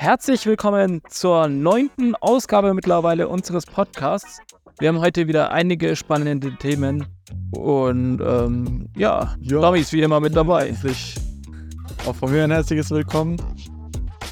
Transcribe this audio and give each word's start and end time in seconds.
Herzlich 0.00 0.46
willkommen 0.46 1.02
zur 1.10 1.46
neunten 1.48 2.14
Ausgabe 2.14 2.72
mittlerweile 2.72 3.28
unseres 3.28 3.66
Podcasts. 3.66 4.40
Wir 4.78 4.88
haben 4.88 5.00
heute 5.00 5.28
wieder 5.28 5.50
einige 5.52 5.94
spannende 5.94 6.56
Themen 6.56 7.04
und 7.50 8.18
ähm, 8.22 8.88
ja, 8.96 9.34
Ja. 9.40 9.60
Tommy 9.60 9.80
ist 9.80 9.92
wie 9.92 10.00
immer 10.00 10.18
mit 10.18 10.34
dabei. 10.34 10.68
Herzlich, 10.68 11.16
auch 12.06 12.14
von 12.14 12.32
mir 12.32 12.44
ein 12.44 12.50
herzliches 12.50 12.90
Willkommen. 12.90 13.36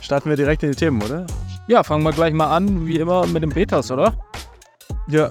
Starten 0.00 0.30
wir 0.30 0.36
direkt 0.36 0.62
in 0.62 0.70
die 0.70 0.76
Themen, 0.76 1.02
oder? 1.02 1.26
Ja, 1.66 1.82
fangen 1.82 2.02
wir 2.02 2.12
gleich 2.12 2.32
mal 2.32 2.46
an, 2.46 2.86
wie 2.86 2.96
immer 2.96 3.26
mit 3.26 3.42
dem 3.42 3.50
Betas, 3.50 3.90
oder? 3.90 4.16
Ja, 5.06 5.28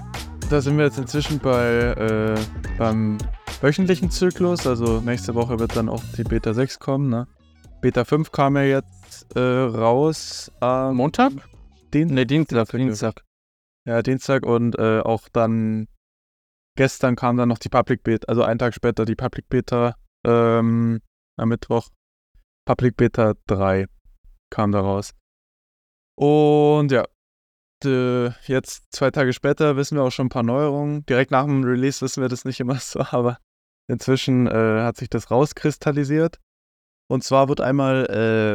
da 0.52 0.62
sind 0.62 0.78
wir 0.78 0.86
jetzt 0.86 1.00
inzwischen 1.00 1.40
bei, 1.40 1.66
äh, 1.98 2.40
beim 2.78 3.18
wöchentlichen 3.62 4.12
Zyklus. 4.12 4.68
Also 4.68 5.02
nächste 5.02 5.34
Woche 5.34 5.58
wird 5.58 5.76
dann 5.76 5.90
auch 5.90 6.04
die 6.16 6.24
Beta 6.24 6.54
6 6.54 6.78
kommen. 6.78 7.10
Ne? 7.10 7.26
Beta 7.82 8.06
5 8.06 8.32
kam 8.32 8.56
ja 8.56 8.62
jetzt 8.62 8.97
äh, 9.36 9.40
raus 9.40 10.52
am 10.60 10.98
Montag? 10.98 11.34
Dien 11.94 12.14
Ne, 12.14 12.26
Dienstag, 12.26 12.70
Dienstag. 12.70 13.24
Ja, 13.86 14.02
Dienstag 14.02 14.46
und 14.46 14.78
äh, 14.78 15.00
auch 15.00 15.30
dann 15.30 15.88
gestern 16.76 17.16
kam 17.16 17.38
dann 17.38 17.50
noch 17.50 17.58
die 17.58 17.70
Public 17.70 18.04
Beta, 18.04 18.26
also 18.28 18.44
einen 18.44 18.60
Tag 18.60 18.74
später 18.74 19.06
die 19.06 19.16
Public 19.16 19.48
Beta 19.50 19.96
ähm, 20.26 21.02
am 21.38 21.50
Mittwoch. 21.50 21.90
Public 22.66 22.98
Beta 22.98 23.34
3 23.48 23.88
kam 24.50 24.72
da 24.72 24.82
raus. 24.82 25.14
Und 26.16 26.92
ja, 26.92 27.06
jetzt 27.84 28.92
zwei 28.92 29.12
Tage 29.12 29.34
später 29.34 29.78
wissen 29.78 29.96
wir 29.96 30.04
auch 30.04 30.12
schon 30.12 30.28
ein 30.28 30.30
paar 30.30 30.44
Neuerungen. 30.44 31.06
Direkt 31.06 31.32
nach 31.32 31.46
dem 31.46 31.64
Release 31.64 32.02
wissen 32.02 32.22
wir 32.22 32.30
das 32.30 32.46
nicht 32.46 32.60
immer 32.60 32.76
so, 32.80 33.00
aber 33.00 33.38
inzwischen 33.88 34.48
äh, 34.48 34.82
hat 34.82 34.98
sich 34.98 35.10
das 35.10 35.32
rauskristallisiert. 35.32 36.40
Und 37.10 37.24
zwar 37.24 37.48
wird 37.48 37.62
einmal 37.62 38.06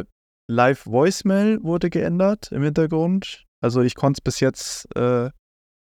äh, 0.06 0.11
Live 0.52 0.86
Voicemail 0.86 1.62
wurde 1.62 1.90
geändert 1.90 2.52
im 2.52 2.62
Hintergrund. 2.62 3.44
Also 3.60 3.80
ich 3.80 3.94
konnte 3.94 4.18
es 4.18 4.20
bis 4.20 4.40
jetzt 4.40 4.94
äh, 4.96 5.30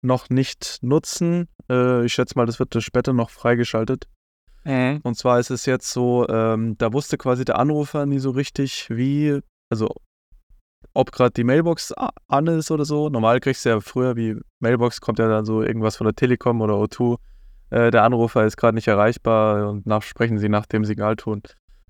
noch 0.02 0.30
nicht 0.30 0.78
nutzen. 0.82 1.48
Äh, 1.70 2.04
ich 2.04 2.12
schätze 2.12 2.34
mal, 2.36 2.46
das 2.46 2.58
wird 2.58 2.80
später 2.82 3.12
noch 3.12 3.30
freigeschaltet. 3.30 4.06
Mhm. 4.64 5.00
Und 5.02 5.16
zwar 5.16 5.40
ist 5.40 5.50
es 5.50 5.64
jetzt 5.66 5.90
so, 5.90 6.28
ähm, 6.28 6.76
da 6.76 6.92
wusste 6.92 7.16
quasi 7.16 7.44
der 7.44 7.58
Anrufer 7.58 8.04
nie 8.04 8.18
so 8.18 8.30
richtig, 8.30 8.88
wie, 8.90 9.40
also 9.70 9.88
ob 10.92 11.12
gerade 11.12 11.32
die 11.32 11.44
Mailbox 11.44 11.94
an 12.28 12.46
ist 12.48 12.70
oder 12.70 12.84
so. 12.84 13.08
Normal 13.08 13.40
kriegst 13.40 13.64
du 13.64 13.70
ja 13.70 13.80
früher, 13.80 14.16
wie 14.16 14.36
Mailbox 14.60 15.00
kommt 15.00 15.18
ja 15.18 15.28
dann 15.28 15.44
so 15.44 15.62
irgendwas 15.62 15.96
von 15.96 16.06
der 16.06 16.14
Telekom 16.14 16.60
oder 16.60 16.74
O2. 16.74 17.18
Äh, 17.70 17.90
der 17.90 18.02
Anrufer 18.02 18.44
ist 18.44 18.56
gerade 18.56 18.74
nicht 18.74 18.88
erreichbar 18.88 19.68
und 19.70 19.86
nach, 19.86 20.02
sprechen 20.02 20.38
sie 20.38 20.48
nach 20.48 20.66
dem 20.66 20.84
Signalton. 20.84 21.42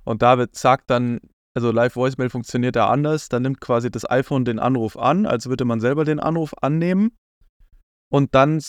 Und 0.05 0.23
David 0.23 0.55
sagt 0.57 0.91
dann, 0.91 1.21
also 1.59 1.73
Live 1.73 1.97
Voicemail 1.97 2.31
funktioniert 2.31 2.77
da 2.77 2.89
anders. 2.89 3.29
Da 3.29 3.41
nimmt 3.41 3.61
quasi 3.61 3.91
das 3.91 4.09
iPhone 4.09 4.45
den 4.45 4.61
Anruf 4.61 4.97
an, 4.97 5.27
als 5.27 5.49
würde 5.49 5.65
man 5.65 5.81
selber 5.81 6.05
den 6.05 6.21
Anruf 6.21 6.55
annehmen. 6.61 7.11
Und 8.13 8.37
dann 8.37 8.63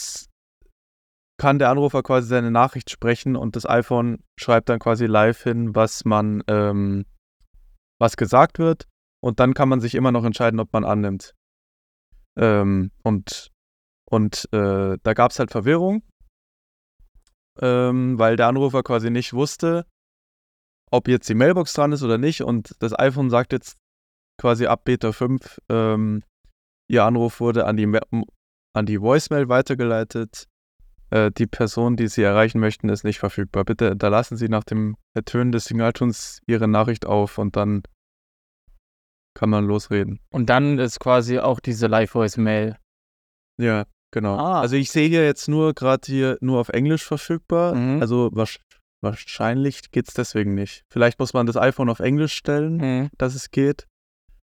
kann 1.37 1.59
der 1.59 1.69
Anrufer 1.69 2.01
quasi 2.01 2.27
seine 2.27 2.49
Nachricht 2.49 2.89
sprechen 2.89 3.35
und 3.35 3.55
das 3.55 3.69
iPhone 3.69 4.23
schreibt 4.39 4.69
dann 4.69 4.79
quasi 4.79 5.05
live 5.05 5.43
hin, 5.43 5.75
was 5.75 6.03
man, 6.03 6.43
ähm, 6.47 7.05
was 7.99 8.17
gesagt 8.17 8.57
wird. 8.57 8.87
Und 9.21 9.39
dann 9.39 9.53
kann 9.53 9.69
man 9.69 9.81
sich 9.81 9.93
immer 9.93 10.11
noch 10.11 10.25
entscheiden, 10.25 10.59
ob 10.59 10.73
man 10.73 10.83
annimmt. 10.83 11.35
Ähm, 12.37 12.89
und 13.03 13.51
und 14.09 14.49
äh, 14.51 14.97
da 15.03 15.13
gab 15.13 15.29
es 15.29 15.37
halt 15.37 15.51
Verwirrung, 15.51 16.01
ähm, 17.61 18.17
weil 18.17 18.35
der 18.35 18.47
Anrufer 18.47 18.81
quasi 18.81 19.11
nicht 19.11 19.33
wusste, 19.33 19.85
ob 20.91 21.07
jetzt 21.07 21.29
die 21.29 21.35
Mailbox 21.35 21.73
dran 21.73 21.91
ist 21.91 22.03
oder 22.03 22.17
nicht. 22.17 22.41
Und 22.41 22.75
das 22.79 22.97
iPhone 22.97 23.29
sagt 23.29 23.53
jetzt 23.53 23.77
quasi 24.39 24.65
ab 24.67 24.83
Beta 24.85 25.11
5, 25.11 25.59
ähm, 25.69 26.23
ihr 26.89 27.03
Anruf 27.03 27.39
wurde 27.39 27.65
an 27.65 27.77
die, 27.77 27.85
an 28.73 28.85
die 28.85 29.01
Voicemail 29.01 29.49
weitergeleitet. 29.49 30.45
Äh, 31.11 31.31
die 31.31 31.47
Person, 31.47 31.95
die 31.97 32.07
Sie 32.07 32.21
erreichen 32.23 32.59
möchten, 32.59 32.89
ist 32.89 33.03
nicht 33.03 33.19
verfügbar. 33.19 33.65
Bitte 33.65 33.89
hinterlassen 33.89 34.37
Sie 34.37 34.47
nach 34.49 34.63
dem 34.63 34.95
Ertönen 35.15 35.51
des 35.51 35.65
Signaltons 35.65 36.39
Ihre 36.47 36.67
Nachricht 36.67 37.05
auf 37.05 37.37
und 37.37 37.55
dann 37.55 37.81
kann 39.35 39.49
man 39.49 39.65
losreden. 39.65 40.19
Und 40.31 40.49
dann 40.49 40.79
ist 40.79 40.99
quasi 40.99 41.39
auch 41.39 41.59
diese 41.59 41.87
Live-Voice-Mail. 41.87 42.77
Ja, 43.59 43.85
genau. 44.11 44.35
Ah. 44.37 44.59
Also 44.61 44.75
ich 44.75 44.91
sehe 44.91 45.07
hier 45.07 45.23
jetzt 45.25 45.47
nur 45.47 45.73
gerade 45.73 46.01
hier 46.05 46.37
nur 46.41 46.59
auf 46.59 46.69
Englisch 46.69 47.03
verfügbar. 47.03 47.75
Mhm. 47.75 48.01
Also 48.01 48.29
wasch- 48.33 48.59
wahrscheinlich 49.01 49.91
geht 49.91 50.07
es 50.07 50.13
deswegen 50.13 50.53
nicht. 50.55 50.83
Vielleicht 50.91 51.19
muss 51.19 51.33
man 51.33 51.45
das 51.45 51.55
iPhone 51.57 51.89
auf 51.89 51.99
Englisch 51.99 52.33
stellen, 52.33 52.77
Mhm. 52.77 53.09
dass 53.17 53.35
es 53.35 53.51
geht. 53.51 53.87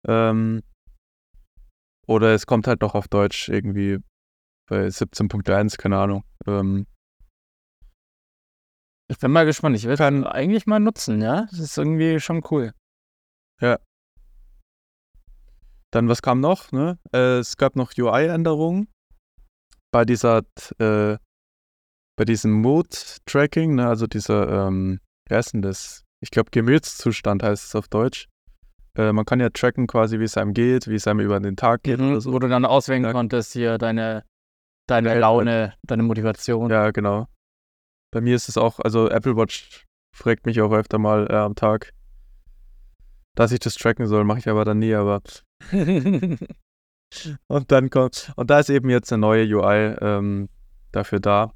Ähm, 0.07 0.61
oder 2.07 2.33
es 2.33 2.45
kommt 2.47 2.67
halt 2.67 2.81
noch 2.81 2.95
auf 2.95 3.07
Deutsch 3.07 3.49
irgendwie 3.49 3.99
bei 4.67 4.87
17.1, 4.89 5.77
keine 5.77 5.97
Ahnung. 5.99 6.23
Ähm, 6.47 6.87
Ich 9.09 9.17
bin 9.19 9.31
mal 9.31 9.45
gespannt. 9.45 9.75
Ich 9.75 9.83
werde 9.83 10.07
ihn 10.07 10.23
eigentlich 10.23 10.65
mal 10.67 10.79
nutzen, 10.79 11.21
ja? 11.21 11.45
Das 11.49 11.59
ist 11.59 11.77
irgendwie 11.77 12.21
schon 12.21 12.41
cool. 12.49 12.71
Dann, 15.93 16.07
was 16.07 16.21
kam 16.21 16.39
noch? 16.39 16.71
Ne? 16.71 16.97
Äh, 17.13 17.39
es 17.39 17.57
gab 17.57 17.75
noch 17.75 17.91
UI-Änderungen 17.97 18.87
bei 19.93 20.05
dieser, 20.05 20.43
äh, 20.79 21.17
bei 22.21 22.25
diesem 22.25 22.51
Mood-Tracking, 22.61 23.73
ne? 23.73 23.87
also 23.87 24.05
dieser, 24.05 24.67
ähm, 24.67 24.99
wie 25.27 25.33
heißt 25.33 25.55
denn 25.55 25.63
das? 25.63 26.03
Ich 26.19 26.29
glaube, 26.29 26.51
Gemütszustand 26.51 27.41
heißt 27.41 27.65
es 27.65 27.73
auf 27.73 27.87
Deutsch. 27.87 28.27
Äh, 28.95 29.11
man 29.11 29.25
kann 29.25 29.39
ja 29.39 29.49
tracken 29.49 29.87
quasi, 29.87 30.19
wie 30.19 30.25
es 30.25 30.37
einem 30.37 30.53
geht, 30.53 30.87
wie 30.87 30.93
es 30.93 31.07
einem 31.07 31.21
über 31.21 31.39
den 31.39 31.55
Tag 31.55 31.81
geht 31.81 31.99
Mhm, 31.99 32.19
so. 32.19 32.31
Wo 32.31 32.37
du 32.37 32.47
dann 32.47 32.63
auswählen 32.63 33.05
Ja. 33.05 33.11
konntest, 33.11 33.53
hier 33.53 33.79
deine, 33.79 34.23
deine 34.87 35.09
Ja, 35.15 35.15
Laune, 35.15 35.73
deine 35.81 36.03
Motivation. 36.03 36.69
Ja, 36.69 36.91
genau. 36.91 37.27
Bei 38.13 38.21
mir 38.21 38.35
ist 38.35 38.49
es 38.49 38.55
auch, 38.55 38.79
also 38.79 39.09
Apple 39.09 39.35
Watch 39.35 39.87
fragt 40.15 40.45
mich 40.45 40.61
auch 40.61 40.71
öfter 40.71 40.99
mal 40.99 41.25
äh, 41.27 41.33
am 41.37 41.55
Tag, 41.55 41.91
dass 43.35 43.51
ich 43.51 43.61
das 43.61 43.73
tracken 43.73 44.05
soll, 44.05 44.25
mache 44.25 44.37
ich 44.37 44.47
aber 44.47 44.63
dann 44.63 44.77
nie, 44.77 44.93
aber 44.93 45.23
Und 47.47 47.71
dann 47.71 47.89
kommt, 47.89 48.31
und 48.35 48.51
da 48.51 48.59
ist 48.59 48.69
eben 48.69 48.91
jetzt 48.91 49.11
eine 49.11 49.21
neue 49.21 49.43
UI 49.43 49.95
ähm, 49.99 50.49
dafür 50.91 51.19
da. 51.19 51.51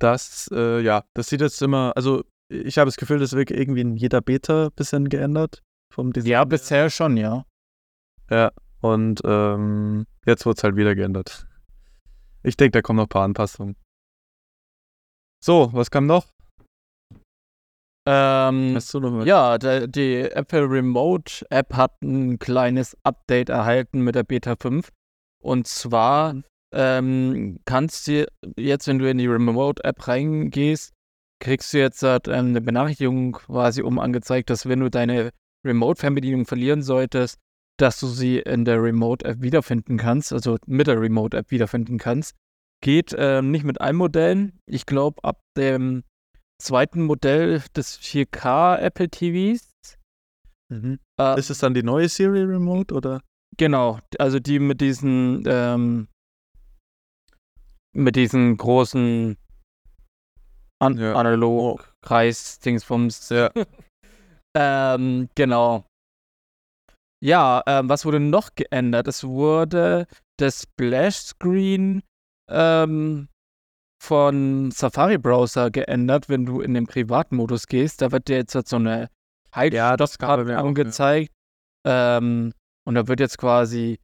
Das, 0.00 0.48
äh, 0.52 0.80
ja, 0.80 1.04
das 1.14 1.28
sieht 1.28 1.40
jetzt 1.40 1.60
immer, 1.60 1.92
also 1.96 2.24
ich 2.48 2.78
habe 2.78 2.86
das 2.86 2.96
Gefühl, 2.96 3.18
das 3.18 3.32
wird 3.32 3.50
irgendwie 3.50 3.80
in 3.80 3.96
jeder 3.96 4.20
Beta 4.20 4.66
ein 4.66 4.72
bisschen 4.72 5.08
geändert. 5.08 5.62
Vom 5.92 6.12
Design 6.12 6.30
ja, 6.30 6.38
her. 6.38 6.46
bisher 6.46 6.90
schon, 6.90 7.16
ja. 7.16 7.44
Ja, 8.30 8.52
und 8.80 9.20
ähm, 9.24 10.06
jetzt 10.26 10.46
wird 10.46 10.58
es 10.58 10.64
halt 10.64 10.76
wieder 10.76 10.94
geändert. 10.94 11.46
Ich 12.42 12.56
denke, 12.56 12.72
da 12.72 12.82
kommen 12.82 12.98
noch 12.98 13.06
ein 13.06 13.10
paar 13.10 13.24
Anpassungen. 13.24 13.76
So, 15.44 15.70
was 15.72 15.90
kam 15.90 16.06
noch? 16.06 16.26
Ähm, 18.06 18.74
Hast 18.74 18.94
du 18.94 19.00
noch 19.00 19.18
was? 19.18 19.26
ja, 19.26 19.58
der, 19.58 19.86
die 19.86 20.22
Apple 20.22 20.70
Remote 20.70 21.44
App 21.50 21.74
hat 21.74 22.00
ein 22.02 22.38
kleines 22.38 22.96
Update 23.02 23.50
erhalten 23.50 24.00
mit 24.00 24.14
der 24.14 24.22
Beta 24.22 24.56
5. 24.56 24.90
Und 25.42 25.66
zwar 25.66 26.34
ähm, 26.72 27.60
kannst 27.64 28.06
du 28.06 28.26
jetzt, 28.56 28.86
wenn 28.86 28.98
du 28.98 29.08
in 29.08 29.18
die 29.18 29.26
Remote 29.26 29.82
App 29.84 30.06
reingehst, 30.06 30.92
kriegst 31.40 31.72
du 31.72 31.78
jetzt 31.78 32.02
halt, 32.02 32.28
ähm, 32.28 32.48
eine 32.48 32.60
Benachrichtigung 32.60 33.32
quasi 33.32 33.82
um 33.82 33.98
angezeigt, 33.98 34.50
dass 34.50 34.68
wenn 34.68 34.80
du 34.80 34.90
deine 34.90 35.30
Remote-Fernbedienung 35.66 36.46
verlieren 36.46 36.82
solltest, 36.82 37.38
dass 37.78 38.00
du 38.00 38.06
sie 38.06 38.38
in 38.38 38.64
der 38.64 38.82
Remote 38.82 39.24
App 39.24 39.40
wiederfinden 39.40 39.98
kannst, 39.98 40.32
also 40.32 40.58
mit 40.66 40.86
der 40.86 41.00
Remote 41.00 41.36
App 41.36 41.50
wiederfinden 41.50 41.98
kannst. 41.98 42.34
Geht 42.80 43.14
ähm, 43.16 43.50
nicht 43.50 43.64
mit 43.64 43.80
allen 43.80 43.96
Modellen. 43.96 44.60
Ich 44.66 44.86
glaube, 44.86 45.22
ab 45.24 45.40
dem 45.56 46.04
zweiten 46.60 47.02
Modell 47.04 47.62
des 47.76 47.98
4K 48.00 48.78
Apple 48.78 49.08
TVs. 49.08 49.98
Mhm. 50.68 50.98
Äh, 51.20 51.38
Ist 51.38 51.50
es 51.50 51.58
dann 51.58 51.74
die 51.74 51.82
neue 51.82 52.08
Siri 52.08 52.42
Remote 52.42 52.94
oder? 52.94 53.22
genau, 53.56 53.98
also 54.18 54.38
die 54.38 54.58
mit 54.58 54.80
diesen 54.80 55.42
ähm, 55.46 56.08
mit 57.94 58.16
diesen 58.16 58.56
großen 58.56 59.36
An 60.80 60.96
Ja. 60.96 61.14
analog 61.14 61.92
Kreis 62.02 62.58
Dingsbums. 62.60 63.28
Ja. 63.30 63.50
ähm, 64.56 65.28
genau. 65.34 65.84
Ja, 67.20 67.62
ähm, 67.66 67.88
was 67.88 68.04
wurde 68.04 68.20
noch 68.20 68.50
geändert? 68.54 69.08
Es 69.08 69.24
wurde 69.24 70.06
das 70.38 70.62
Splash 70.62 71.16
Screen 71.16 72.02
ähm, 72.48 73.28
von 74.00 74.70
Safari 74.70 75.18
Browser 75.18 75.70
geändert, 75.72 76.28
wenn 76.28 76.46
du 76.46 76.60
in 76.60 76.74
den 76.74 76.86
Privatmodus 76.86 77.66
gehst. 77.66 78.02
Da 78.02 78.12
wird 78.12 78.28
dir 78.28 78.36
jetzt 78.36 78.54
halt 78.54 78.68
so 78.68 78.76
eine 78.76 79.08
Ja, 79.74 79.96
auch, 79.96 79.98
ja. 80.52 80.58
angezeigt. 80.60 81.32
Ähm, 81.84 82.52
und 82.86 82.94
da 82.94 83.08
wird 83.08 83.18
jetzt 83.18 83.38
quasi 83.38 83.98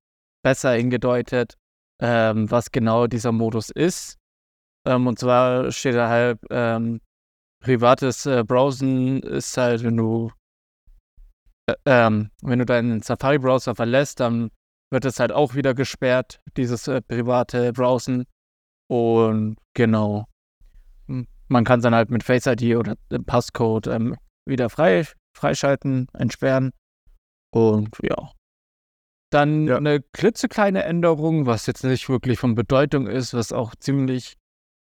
besser 0.45 0.73
hingedeutet, 0.73 1.55
ähm, 2.01 2.51
was 2.51 2.71
genau 2.71 3.07
dieser 3.07 3.33
Modus 3.33 3.71
ist. 3.71 4.17
Ähm, 4.87 5.07
und 5.07 5.19
zwar 5.19 5.71
steht 5.73 5.95
da 5.95 6.09
halt, 6.09 6.39
ähm, 6.51 7.01
privates 7.61 8.27
äh, 8.27 8.45
Browsen 8.45 9.23
ist 9.23 9.57
halt, 9.57 9.83
wenn 9.83 9.97
du 9.97 10.31
äh, 11.67 11.75
ähm, 11.87 12.31
wenn 12.43 12.59
du 12.59 12.67
deinen 12.67 13.03
Safari-Browser 13.03 13.75
verlässt, 13.75 14.21
dann 14.21 14.51
wird 14.91 15.05
es 15.05 15.19
halt 15.19 15.33
auch 15.33 15.55
wieder 15.55 15.75
gesperrt, 15.75 16.41
dieses 16.57 16.89
äh, 16.89 17.01
private 17.01 17.73
Browsen. 17.73 18.27
Und 18.89 19.57
genau. 19.75 20.27
Man 21.49 21.65
kann 21.65 21.81
es 21.81 21.83
dann 21.83 21.95
halt 21.95 22.11
mit 22.11 22.23
Face 22.23 22.47
ID 22.47 22.77
oder 22.77 22.97
Passcode 23.27 23.87
ähm, 23.89 24.17
wieder 24.47 24.71
frei, 24.71 25.07
freischalten, 25.37 26.09
entsperren. 26.15 26.71
Und 27.51 27.97
ja. 28.03 28.31
Dann 29.35 29.67
Ja. 29.67 29.79
eine 29.79 30.01
klitzekleine 30.01 30.85
Änderung, 30.85 31.47
was 31.47 31.67
jetzt 31.67 31.83
nicht 31.83 32.09
wirklich 32.09 32.39
von 32.39 32.55
Bedeutung 32.55 33.09
ist, 33.09 33.35
was 33.35 33.53
auch 33.53 33.75
ziemlich 33.75 34.37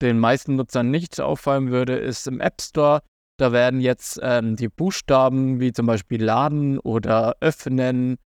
den 0.03 0.19
meisten 0.19 0.57
Nutzern 0.57 0.91
nicht 0.91 1.19
auffallen 1.19 1.71
würde, 1.71 1.97
ist 1.97 2.27
im 2.27 2.41
App 2.41 2.61
Store. 2.61 3.01
Da 3.39 3.53
werden 3.53 3.81
jetzt 3.81 4.21
ähm, 4.23 4.55
die 4.57 4.69
Buchstaben 4.69 5.61
wie 5.61 5.73
zum 5.73 5.87
Beispiel 5.87 6.23
laden 6.23 6.79
oder 6.79 7.37
öffnen 7.41 8.19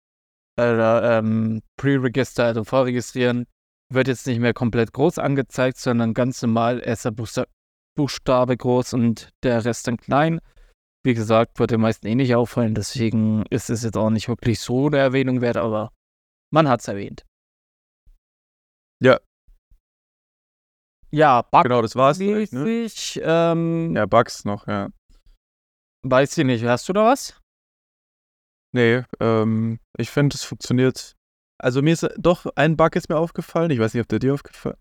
oder 0.59 1.19
ähm, 1.19 1.61
Pre-Register, 1.77 2.45
also 2.45 2.65
vorregistrieren, 2.65 3.45
wird 3.93 4.09
jetzt 4.09 4.27
nicht 4.27 4.41
mehr 4.41 4.55
komplett 4.55 4.95
groß 4.95 5.19
angezeigt, 5.19 5.77
sondern 5.77 6.15
ganz 6.15 6.41
normal 6.41 6.81
erster 6.83 7.13
Buchsta 7.13 7.45
Buchstabe 7.95 8.57
groß 8.57 8.95
und 8.95 9.31
der 9.43 9.65
Rest 9.65 9.87
dann 9.87 9.97
klein. 9.99 10.41
Wie 11.05 11.15
gesagt, 11.15 11.59
wird 11.59 11.71
den 11.71 11.81
meisten 11.81 12.07
eh 12.07 12.15
nicht 12.15 12.35
auffallen, 12.35 12.75
deswegen 12.75 13.45
ist 13.51 13.71
es 13.71 13.83
jetzt 13.85 13.97
auch 13.97 14.11
nicht 14.11 14.29
wirklich 14.29 14.61
so 14.61 14.87
eine 14.87 14.99
Erwähnung 14.99 15.41
wert, 15.41 15.57
aber 15.57 15.93
man 16.53 16.69
hat 16.69 16.81
es 16.81 16.89
erwähnt. 16.89 17.25
Ja. 19.03 19.21
Ja, 21.13 21.47
Genau, 21.63 21.83
das 21.83 21.95
war's. 21.97 22.19
Ne? 22.19 22.47
bugmäßig, 22.51 23.21
ähm, 23.23 23.95
Ja, 23.95 24.07
Bugs 24.07 24.45
noch, 24.45 24.67
ja. 24.67 24.91
weiß 26.03 26.37
ich 26.39 26.45
nicht. 26.45 26.65
Hast 26.65 26.89
du 26.89 26.93
da 26.93 27.05
was? 27.07 27.41
Nee, 28.75 29.05
ähm, 29.21 29.79
ich 29.97 30.11
finde, 30.11 30.35
es 30.35 30.45
funktioniert. 30.45 31.15
Also 31.59 31.81
mir 31.81 31.95
ist 31.95 32.07
doch 32.19 32.45
ein 32.57 32.77
Bug 32.77 32.97
ist 32.97 33.09
mir 33.09 33.17
aufgefallen. 33.17 33.71
Ich 33.71 33.79
weiß 33.79 33.95
nicht, 33.95 34.03
ob 34.03 34.09
der 34.09 34.19
dir 34.19 34.35
aufgefa 34.35 34.77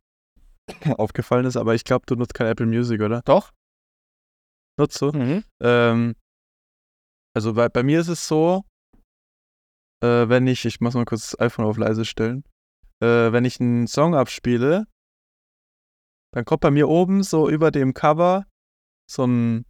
aufgefallen 0.98 1.46
ist, 1.46 1.56
aber 1.58 1.76
ich 1.76 1.84
glaube, 1.86 2.06
du 2.08 2.16
nutzt 2.16 2.34
kein 2.34 2.48
Apple 2.48 2.66
Music, 2.66 3.02
oder? 3.02 3.22
Doch. 3.24 3.52
Nutzt 4.78 5.00
du? 5.02 5.12
Mhm. 5.12 5.44
Ähm, 5.62 6.16
also 7.34 7.54
bei, 7.54 7.70
bei 7.70 7.84
mir 7.84 8.00
ist 8.02 8.10
es 8.10 8.28
so, 8.28 8.64
äh, 10.04 10.30
wenn 10.30 10.48
ich, 10.48 10.66
ich 10.66 10.82
muss 10.82 10.94
mal 10.94 11.06
kurz 11.06 11.32
das 11.32 11.40
iPhone 11.40 11.66
auf 11.66 11.78
leise 11.78 12.06
stellen, 12.06 12.44
äh, 13.02 13.32
wenn 13.32 13.46
ich 13.46 13.60
einen 13.60 13.88
Song 13.88 14.16
abspiele, 14.16 14.88
dann 16.34 16.46
kommt 16.46 16.62
bei 16.62 16.72
mir 16.72 16.90
oben 16.90 17.24
so 17.24 17.50
über 17.50 17.72
dem 17.72 17.94
Cover 17.94 18.46
so 19.10 19.26
ein, 19.26 19.66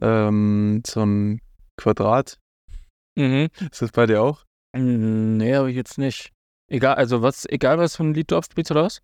ähm, 0.00 0.82
so 0.86 1.04
ein 1.04 1.40
Quadrat. 1.76 2.38
Mhm. 3.16 3.48
Ist 3.70 3.82
das 3.82 3.92
bei 3.92 4.06
dir 4.06 4.22
auch? 4.22 4.44
Nee, 4.76 5.54
aber 5.54 5.68
jetzt 5.68 5.98
nicht. 5.98 6.32
Egal, 6.70 6.96
also 6.96 7.22
was, 7.22 7.46
egal 7.46 7.78
was 7.78 7.96
für 7.96 8.04
ein 8.04 8.14
Lied 8.14 8.30
du 8.30 8.36
abspielst 8.36 8.70
oder 8.70 8.84
was? 8.84 9.00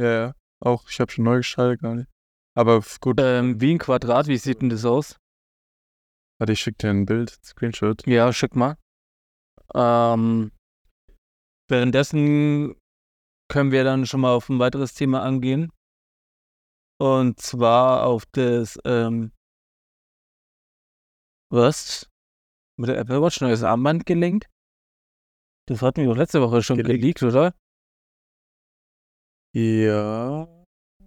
Ja, 0.00 0.10
ja. 0.10 0.34
Auch, 0.60 0.88
ich 0.88 0.98
habe 1.00 1.12
schon 1.12 1.24
neu 1.24 1.36
geschaltet, 1.38 1.82
gar 1.82 1.94
nicht. 1.94 2.08
Aber 2.56 2.82
gut, 3.00 3.20
Ähm, 3.20 3.60
wie 3.60 3.74
ein 3.74 3.78
Quadrat, 3.78 4.26
wie 4.28 4.38
sieht 4.38 4.62
denn 4.62 4.70
das 4.70 4.84
aus? 4.84 5.18
warte, 6.38 6.52
ich 6.52 6.60
schicke 6.60 6.78
dir 6.78 6.90
ein 6.90 7.04
Bild, 7.06 7.30
Screenshot. 7.44 8.06
Ja, 8.06 8.32
schick 8.32 8.56
mal. 8.56 8.76
Ähm, 9.74 10.52
währenddessen 11.68 12.76
können 13.50 13.72
wir 13.72 13.84
dann 13.84 14.06
schon 14.06 14.20
mal 14.20 14.34
auf 14.34 14.48
ein 14.48 14.58
weiteres 14.58 14.94
Thema 14.94 15.22
angehen. 15.22 15.70
Und 17.00 17.40
zwar 17.40 18.06
auf 18.06 18.24
das, 18.32 18.78
ähm, 18.84 19.32
was? 21.50 22.08
Mit 22.78 22.88
der 22.88 22.98
Apple 22.98 23.20
Watch 23.22 23.40
neues 23.40 23.62
Armband 23.62 24.06
gelinkt? 24.06 24.48
Das 25.66 25.82
hatten 25.82 26.02
wir 26.02 26.08
doch 26.08 26.16
letzte 26.16 26.40
Woche 26.40 26.62
schon 26.62 26.76
Gelinkt. 26.76 27.00
geleakt, 27.00 27.22
oder? 27.22 27.54
Ja. 29.54 30.48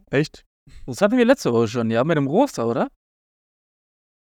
Echt? 0.10 0.46
Das 0.86 1.02
hatten 1.02 1.18
wir 1.18 1.26
letzte 1.26 1.54
Woche 1.54 1.68
schon, 1.68 1.92
ja, 1.92 2.04
mit 2.04 2.18
dem 2.18 2.28
Roster, 2.28 2.68
oder? 2.68 2.90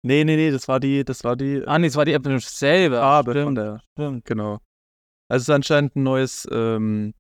Nee, 0.09 0.25
nee, 0.25 0.37
nee, 0.37 0.51
das 0.51 0.67
war 0.69 0.81
die, 0.81 1.05
das 1.05 1.23
war 1.23 1.37
die 1.37 1.63
Ah, 1.67 1.79
nee, 1.79 1.89
es 1.89 1.95
war 1.97 2.07
die 2.07 2.15
Apple 2.15 2.41
selber. 2.41 2.97
Farbe 2.97 3.33
stimmt, 3.33 3.45
von 3.45 3.55
der. 3.57 3.83
stimmt. 3.93 4.25
Genau. 4.25 4.53
Also 5.31 5.43
es 5.43 5.43
ist 5.43 5.51
anscheinend 5.51 5.97
ein 5.97 6.03
neues 6.03 6.49
ähm, 6.51 7.13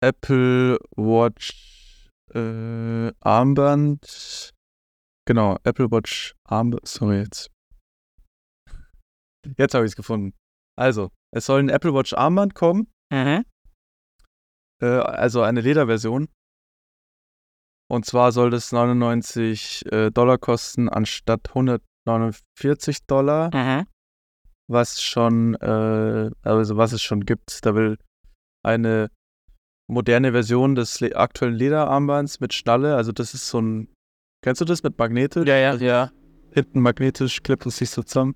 Apple 0.00 0.78
Watch 0.94 2.08
äh, 2.32 3.10
Armband. 3.18 4.52
Genau, 5.26 5.58
Apple 5.64 5.90
Watch 5.90 6.36
Armband. 6.44 6.86
Sorry, 6.86 7.18
jetzt. 7.18 7.50
Jetzt 9.58 9.74
habe 9.74 9.86
ich 9.86 9.90
es 9.90 9.96
gefunden. 9.96 10.34
Also, 10.78 11.10
es 11.34 11.46
soll 11.46 11.64
ein 11.64 11.68
Apple 11.68 11.94
Watch 11.94 12.12
Armband 12.12 12.54
kommen. 12.54 12.92
Mhm. 13.12 13.44
Äh, 14.80 14.86
also 14.86 15.42
eine 15.42 15.62
Lederversion. 15.62 16.28
Und 17.88 18.04
zwar 18.04 18.32
soll 18.32 18.50
das 18.50 18.72
99 18.72 19.84
äh, 19.92 20.10
Dollar 20.10 20.38
kosten 20.38 20.88
anstatt 20.88 21.48
149 21.48 23.06
Dollar, 23.06 23.50
Mhm. 23.54 23.86
was 24.68 25.00
schon, 25.02 25.54
äh, 25.56 26.30
also 26.42 26.76
was 26.76 26.92
es 26.92 27.02
schon 27.02 27.24
gibt. 27.24 27.64
Da 27.64 27.74
will 27.74 27.96
eine 28.64 29.08
moderne 29.88 30.32
Version 30.32 30.74
des 30.74 30.98
le 31.00 31.14
aktuellen 31.14 31.54
Lederarmbands 31.54 32.40
mit 32.40 32.52
Schnalle. 32.54 32.96
Also 32.96 33.12
das 33.12 33.34
ist 33.34 33.48
so 33.48 33.60
ein, 33.60 33.88
kennst 34.42 34.60
du 34.60 34.64
das 34.64 34.82
mit 34.82 34.98
magnetisch? 34.98 35.46
Ja, 35.46 35.56
ja, 35.56 35.74
ja. 35.76 36.10
Hinten 36.52 36.80
magnetisch 36.80 37.42
klippt 37.42 37.66
es 37.66 37.76
sich 37.76 37.90
so 37.90 38.02
zusammen. 38.02 38.34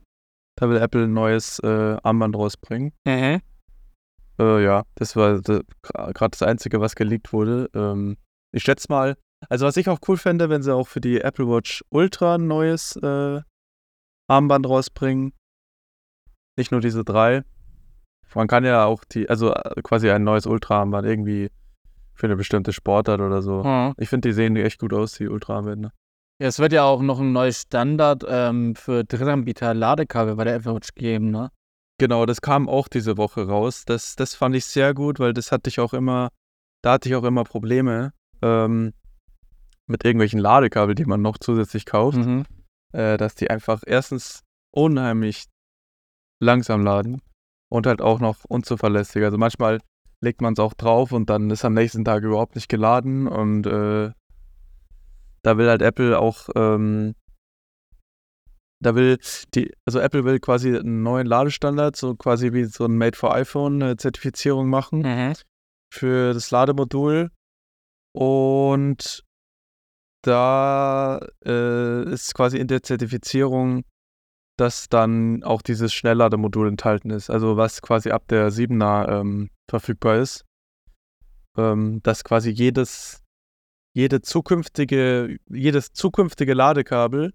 Da 0.56 0.69
will 0.69 0.76
Apple 0.76 1.05
ein 1.05 1.12
neues 1.12 1.58
äh, 1.61 1.97
Armband 2.02 2.37
rausbringen. 2.37 2.93
Mhm. 3.05 3.41
Äh, 4.38 4.62
ja, 4.64 4.85
das 4.94 5.17
war 5.17 5.41
gerade 5.41 6.31
das 6.31 6.43
Einzige, 6.43 6.81
was 6.81 6.94
geleakt 6.94 7.32
wurde. 7.32 7.69
Ähm, 7.75 8.17
ich 8.52 8.62
schätze 8.62 8.87
mal, 8.91 9.17
also 9.48 9.66
was 9.66 9.76
ich 9.76 9.88
auch 9.88 9.98
cool 10.08 10.16
fände, 10.16 10.48
wenn 10.50 10.62
sie 10.62 10.75
auch 10.75 10.88
für 10.88 11.00
die 11.00 11.20
Apple 11.20 11.48
Watch 11.48 11.82
Ultra 11.90 12.34
ein 12.37 12.46
neues 12.46 12.96
äh, 12.96 13.40
Armband 14.28 14.69
rausbringen. 14.69 15.32
Nicht 16.56 16.72
nur 16.72 16.81
diese 16.81 17.04
drei. 17.04 17.42
Man 18.34 18.46
kann 18.46 18.64
ja 18.64 18.84
auch 18.84 19.04
die, 19.04 19.28
also 19.28 19.52
äh, 19.52 19.82
quasi 19.82 20.10
ein 20.10 20.25
neues 20.25 20.46
Ultra-Armband 20.46 21.06
irgendwie 21.06 21.50
für 22.14 22.26
eine 22.26 22.37
bestimmte 22.37 22.72
Sportart 22.72 23.20
oder 23.20 23.42
so. 23.42 23.64
Mhm. 23.64 23.94
Ich 23.96 24.08
finde, 24.08 24.28
die 24.28 24.34
sehen 24.34 24.54
echt 24.56 24.78
gut 24.78 24.92
aus, 24.92 25.14
die 25.14 25.28
Ultra-Armbänder. 25.28 25.92
Ja, 26.40 26.46
es 26.46 26.58
wird 26.58 26.72
ja 26.72 26.84
auch 26.84 27.02
noch 27.02 27.20
ein 27.20 27.32
neues 27.32 27.62
Standard 27.62 28.25
ähm, 28.28 28.75
für 28.75 29.04
Drittanbieter 29.04 29.75
Ladekabel 29.75 30.37
bei 30.37 30.44
der 30.44 30.54
Apple 30.56 30.75
Watch 30.75 30.94
geben, 30.94 31.31
ne? 31.31 31.50
Genau, 31.98 32.25
das 32.25 32.40
kam 32.40 32.69
auch 32.69 32.88
diese 32.88 33.18
Woche 33.18 33.47
raus. 33.47 33.85
Das, 33.85 34.16
das 34.16 34.35
fand 34.35 34.56
ich 34.56 34.64
sehr 34.64 34.94
gut, 34.94 35.18
weil 35.18 35.35
das 35.35 35.52
hatte 35.52 35.68
ich 35.68 35.80
auch 35.80 35.92
immer, 35.92 36.30
da 36.82 36.92
hatte 36.92 37.11
ich 37.11 37.14
auch 37.14 37.25
immer 37.25 37.44
Probleme 37.44 38.12
ähm, 38.40 38.94
mit 39.90 40.04
irgendwelchen 40.04 40.40
Ladekabel, 40.40 40.94
die 40.94 41.04
man 41.04 41.20
noch 41.20 41.37
zusätzlich 41.38 41.85
kauft, 41.85 42.18
Mhm. 42.18 42.44
äh, 42.92 43.16
dass 43.16 43.35
die 43.35 43.50
einfach 43.50 43.82
erstens 43.87 44.42
unheimlich 44.75 45.47
langsam 46.42 46.82
laden 46.85 47.20
und 47.70 47.87
halt 47.87 48.00
auch 48.00 48.20
noch 48.20 48.44
unzuverlässig. 48.49 49.23
Also 49.25 49.37
manchmal 49.37 49.80
legt 50.23 50.40
man 50.40 50.52
es 50.54 50.59
auch 50.61 50.75
drauf 50.75 51.12
und 51.12 51.28
dann 51.28 51.50
ist 51.50 51.64
am 51.64 51.75
nächsten 51.75 52.04
Tag 52.04 52.23
überhaupt 52.23 52.54
nicht 52.54 52.68
geladen 52.68 53.26
und 53.26 53.66
äh, 53.66 54.12
da 55.42 55.56
will 55.59 55.68
halt 55.68 55.82
Apple 55.82 56.18
auch, 56.18 56.49
ähm, 56.54 57.14
da 58.82 58.94
will 58.94 59.18
die, 59.54 59.73
also 59.87 59.99
Apple 59.99 60.25
will 60.25 60.38
quasi 60.40 60.76
einen 60.76 61.02
neuen 61.02 61.26
Ladestandard, 61.26 61.97
so 61.97 62.14
quasi 62.14 62.52
wie 62.52 62.64
so 62.64 62.85
ein 62.87 62.97
Made 62.97 63.16
for 63.16 63.35
iPhone 63.35 63.80
äh, 63.82 63.97
Zertifizierung 63.97 64.68
machen 64.68 65.00
Mhm. 65.00 65.32
für 65.92 66.32
das 66.32 66.50
Lademodul. 66.50 67.30
Und 68.12 69.25
da 70.22 71.20
äh, 71.44 72.12
ist 72.12 72.34
quasi 72.34 72.58
in 72.58 72.68
der 72.68 72.82
Zertifizierung, 72.82 73.84
dass 74.56 74.88
dann 74.88 75.42
auch 75.42 75.62
dieses 75.62 75.92
Schnelllademodul 75.94 76.68
enthalten 76.68 77.10
ist. 77.10 77.30
Also 77.30 77.56
was 77.56 77.80
quasi 77.80 78.10
ab 78.10 78.24
der 78.28 78.50
7er 78.50 79.20
ähm, 79.20 79.50
verfügbar 79.68 80.18
ist. 80.18 80.44
Ähm, 81.56 82.00
dass 82.02 82.22
quasi 82.24 82.50
jedes, 82.50 83.22
jede 83.94 84.20
zukünftige, 84.20 85.38
jedes 85.48 85.92
zukünftige 85.92 86.54
Ladekabel, 86.54 87.32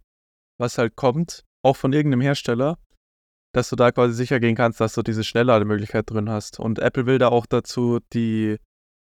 was 0.58 0.78
halt 0.78 0.96
kommt, 0.96 1.44
auch 1.64 1.76
von 1.76 1.92
irgendeinem 1.92 2.22
Hersteller, 2.22 2.78
dass 3.54 3.70
du 3.70 3.76
da 3.76 3.92
quasi 3.92 4.14
sicher 4.14 4.40
gehen 4.40 4.56
kannst, 4.56 4.80
dass 4.80 4.94
du 4.94 5.02
diese 5.02 5.24
Schnelllademöglichkeit 5.24 6.10
drin 6.10 6.30
hast. 6.30 6.60
Und 6.60 6.80
Apple 6.80 7.06
will 7.06 7.18
da 7.18 7.30
auch 7.30 7.46
dazu 7.46 8.00
die 8.14 8.58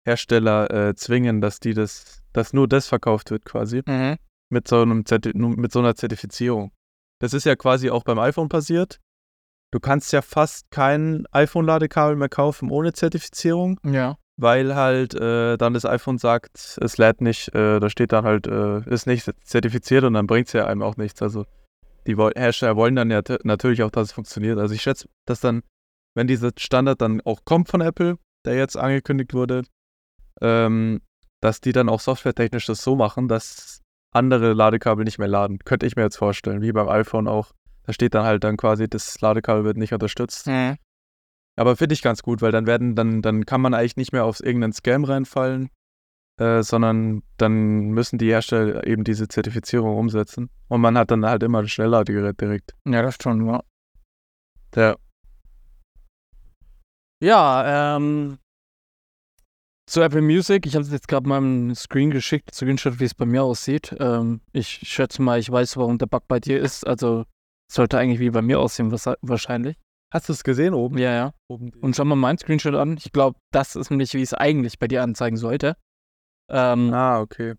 Hersteller 0.06 0.90
äh, 0.90 0.96
zwingen, 0.96 1.42
dass 1.42 1.60
die 1.60 1.74
das, 1.74 2.21
dass 2.34 2.54
nur 2.54 2.68
das 2.68 2.88
verkauft 2.88 3.32
wird 3.32 3.46
quasi 3.46 3.82
Mhm. 3.88 4.18
mit 4.50 4.68
so 4.68 4.82
einem 4.82 5.06
Zerti 5.06 5.32
mit 5.36 5.72
so 5.72 5.80
einer 5.80 5.96
Zertifizierung. 5.96 6.72
Das 7.20 7.34
ist 7.34 7.46
ja 7.46 7.56
quasi 7.56 7.90
auch 7.90 8.04
beim 8.04 8.20
iPhone 8.20 8.50
passiert. 8.50 9.00
Du 9.72 9.80
kannst 9.80 10.12
ja 10.12 10.22
fast 10.22 10.70
kein 10.72 11.26
iPhone-Ladekabel 11.32 12.16
mehr 12.18 12.28
kaufen 12.30 12.70
ohne 12.72 12.92
Zertifizierung, 12.94 13.80
Ja. 13.86 14.18
weil 14.38 14.76
halt 14.76 15.14
äh, 15.14 15.56
dann 15.58 15.74
das 15.74 15.86
iPhone 15.86 16.18
sagt, 16.18 16.78
es 16.82 16.98
lädt 16.98 17.22
nicht, 17.22 17.54
äh, 17.56 17.80
da 17.80 17.90
steht 17.90 18.12
dann 18.12 18.26
halt, 18.26 18.48
äh, 18.48 18.80
ist 18.90 19.08
nicht 19.08 19.30
zertifiziert 19.46 20.04
und 20.04 20.14
dann 20.16 20.28
bringt 20.28 20.48
es 20.48 20.54
ja 20.54 20.66
einem 20.68 20.82
auch 20.82 20.98
nichts. 20.98 21.22
Also 21.22 21.46
die 22.08 22.16
Hersteller 22.18 22.76
wollen 22.76 22.96
dann 22.96 23.12
ja 23.12 23.22
natürlich 23.44 23.84
auch, 23.84 23.92
dass 23.92 24.08
es 24.08 24.12
funktioniert. 24.14 24.58
Also 24.58 24.74
ich 24.74 24.82
schätze, 24.82 25.08
dass 25.26 25.40
dann, 25.40 25.62
wenn 26.16 26.28
dieser 26.28 26.50
Standard 26.58 27.00
dann 27.00 27.22
auch 27.22 27.46
kommt 27.46 27.70
von 27.70 27.80
Apple, 27.80 28.18
der 28.44 28.56
jetzt 28.56 28.76
angekündigt 28.76 29.34
wurde, 29.34 29.62
ähm, 30.42 31.00
dass 31.42 31.60
die 31.60 31.74
dann 31.74 31.90
auch 31.90 32.00
softwaretechnisch 32.00 32.66
das 32.68 32.82
so 32.82 32.96
machen, 32.96 33.28
dass 33.28 33.82
andere 34.14 34.54
Ladekabel 34.54 35.04
nicht 35.04 35.20
mehr 35.20 35.28
laden. 35.28 35.60
Könnte 35.60 35.86
ich 35.86 35.96
mir 35.96 36.04
jetzt 36.04 36.18
vorstellen, 36.18 36.62
wie 36.62 36.72
beim 36.72 36.88
iPhone 36.88 37.28
auch. 37.28 37.52
Da 37.84 37.94
steht 37.94 38.14
dann 38.14 38.26
halt 38.26 38.44
dann 38.44 38.58
quasi, 38.58 38.88
das 38.88 39.20
Ladekabel 39.22 39.64
wird 39.64 39.78
nicht 39.78 39.94
unterstützt. 39.94 40.48
Mhm. 40.48 40.78
Aber 41.58 41.76
finde 41.76 41.94
ich 41.94 42.02
ganz 42.02 42.22
gut, 42.22 42.42
weil 42.42 42.52
dann 42.52 42.68
werden, 42.68 42.96
dann, 42.96 43.22
dann 43.22 43.46
kann 43.46 43.62
man 43.62 43.74
eigentlich 43.74 43.98
nicht 43.98 44.14
mehr 44.14 44.26
auf 44.26 44.40
irgendeinen 44.40 44.74
Scam 44.74 45.04
reinfallen, 45.04 45.70
äh, 46.40 46.62
sondern 46.64 47.24
dann 47.38 47.90
müssen 47.92 48.20
die 48.20 48.30
Hersteller 48.30 48.86
eben 48.88 49.04
diese 49.04 49.28
Zertifizierung 49.28 49.98
umsetzen. 49.98 50.50
Und 50.70 50.82
man 50.82 50.98
hat 50.98 51.12
dann 51.12 51.26
halt 51.26 51.44
immer 51.44 51.60
ein 51.60 51.68
Schnellladegerät 51.68 52.40
direkt. 52.40 52.76
Ja, 52.88 53.02
das 53.02 53.18
schon, 53.22 53.46
ja. 53.48 53.64
Ja. 54.76 54.96
Ja, 57.24 57.96
ähm, 57.98 58.40
zu 59.92 60.02
Apple 60.02 60.22
Music, 60.22 60.66
ich 60.66 60.76
habe 60.76 60.86
jetzt 60.86 61.10
gerade 61.10 61.28
mal 61.28 61.38
einen 61.38 61.76
Screen 61.76 62.12
geschickt, 62.12 62.56
Screenshot, 62.56 63.02
wie 63.02 63.04
es 63.04 63.14
bei 63.14 63.26
mir 63.26 63.44
aussieht. 63.44 63.94
Ähm, 64.00 64.40
ich 64.54 64.70
schätze 64.70 65.22
mal, 65.22 65.38
ich 65.38 65.52
weiß, 65.52 65.76
warum 65.76 65.98
der 65.98 66.06
Bug 66.06 66.24
bei 66.30 66.40
dir 66.40 66.62
ist. 66.62 66.88
Also 66.88 67.26
sollte 67.70 67.98
eigentlich 67.98 68.22
wie 68.22 68.30
bei 68.30 68.42
mir 68.42 68.60
aussehen, 68.62 68.92
was, 68.94 69.10
wahrscheinlich. 69.22 69.76
Hast 70.14 70.30
du 70.30 70.34
es 70.34 70.46
gesehen 70.46 70.74
oben? 70.74 70.98
Ja, 70.98 71.14
ja. 71.14 71.34
oben 71.50 71.72
Und 71.82 71.96
schau 71.96 72.06
mal 72.06 72.16
meinen 72.16 72.38
Screenshot 72.38 72.74
an. 72.74 72.96
Ich 72.98 73.12
glaube, 73.12 73.38
das 73.52 73.76
ist 73.76 73.90
nämlich, 73.90 74.14
wie 74.14 74.22
es 74.22 74.34
eigentlich 74.34 74.80
bei 74.80 74.88
dir 74.88 75.04
anzeigen 75.04 75.36
sollte. 75.36 75.76
Ähm, 76.50 76.94
ah, 76.94 77.20
okay. 77.20 77.56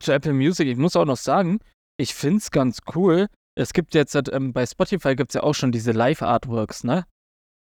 zu 0.00 0.12
Apple 0.12 0.34
Music, 0.34 0.68
ich 0.68 0.76
muss 0.76 0.96
auch 0.96 1.06
noch 1.06 1.16
sagen, 1.16 1.60
ich 1.98 2.14
finde 2.14 2.38
es 2.38 2.50
ganz 2.50 2.80
cool. 2.94 3.26
Es 3.54 3.72
gibt 3.72 3.94
jetzt, 3.94 4.14
ähm, 4.32 4.52
bei 4.52 4.66
Spotify 4.66 5.16
gibt 5.16 5.30
es 5.30 5.34
ja 5.34 5.42
auch 5.42 5.54
schon 5.54 5.72
diese 5.72 5.92
Live-Artworks, 5.92 6.84
ne? 6.84 7.06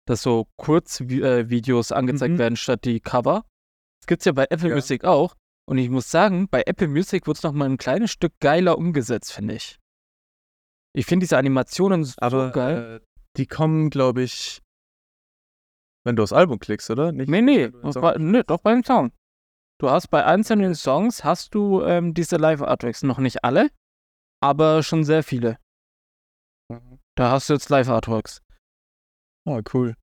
Dass 0.07 0.23
so 0.23 0.47
Kurzvideos 0.57 1.93
angezeigt 1.93 2.35
Mhm. 2.35 2.39
werden 2.39 2.57
statt 2.57 2.85
die 2.85 3.01
Cover. 3.01 3.45
Das 4.05 4.07
gibt 4.07 4.21
es 4.21 4.27
ja 4.27 4.33
bei 4.33 4.45
Apple 4.51 4.69
Ja. 4.69 4.75
Music 4.75 5.03
auch. 5.05 5.35
Und 5.67 5.79
ich 5.79 5.89
muss 5.89 6.11
sagen, 6.11 6.47
bei 6.51 6.63
Apple 6.67 6.89
Music 6.89 7.27
wird 7.27 7.39
es 7.39 7.43
nochmal 7.43 7.71
ein 7.71 7.79
kleines 7.79 8.11
Stück 8.11 8.35
geiler 8.39 8.77
umgesetzt, 8.77 9.33
finde 9.33 9.55
ich. 9.55 9.79
Ich 10.95 11.07
finde 11.07 11.25
diese 11.25 11.39
Animationen 11.39 12.05
so 12.05 12.13
Aber 12.19 12.51
geil. 12.51 13.01
äh, 13.01 13.07
die 13.39 13.47
kommen, 13.47 13.89
glaube 13.89 14.21
ich, 14.23 14.61
wenn 16.05 16.17
du 16.17 16.23
aufs 16.23 16.35
Album 16.35 16.59
klickst, 16.59 16.91
oder? 16.91 17.13
Nicht? 17.13 17.31
Nee, 17.31 17.41
nee, 17.41 17.69
bei, 17.69 18.19
nee, 18.19 18.43
doch 18.47 18.59
beim 18.61 18.85
Song. 18.85 19.11
Du 19.81 19.89
hast 19.89 20.09
bei 20.09 20.23
einzelnen 20.23 20.75
Songs 20.75 21.25
hast 21.25 21.55
du 21.55 21.83
ähm, 21.83 22.13
diese 22.13 22.37
Live-Artworks. 22.37 23.05
Noch 23.05 23.17
nicht 23.19 23.43
alle, 23.43 23.71
aber 24.43 24.83
schon 24.83 25.03
sehr 25.05 25.23
viele. 25.23 25.57
Mhm. 26.71 26.99
Da 27.17 27.31
hast 27.31 27.49
du 27.49 27.55
jetzt 27.55 27.71
Live-Artworks. 27.71 28.43
Oh, 29.47 29.63
cool. 29.73 29.95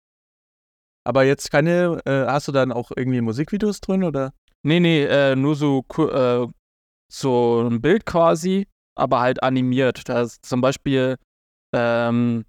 Aber 1.04 1.24
jetzt 1.24 1.52
keine, 1.52 2.00
äh, 2.06 2.28
hast 2.28 2.48
du 2.48 2.52
dann 2.52 2.72
auch 2.72 2.92
irgendwie 2.96 3.22
Musikvideos 3.22 3.82
drin, 3.82 4.04
oder? 4.04 4.34
Nee, 4.64 4.80
nee, 4.80 5.04
äh, 5.04 5.36
nur 5.36 5.56
so, 5.56 5.84
äh, 5.98 6.48
so 7.12 7.68
ein 7.68 7.82
Bild 7.82 8.06
quasi, 8.06 8.68
aber 8.96 9.20
halt 9.20 9.42
animiert. 9.42 10.08
Da 10.08 10.22
ist 10.22 10.46
zum 10.46 10.62
Beispiel, 10.62 11.18
ähm, 11.74 12.46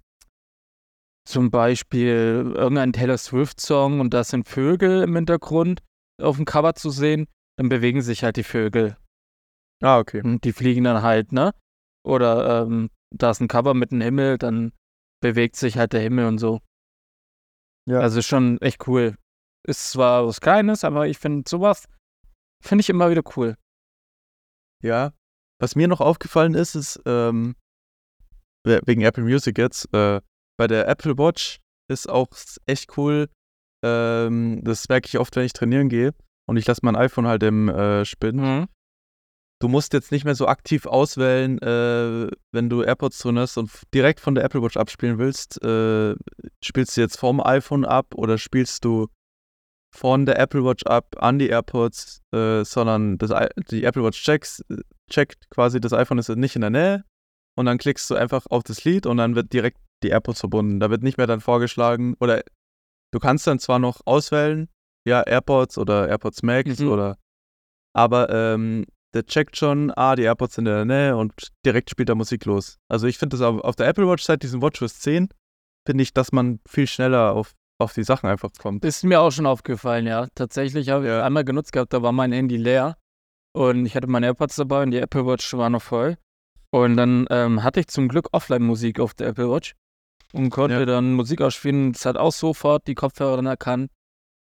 zum 1.27 1.51
Beispiel 1.51 2.53
irgendein 2.55 2.93
Taylor 2.93 3.17
Swift-Song 3.17 3.99
und 3.99 4.13
da 4.13 4.23
sind 4.23 4.47
Vögel 4.47 5.03
im 5.03 5.15
Hintergrund 5.15 5.81
auf 6.21 6.35
dem 6.35 6.45
Cover 6.45 6.75
zu 6.75 6.89
sehen. 6.89 7.27
Dann 7.57 7.69
bewegen 7.69 8.01
sich 8.01 8.23
halt 8.23 8.37
die 8.37 8.43
Vögel. 8.43 8.97
Ah, 9.81 9.99
okay. 9.99 10.21
Und 10.23 10.43
die 10.43 10.53
fliegen 10.53 10.83
dann 10.83 11.01
halt, 11.01 11.31
ne? 11.31 11.53
Oder 12.05 12.63
ähm, 12.63 12.89
da 13.15 13.31
ist 13.31 13.41
ein 13.41 13.47
Cover 13.47 13.73
mit 13.73 13.91
dem 13.91 14.01
Himmel, 14.01 14.37
dann 14.37 14.73
bewegt 15.21 15.55
sich 15.55 15.77
halt 15.77 15.93
der 15.93 16.01
Himmel 16.01 16.25
und 16.25 16.37
so. 16.37 16.59
Ja. 17.89 17.99
Also 17.99 18.21
schon 18.21 18.59
echt 18.61 18.87
cool. 18.87 19.15
Ist 19.67 19.91
zwar 19.91 20.25
was 20.27 20.41
Kleines, 20.41 20.83
aber 20.83 21.07
ich 21.07 21.17
finde 21.17 21.49
sowas, 21.49 21.85
finde 22.63 22.81
ich 22.81 22.89
immer 22.89 23.09
wieder 23.09 23.23
cool. 23.35 23.55
Ja. 24.83 25.13
Was 25.61 25.75
mir 25.75 25.87
noch 25.87 26.01
aufgefallen 26.01 26.55
ist, 26.55 26.75
ist, 26.75 27.01
ähm, 27.05 27.55
we- 28.65 28.81
wegen 28.85 29.01
Apple 29.01 29.23
Music 29.23 29.57
jetzt, 29.57 29.93
äh, 29.93 30.19
bei 30.57 30.67
der 30.67 30.87
Apple 30.87 31.17
Watch 31.17 31.59
ist 31.89 32.09
auch 32.09 32.27
echt 32.65 32.97
cool, 32.97 33.29
ähm, 33.83 34.61
das 34.63 34.87
merke 34.89 35.07
ich 35.07 35.19
oft, 35.19 35.35
wenn 35.35 35.45
ich 35.45 35.53
trainieren 35.53 35.89
gehe 35.89 36.13
und 36.49 36.57
ich 36.57 36.65
lasse 36.67 36.81
mein 36.83 36.95
iPhone 36.95 37.27
halt 37.27 37.43
im 37.43 37.69
äh, 37.69 38.03
Spin. 38.05 38.35
Mhm. 38.37 38.67
Du 39.63 39.69
musst 39.69 39.93
jetzt 39.93 40.11
nicht 40.11 40.25
mehr 40.25 40.35
so 40.35 40.45
aktiv 40.45 40.85
auswählen, 40.85 41.57
äh, 41.59 42.29
wenn 42.51 42.69
du 42.69 42.81
AirPods 42.81 43.17
drin 43.19 43.39
hast 43.39 43.55
und 43.55 43.71
direkt 43.93 44.19
von 44.19 44.35
der 44.35 44.43
Apple 44.43 44.61
Watch 44.61 44.75
abspielen 44.75 45.19
willst. 45.19 45.63
Äh, 45.63 46.15
spielst 46.61 46.97
du 46.97 47.01
jetzt 47.01 47.17
vom 47.17 47.39
iPhone 47.39 47.85
ab 47.85 48.07
oder 48.13 48.37
spielst 48.37 48.83
du 48.83 49.07
von 49.95 50.25
der 50.25 50.37
Apple 50.37 50.65
Watch 50.65 50.83
ab 50.83 51.15
an 51.17 51.39
die 51.39 51.47
AirPods, 51.47 52.19
äh, 52.33 52.65
sondern 52.65 53.17
das, 53.17 53.31
die 53.71 53.85
Apple 53.85 54.03
Watch 54.03 54.21
checks, 54.21 54.65
checkt 55.09 55.49
quasi, 55.49 55.79
das 55.79 55.93
iPhone 55.93 56.17
ist 56.17 56.27
nicht 56.27 56.57
in 56.57 56.61
der 56.61 56.69
Nähe 56.69 57.05
und 57.55 57.65
dann 57.65 57.77
klickst 57.77 58.09
du 58.09 58.15
einfach 58.15 58.45
auf 58.49 58.63
das 58.63 58.83
Lied 58.83 59.05
und 59.05 59.15
dann 59.15 59.35
wird 59.35 59.53
direkt 59.53 59.77
die 60.03 60.09
AirPods 60.09 60.41
verbunden. 60.41 60.81
Da 60.81 60.89
wird 60.89 61.03
nicht 61.03 61.17
mehr 61.17 61.27
dann 61.27 61.39
vorgeschlagen 61.39 62.15
oder 62.19 62.43
du 63.13 63.19
kannst 63.19 63.47
dann 63.47 63.59
zwar 63.59 63.79
noch 63.79 64.01
auswählen, 64.03 64.67
ja, 65.07 65.21
AirPods 65.21 65.77
oder 65.77 66.09
AirPods 66.09 66.43
Max 66.43 66.79
Mhm. 66.79 66.89
oder 66.89 67.17
aber 67.95 68.29
ähm, 68.29 68.85
der 69.13 69.25
checkt 69.25 69.57
schon, 69.57 69.91
ah, 69.95 70.15
die 70.15 70.23
AirPods 70.23 70.55
sind 70.55 70.67
in 70.67 70.73
der 70.73 70.85
Nähe 70.85 71.17
und 71.17 71.33
direkt 71.65 71.89
spielt 71.89 72.09
da 72.09 72.15
Musik 72.15 72.45
los. 72.45 72.77
Also 72.89 73.07
ich 73.07 73.17
finde 73.17 73.37
das 73.37 73.45
auf, 73.45 73.61
auf 73.61 73.75
der 73.75 73.87
Apple 73.87 74.07
Watch 74.07 74.23
seit 74.23 74.43
diesem 74.43 74.61
WatchOS 74.61 74.99
10, 74.99 75.29
finde 75.85 76.01
ich, 76.03 76.13
dass 76.13 76.31
man 76.31 76.59
viel 76.67 76.87
schneller 76.87 77.33
auf, 77.33 77.53
auf 77.79 77.93
die 77.93 78.03
Sachen 78.03 78.27
einfach 78.29 78.49
kommt. 78.59 78.83
Ist 78.85 79.03
mir 79.03 79.21
auch 79.21 79.31
schon 79.31 79.45
aufgefallen, 79.45 80.07
ja. 80.07 80.27
Tatsächlich 80.35 80.89
habe 80.89 81.05
ich 81.05 81.09
Ja. 81.09 81.23
einmal 81.25 81.43
genutzt 81.43 81.71
gehabt, 81.73 81.93
da 81.93 82.01
war 82.01 82.11
mein 82.11 82.31
Handy 82.31 82.57
leer 82.57 82.97
und 83.55 83.85
ich 83.85 83.95
hatte 83.95 84.07
meine 84.07 84.25
AirPods 84.27 84.55
dabei 84.55 84.83
und 84.83 84.91
die 84.91 84.97
Apple 84.99 85.25
Watch 85.25 85.53
war 85.53 85.69
noch 85.69 85.81
voll. 85.81 86.17
Und 86.71 86.97
dann 86.97 87.27
ähm, 87.29 87.61
hatte 87.63 87.81
ich 87.81 87.87
zum 87.87 88.07
Glück 88.07 88.27
Offline-Musik 88.31 88.99
auf 88.99 89.13
der 89.13 89.27
Apple 89.27 89.51
Watch 89.51 89.75
und 90.33 90.49
konnte 90.49 90.79
Ja. 90.79 90.85
dann 90.85 91.13
Musik 91.13 91.39
ausspielen. 91.41 91.91
Es 91.91 92.05
hat 92.05 92.17
auch 92.17 92.31
sofort 92.31 92.87
die 92.87 92.95
Kopfhörer 92.95 93.35
dann 93.35 93.45
erkannt 93.45 93.91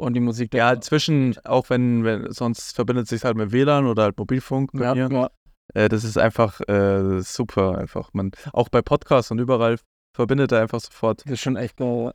und 0.02 0.14
die 0.14 0.20
Musik 0.20 0.52
Ja, 0.54 0.72
inzwischen, 0.72 1.36
auch 1.44 1.70
wenn, 1.70 2.04
wenn 2.04 2.30
sonst 2.32 2.74
verbindet 2.74 3.08
sich 3.08 3.24
halt 3.24 3.36
mit 3.36 3.52
WLAN 3.52 3.86
oder 3.86 4.04
halt 4.04 4.18
Mobilfunk 4.18 4.72
bei 4.72 4.84
ja, 4.84 4.94
mir. 4.94 5.08
ja. 5.10 5.30
Äh, 5.74 5.88
das 5.88 6.04
ist 6.04 6.18
einfach 6.18 6.60
äh, 6.68 7.20
super 7.22 7.78
einfach. 7.78 8.10
Man, 8.12 8.32
auch 8.52 8.68
bei 8.68 8.82
Podcasts 8.82 9.30
und 9.30 9.38
überall 9.38 9.78
verbindet 10.14 10.52
er 10.52 10.60
einfach 10.60 10.80
sofort. 10.80 11.24
Das 11.24 11.32
ist 11.32 11.40
schon 11.40 11.56
echt 11.56 11.76
geil. 11.76 12.12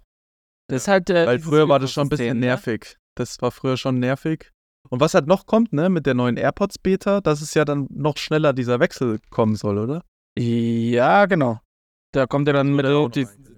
Das 0.69 0.83
ist 0.83 0.87
halt, 0.87 1.09
äh, 1.09 1.25
Weil 1.25 1.39
früher 1.39 1.69
war 1.69 1.79
das 1.79 1.91
schon 1.93 2.07
ein 2.07 2.09
bisschen 2.09 2.39
ne? 2.39 2.47
nervig. 2.47 2.97
Das 3.15 3.41
war 3.41 3.51
früher 3.51 3.77
schon 3.77 3.99
nervig. 3.99 4.51
Und 4.89 4.99
was 4.99 5.13
halt 5.13 5.27
noch 5.27 5.45
kommt, 5.45 5.73
ne, 5.73 5.89
mit 5.89 6.05
der 6.05 6.13
neuen 6.13 6.37
AirPods 6.37 6.77
Beta, 6.79 7.19
dass 7.21 7.41
es 7.41 7.53
ja 7.53 7.65
dann 7.65 7.87
noch 7.89 8.17
schneller 8.17 8.53
dieser 8.53 8.79
Wechsel 8.79 9.19
kommen 9.29 9.55
soll, 9.55 9.77
oder? 9.77 10.03
Ja, 10.37 11.25
genau. 11.25 11.59
Da 12.13 12.25
kommt 12.25 12.47
ja 12.47 12.53
dann 12.53 12.73
mit 12.73 12.85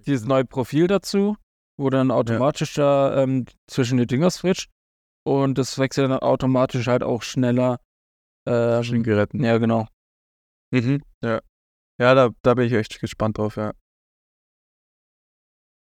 dieses 0.08 0.26
neue 0.26 0.46
Profil 0.46 0.88
dazu, 0.88 1.36
wo 1.80 1.90
dann 1.90 2.12
automatisch 2.12 2.74
da 2.74 3.24
ähm, 3.24 3.46
zwischen 3.68 3.98
die 3.98 4.06
Dinger 4.08 4.30
switcht. 4.30 4.70
Und 5.26 5.58
das 5.58 5.78
wechselt 5.80 6.10
dann 6.10 6.20
automatisch 6.20 6.88
halt 6.88 7.04
auch 7.04 7.22
schneller. 7.24 7.80
Zwischen 8.46 8.98
Ähm, 8.98 9.04
Geräten. 9.04 9.44
ja, 9.44 9.58
genau. 9.58 9.88
Mhm. 10.72 11.04
Ja. 11.24 11.42
Ja, 12.00 12.16
da, 12.16 12.30
da 12.42 12.54
bin 12.54 12.66
ich 12.68 12.74
echt 12.74 13.00
gespannt 13.00 13.38
drauf, 13.38 13.58
ja. 13.58 13.74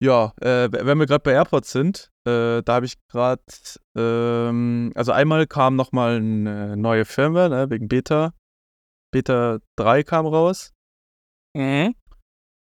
Ja, 0.01 0.34
äh, 0.41 0.69
wenn 0.72 0.98
wir 0.98 1.05
gerade 1.05 1.24
bei 1.24 1.34
AirPods 1.34 1.72
sind, 1.72 2.10
äh, 2.25 2.62
da 2.63 2.74
habe 2.75 2.86
ich 2.86 2.96
gerade, 3.10 3.43
ähm, 3.98 4.91
also 4.96 5.12
einmal 5.12 5.46
kam 5.46 5.75
nochmal 5.75 6.15
eine 6.15 6.77
neue 6.77 7.03
Firmware, 7.05 7.50
ne, 7.50 7.69
wegen 7.69 7.88
Beta. 7.89 8.34
Beta 9.12 9.60
3 9.77 10.03
kam 10.03 10.25
raus. 10.25 10.72
Mhm. 11.55 11.96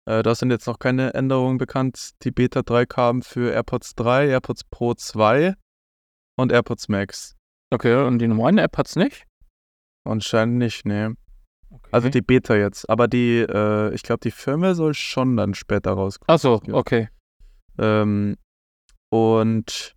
Äh, 0.10 0.24
da 0.24 0.34
sind 0.34 0.50
jetzt 0.50 0.66
noch 0.66 0.80
keine 0.80 1.13
Änderungen 1.13 1.60
bekannt. 1.60 2.12
Die 2.24 2.32
Beta 2.32 2.63
3 2.63 2.88
kam 2.88 3.22
für 3.22 3.51
AirPods 3.54 3.94
3, 3.94 4.28
AirPods 4.30 4.63
Pro 4.63 4.96
2 4.96 5.54
und 6.36 6.51
AirPods 6.51 6.88
Max. 6.89 7.36
Okay, 7.72 7.94
und 8.04 8.18
die 8.18 8.28
normalen 8.28 8.58
App 8.58 8.75
hat's 8.75 8.96
nicht? 8.96 9.28
Anscheinend 10.08 10.58
nicht, 10.58 10.86
ne. 10.86 11.16
Okay. 11.70 11.89
Also 11.92 12.10
die 12.10 12.22
Beta 12.24 12.56
jetzt. 12.56 12.89
Aber 12.89 13.08
die, 13.08 13.42
äh, 13.42 13.94
ich 13.94 14.01
glaube, 14.01 14.22
die 14.24 14.32
Firmware 14.32 14.74
soll 14.74 14.96
schon 14.96 15.38
dann 15.38 15.54
später 15.54 15.92
rauskommen. 15.92 16.34
Achso, 16.34 16.60
Ja. 16.66 16.74
okay. 16.74 17.10
Ähm, 17.78 18.36
und 19.12 19.96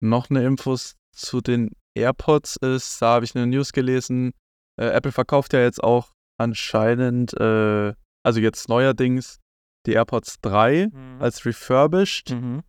noch 0.00 0.30
eine 0.30 0.44
Infos 0.44 0.94
zu 1.12 1.40
den 1.40 1.72
AirPods 1.96 2.54
ist, 2.56 3.02
da 3.02 3.14
habe 3.14 3.24
ich 3.24 3.34
eine 3.34 3.48
News 3.48 3.72
gelesen. 3.72 4.32
Äh, 4.80 4.86
Apple 4.90 5.10
verkauft 5.10 5.52
ja 5.54 5.60
jetzt 5.60 5.82
auch 5.82 6.12
anscheinend, 6.38 7.32
äh, 7.40 7.94
also 8.24 8.40
jetzt 8.40 8.68
neuerdings, 8.68 9.38
die 9.86 9.92
AirPods 9.92 10.40
3 10.40 10.88
als 11.20 11.44
refurbished 11.46 12.30
Mhm. 12.30 12.62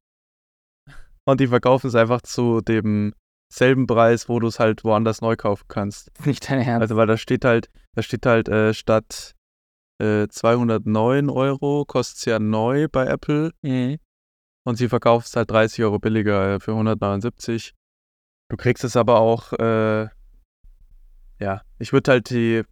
und 1.26 1.40
die 1.40 1.48
verkaufen 1.48 1.88
es 1.88 1.96
einfach 1.96 2.22
zu 2.22 2.62
dem 2.62 3.14
selben 3.52 3.88
Preis, 3.88 4.28
wo 4.28 4.40
du 4.40 4.48
es 4.48 4.60
halt 4.60 4.84
woanders 4.84 5.22
neu 5.22 5.36
kaufen 5.36 5.66
kannst. 5.68 6.12
Nicht 6.26 6.50
dein 6.50 6.60
Ernst. 6.62 6.82
Also 6.82 6.96
weil 6.98 7.08
da 7.08 7.18
steht 7.18 7.46
halt, 7.46 7.70
da 7.96 8.02
steht 8.02 8.26
halt 8.26 8.50
äh, 8.50 8.74
statt 8.74 9.34
äh, 10.02 10.28
209 10.28 11.30
Euro, 11.30 11.86
kostet 11.86 12.18
es 12.18 12.26
ja 12.26 12.40
neu 12.40 12.88
bei 12.92 13.06
Apple. 13.06 13.52
Mhm. 13.62 13.98
Und 14.68 14.76
sie 14.78 14.90
verkauft 14.90 15.28
es 15.28 15.36
halt 15.36 15.52
30 15.52 15.84
Euro 15.86 16.00
billiger 16.00 16.56
äh, 16.56 16.60
für 16.60 16.72
179. 16.72 17.74
Du 18.50 18.58
kriegst 18.58 18.84
es 18.84 18.98
aber 18.98 19.20
auch, 19.20 19.54
äh, 19.54 20.10
ja, 21.40 21.62
ich 21.80 21.94
würde 21.94 22.12
halt 22.12 22.30
die 22.30 22.64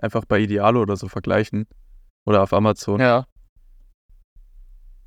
einfach 0.00 0.24
bei 0.24 0.40
Idealo 0.40 0.80
oder 0.82 0.96
so 0.96 1.08
vergleichen. 1.08 1.66
Oder 2.26 2.42
auf 2.42 2.52
Amazon. 2.52 3.00
Ja. 3.00 3.26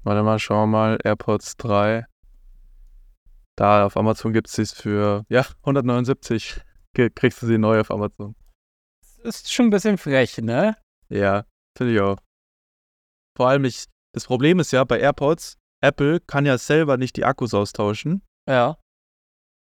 Warte 0.04 0.24
mal, 0.24 0.40
schauen 0.40 0.70
wir 0.72 0.78
mal. 0.78 0.98
AirPods 1.04 1.58
3. 1.58 2.06
Da 3.58 3.86
auf 3.86 3.96
Amazon 3.98 4.34
gibt 4.34 4.48
es 4.50 4.54
sie 4.54 4.66
für, 4.82 5.26
ja, 5.30 5.46
179. 5.64 6.62
Ge- 6.94 7.10
Kriegst 7.10 7.42
du 7.42 7.48
sie 7.48 7.58
neu 7.58 7.80
auf 7.80 7.90
Amazon. 7.90 8.36
Ist 9.24 9.52
schon 9.52 9.68
ein 9.68 9.70
bisschen 9.72 9.98
frech, 9.98 10.38
ne? 10.40 10.78
Ja, 11.10 11.46
finde 11.78 11.94
ich 11.94 12.02
auch. 12.02 12.18
Vor 13.38 13.48
allem, 13.50 13.66
ich, 13.66 13.86
das 14.14 14.26
Problem 14.26 14.60
ist 14.60 14.72
ja 14.72 14.84
bei 14.84 15.00
AirPods, 15.00 15.58
Apple 15.82 16.20
kann 16.22 16.46
ja 16.46 16.58
selber 16.58 16.98
nicht 16.98 17.16
die 17.18 17.26
Akkus 17.26 17.54
austauschen, 17.54 18.22
Ja. 18.48 18.78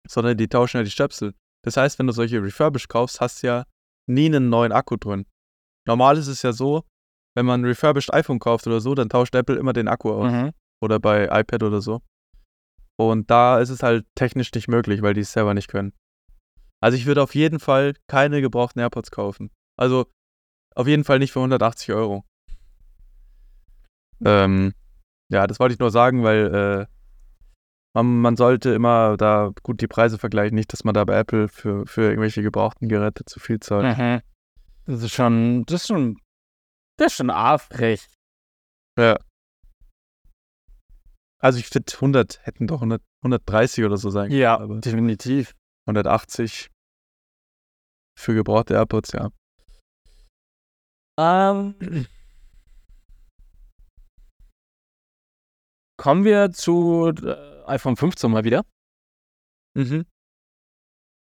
sondern 0.09 0.37
die 0.37 0.49
tauschen 0.49 0.79
ja 0.79 0.85
die 0.85 0.91
Stöpsel. 0.91 1.35
Das 1.65 1.77
heißt, 1.77 1.99
wenn 1.99 2.07
du 2.07 2.13
solche 2.13 2.43
refurbished 2.43 2.89
kaufst, 2.89 3.21
hast 3.21 3.43
du 3.43 3.47
ja 3.49 3.65
nie 4.09 4.27
einen 4.27 4.49
neuen 4.49 4.73
Akku 4.73 4.97
drin. 4.97 5.27
Normal 5.87 6.17
ist 6.19 6.29
es 6.29 6.43
ja 6.43 6.53
so, 6.53 6.85
wenn 7.39 7.47
man 7.47 7.61
ein 7.61 7.65
refurbished 7.67 8.13
iPhone 8.13 8.41
kauft 8.41 8.67
oder 8.67 8.81
so, 8.81 8.97
dann 8.97 9.09
tauscht 9.09 9.33
Apple 9.37 9.55
immer 9.55 9.73
den 9.73 9.87
Akku 9.87 10.11
aus. 10.11 10.33
Mhm. 10.33 10.51
Oder 10.81 10.99
bei 10.99 11.27
iPad 11.27 11.63
oder 11.63 11.81
so. 11.81 12.03
Und 12.97 13.31
da 13.31 13.61
ist 13.61 13.71
es 13.71 13.85
halt 13.85 14.07
technisch 14.17 14.53
nicht 14.53 14.67
möglich, 14.67 15.03
weil 15.03 15.15
die 15.15 15.21
es 15.21 15.33
selber 15.33 15.55
nicht 15.55 15.69
können. 15.69 15.93
Also 16.81 16.99
ich 16.99 17.07
würde 17.07 17.23
auf 17.23 17.37
jeden 17.37 17.61
Fall 17.61 17.95
keine 18.09 18.41
gebrauchten 18.41 18.81
AirPods 18.81 19.13
kaufen. 19.13 19.51
Also 19.77 20.07
auf 20.75 20.89
jeden 20.89 21.05
Fall 21.05 21.21
nicht 21.21 21.33
für 21.33 21.39
180 21.39 21.93
Euro. 21.93 22.25
Ähm, 24.25 24.75
ja, 25.29 25.47
das 25.47 25.61
wollte 25.61 25.75
ich 25.75 25.79
nur 25.79 25.93
sagen, 25.93 26.25
weil 26.25 26.53
äh, 26.53 26.87
man, 27.95 28.21
man 28.21 28.37
sollte 28.37 28.71
immer 28.71 29.17
da 29.17 29.53
gut 29.63 29.81
die 29.81 29.87
Preise 29.87 30.19
vergleichen, 30.19 30.57
nicht, 30.57 30.73
dass 30.73 30.83
man 30.83 30.95
da 30.95 31.05
bei 31.05 31.17
Apple 31.17 31.47
für, 31.47 31.87
für 31.87 32.03
irgendwelche 32.03 32.43
gebrauchten 32.43 32.89
Geräte 32.89 33.25
zu 33.27 33.39
viel 33.39 33.61
zahlt. 33.61 33.97
Mhm. 33.97 34.23
Das 34.87 35.05
ist 35.05 35.13
schon, 35.13 35.65
das 35.67 35.83
ist 35.83 35.87
schon, 35.89 36.17
das 36.99 37.13
ist 37.13 37.17
schon 37.17 37.31
affrech. 37.31 38.07
Ja. 38.99 39.19
Also 41.41 41.59
ich 41.61 41.69
finde 41.69 41.93
100 41.95 42.41
hätten 42.45 42.67
doch 42.67 42.83
100, 42.83 43.01
130 43.23 43.85
oder 43.85 43.97
so 43.97 44.11
sein 44.11 44.29
können. 44.29 44.41
Ja, 44.41 44.59
aber 44.59 44.81
definitiv. 44.81 45.55
180 45.87 46.71
für 48.19 48.35
gebrauchte 48.35 48.75
AirPods, 48.75 49.13
ja. 49.13 49.31
Ähm, 51.21 52.07
kommen 55.97 56.25
wir 56.25 56.51
zu 56.53 57.13
äh, 57.23 57.65
iPhone 57.67 57.97
15 57.97 58.31
mal 58.31 58.45
wieder. 58.45 58.65
Mhm. 59.75 60.05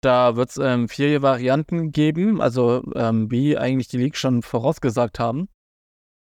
Da 0.01 0.35
wird 0.35 0.49
es 0.49 0.57
ähm, 0.57 0.89
vier 0.89 1.21
Varianten 1.21 1.91
geben, 1.91 2.41
also 2.41 2.83
ähm, 2.95 3.29
wie 3.31 3.57
eigentlich 3.57 3.87
die 3.87 3.97
Leaks 3.97 4.19
schon 4.19 4.41
vorausgesagt 4.41 5.19
haben. 5.19 5.49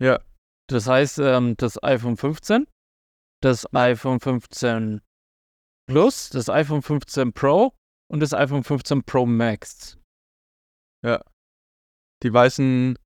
Ja. 0.01 0.19
Das 0.67 0.87
heißt, 0.87 1.19
ähm, 1.19 1.55
das 1.57 1.81
iPhone 1.83 2.15
15, 2.17 2.67
das 3.41 3.65
iPhone 3.73 4.19
15 4.19 5.01
Plus, 5.87 6.29
das 6.29 6.49
iPhone 6.49 6.81
15 6.83 7.33
Pro 7.33 7.73
und 8.11 8.19
das 8.19 8.33
iPhone 8.33 8.63
15 8.63 9.03
Pro 9.03 9.25
Max. 9.25 9.97
Die 12.21 12.33
weißen, 12.33 12.97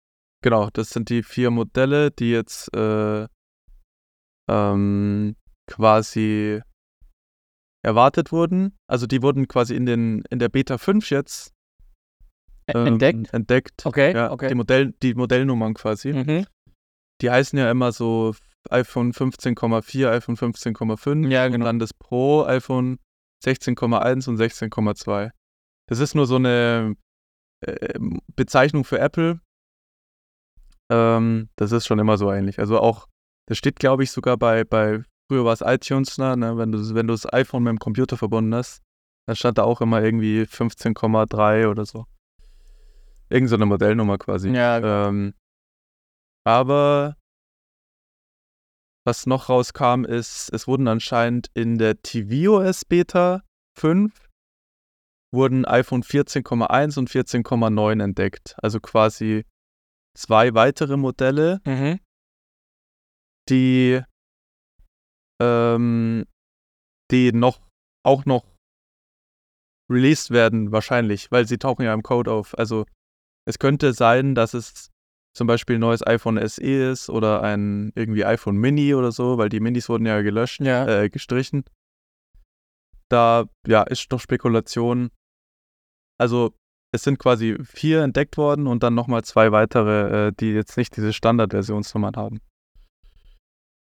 genau, 0.44 0.70
das 0.72 0.90
sind 0.90 1.10
die 1.10 1.22
vier 1.24 1.52
Modelle, 1.52 2.10
die 2.12 2.32
jetzt 2.32 2.74
äh, 2.76 3.28
ähm, 4.50 5.36
quasi 5.70 6.62
erwartet 7.86 8.32
wurden. 8.32 8.76
Also 8.90 9.06
die 9.08 9.22
wurden 9.22 9.48
quasi 9.48 9.76
in, 9.76 9.86
den, 9.86 10.24
in 10.30 10.40
der 10.40 10.50
Beta 10.50 10.78
5 10.78 11.10
jetzt 11.12 11.54
Ä- 12.68 12.76
ähm, 12.78 12.88
Entdeckt? 12.88 13.34
entdeckt. 13.34 13.86
Okay, 13.86 14.14
Ja, 14.14 14.32
okay. 14.32 14.48
Die, 14.48 14.56
Modell, 14.56 14.94
die 15.04 15.14
Modellnummern 15.14 15.74
quasi. 15.76 16.12
Mhm. 16.14 16.46
Die 17.24 17.32
heißen 17.32 17.58
ja 17.58 17.72
immer 17.72 17.94
so 17.94 18.36
iPhone 18.70 19.14
15,4, 19.14 20.10
iPhone 20.10 20.36
15,5 20.36 21.30
Ja, 21.30 21.46
und 21.46 21.54
genau. 21.54 21.66
dann 21.66 21.80
das 21.80 21.94
Pro, 21.94 22.44
iPhone 22.44 23.00
16,1 23.46 24.28
und 24.28 24.38
16,2. 24.38 25.32
Das 25.88 26.00
ist 26.00 26.16
nur 26.16 26.28
so 26.28 26.36
eine 26.36 26.96
äh, 27.66 27.98
Bezeichnung 28.36 28.84
für 28.84 29.00
Apple. 29.00 29.40
Ähm, 30.92 31.50
das 31.56 31.72
ist 31.72 31.88
schon 31.88 32.00
immer 32.00 32.18
so 32.18 32.30
ähnlich. 32.30 32.60
Also 32.60 32.80
auch, 32.80 33.08
das 33.48 33.58
steht, 33.58 33.80
glaube 33.80 34.04
ich, 34.04 34.12
sogar 34.12 34.36
bei, 34.38 34.66
bei 34.66 35.04
früher 35.30 35.46
war 35.46 35.54
es 35.54 35.62
iTunes, 35.62 36.18
ne? 36.18 36.36
ne, 36.36 36.58
Wenn, 36.58 36.74
du, 36.74 36.94
wenn 36.94 37.08
du 37.08 37.14
das 37.14 37.32
iPhone 37.32 37.64
mit 37.64 37.72
dem 37.72 37.80
Computer 37.80 38.18
verbunden 38.18 38.54
hast, 38.54 38.82
dann 39.28 39.38
stand 39.38 39.58
da 39.58 39.64
auch 39.64 39.80
immer 39.80 40.02
irgendwie 40.04 40.42
15,3 40.42 41.70
oder 41.70 41.86
so. 41.86 42.06
Irgend 43.30 43.50
so 43.50 43.56
eine 43.56 43.66
Modellnummer 43.66 44.18
quasi. 44.18 44.50
Ja, 44.50 45.08
Ähm, 45.08 45.34
aber 46.46 47.18
was 49.06 49.26
noch 49.26 49.50
rauskam, 49.50 50.06
ist, 50.06 50.50
es 50.54 50.68
wurden 50.68 50.88
anscheinend 50.88 51.50
in 51.54 51.78
der 51.78 52.02
tvOS 52.02 52.86
Beta 52.86 53.44
5 53.78 54.30
wurden 55.34 55.66
iPhone 55.66 56.04
14,1 56.04 57.00
und 57.00 57.10
14,9 57.10 58.04
entdeckt. 58.04 58.56
Also 58.62 58.80
quasi 58.80 59.46
zwei 60.16 60.54
weitere 60.54 60.96
Modelle, 60.96 61.60
mhm. 61.66 62.00
die, 63.50 64.02
ähm, 65.42 66.26
die 67.12 67.32
noch 67.34 67.60
auch 68.06 68.26
noch 68.26 68.46
released 69.92 70.32
werden, 70.32 70.72
wahrscheinlich, 70.72 71.32
weil 71.32 71.48
sie 71.48 71.58
tauchen 71.58 71.84
ja 71.84 71.94
im 71.94 72.04
Code 72.04 72.32
auf. 72.32 72.58
Also 72.58 72.86
es 73.46 73.60
könnte 73.60 73.94
sein, 73.94 74.36
dass 74.36 74.54
es 74.54 74.93
zum 75.36 75.48
Beispiel 75.48 75.78
ein 75.78 75.82
neues 75.82 76.06
iPhone 76.06 76.38
SE 76.48 76.62
ist 76.92 77.10
oder 77.10 77.42
ein 77.42 77.92
irgendwie 77.96 78.24
iPhone 78.26 78.56
Mini 78.58 78.94
oder 78.94 79.12
so, 79.12 79.38
weil 79.38 79.50
die 79.50 79.60
Minis 79.60 79.90
wurden 79.90 80.06
ja 80.06 80.22
gelöscht, 80.22 80.62
Ja. 80.62 80.88
äh, 80.88 81.10
gestrichen. 81.10 81.64
Da, 83.10 83.46
ja, 83.68 83.84
ist 83.84 84.12
noch 84.12 84.20
Spekulation. 84.20 85.10
Also 86.20 86.54
es 86.94 87.04
sind 87.04 87.18
quasi 87.20 87.58
vier 87.64 88.04
entdeckt 88.04 88.38
worden 88.38 88.68
und 88.68 88.84
dann 88.84 88.94
nochmal 88.94 89.24
zwei 89.24 89.52
weitere, 89.52 90.28
äh, 90.28 90.32
die 90.40 90.52
jetzt 90.52 90.78
nicht 90.78 90.96
diese 90.96 91.12
Standardversionsnummern 91.14 92.16
haben. 92.16 92.40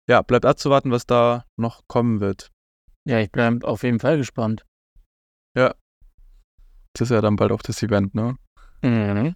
Ja, 0.09 0.23
bleibt 0.23 0.45
abzuwarten, 0.47 0.91
was 0.91 1.07
da 1.07 1.45
noch 1.57 1.83
kommen 1.89 2.21
wird. 2.21 2.51
ja, 3.07 3.21
ich 3.21 3.31
bin 3.33 3.63
auf 3.65 3.83
jeden 3.83 4.01
Fall 4.01 4.17
gespannt. 4.19 4.65
Das 5.55 5.73
ist 7.01 7.11
ja 7.11 7.21
dann 7.21 7.37
bald 7.37 7.53
auch 7.53 7.63
das 7.63 7.83
Event, 7.83 8.15
ne? 8.15 8.37
Mhm. 8.83 9.35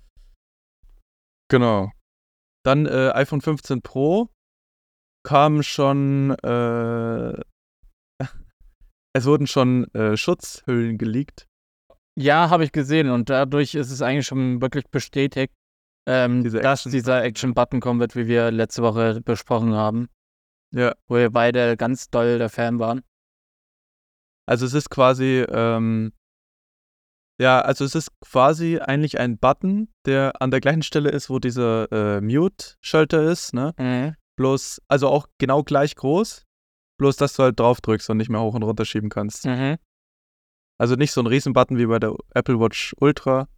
Genau. 1.48 1.90
Dann 2.64 2.86
äh, 2.86 3.10
iPhone 3.14 3.40
15 3.40 3.82
Pro 3.82 4.28
kam 5.26 5.62
schon, 5.62 6.30
äh, 6.42 7.32
es 9.14 9.24
wurden 9.24 9.46
schon 9.46 9.92
äh, 9.94 10.16
Schutzhüllen 10.16 10.98
geleakt. 10.98 11.46
Ja, 12.18 12.50
habe 12.50 12.64
ich 12.64 12.72
gesehen 12.72 13.08
und 13.10 13.30
dadurch 13.30 13.74
ist 13.74 13.90
es 13.90 14.02
eigentlich 14.02 14.26
schon 14.26 14.60
wirklich 14.60 14.84
bestätigt, 14.90 15.52
ähm, 16.06 16.42
Dieser 16.44 16.60
dass 16.60 16.80
Action- 16.80 16.92
dieser 16.92 17.22
Action-Button 17.24 17.80
kommen 17.80 18.00
wird, 18.00 18.16
wie 18.16 18.26
wir 18.26 18.50
letzte 18.50 18.82
Woche 18.82 19.20
besprochen 19.22 19.74
haben, 19.74 20.08
Ja. 20.74 20.94
wo 21.08 21.14
wir 21.16 21.30
beide 21.30 21.76
ganz 21.76 22.10
doll 22.10 22.38
der 22.38 22.50
Fan 22.50 22.78
waren. 22.78 23.02
Also 24.46 24.66
es 24.66 24.74
ist 24.74 24.90
quasi, 24.90 25.46
ähm, 25.48 26.12
ja, 27.40 27.60
also 27.60 27.84
es 27.84 27.94
ist 27.94 28.10
quasi 28.20 28.78
eigentlich 28.78 29.18
ein 29.18 29.38
Button, 29.38 29.88
der 30.06 30.40
an 30.40 30.50
der 30.50 30.60
gleichen 30.60 30.82
Stelle 30.82 31.10
ist, 31.10 31.30
wo 31.30 31.38
dieser 31.38 31.90
äh, 31.90 32.20
Mute-Schalter 32.20 33.22
ist, 33.22 33.54
ne? 33.54 33.74
Mhm. 33.78 34.14
Bloß, 34.36 34.80
also 34.88 35.08
auch 35.08 35.26
genau 35.38 35.62
gleich 35.62 35.94
groß, 35.94 36.44
bloß 36.98 37.16
dass 37.16 37.34
du 37.34 37.42
halt 37.44 37.58
drauf 37.60 37.80
drückst 37.80 38.08
und 38.10 38.16
nicht 38.16 38.30
mehr 38.30 38.40
hoch 38.40 38.54
und 38.54 38.62
runter 38.62 38.84
schieben 38.84 39.10
kannst. 39.10 39.44
Mhm. 39.46 39.76
Also 40.78 40.94
nicht 40.96 41.12
so 41.12 41.20
ein 41.20 41.26
Riesenbutton 41.26 41.78
wie 41.78 41.86
bei 41.86 41.98
der 41.98 42.14
Apple 42.34 42.58
Watch 42.58 42.94
Ultra, 42.98 43.48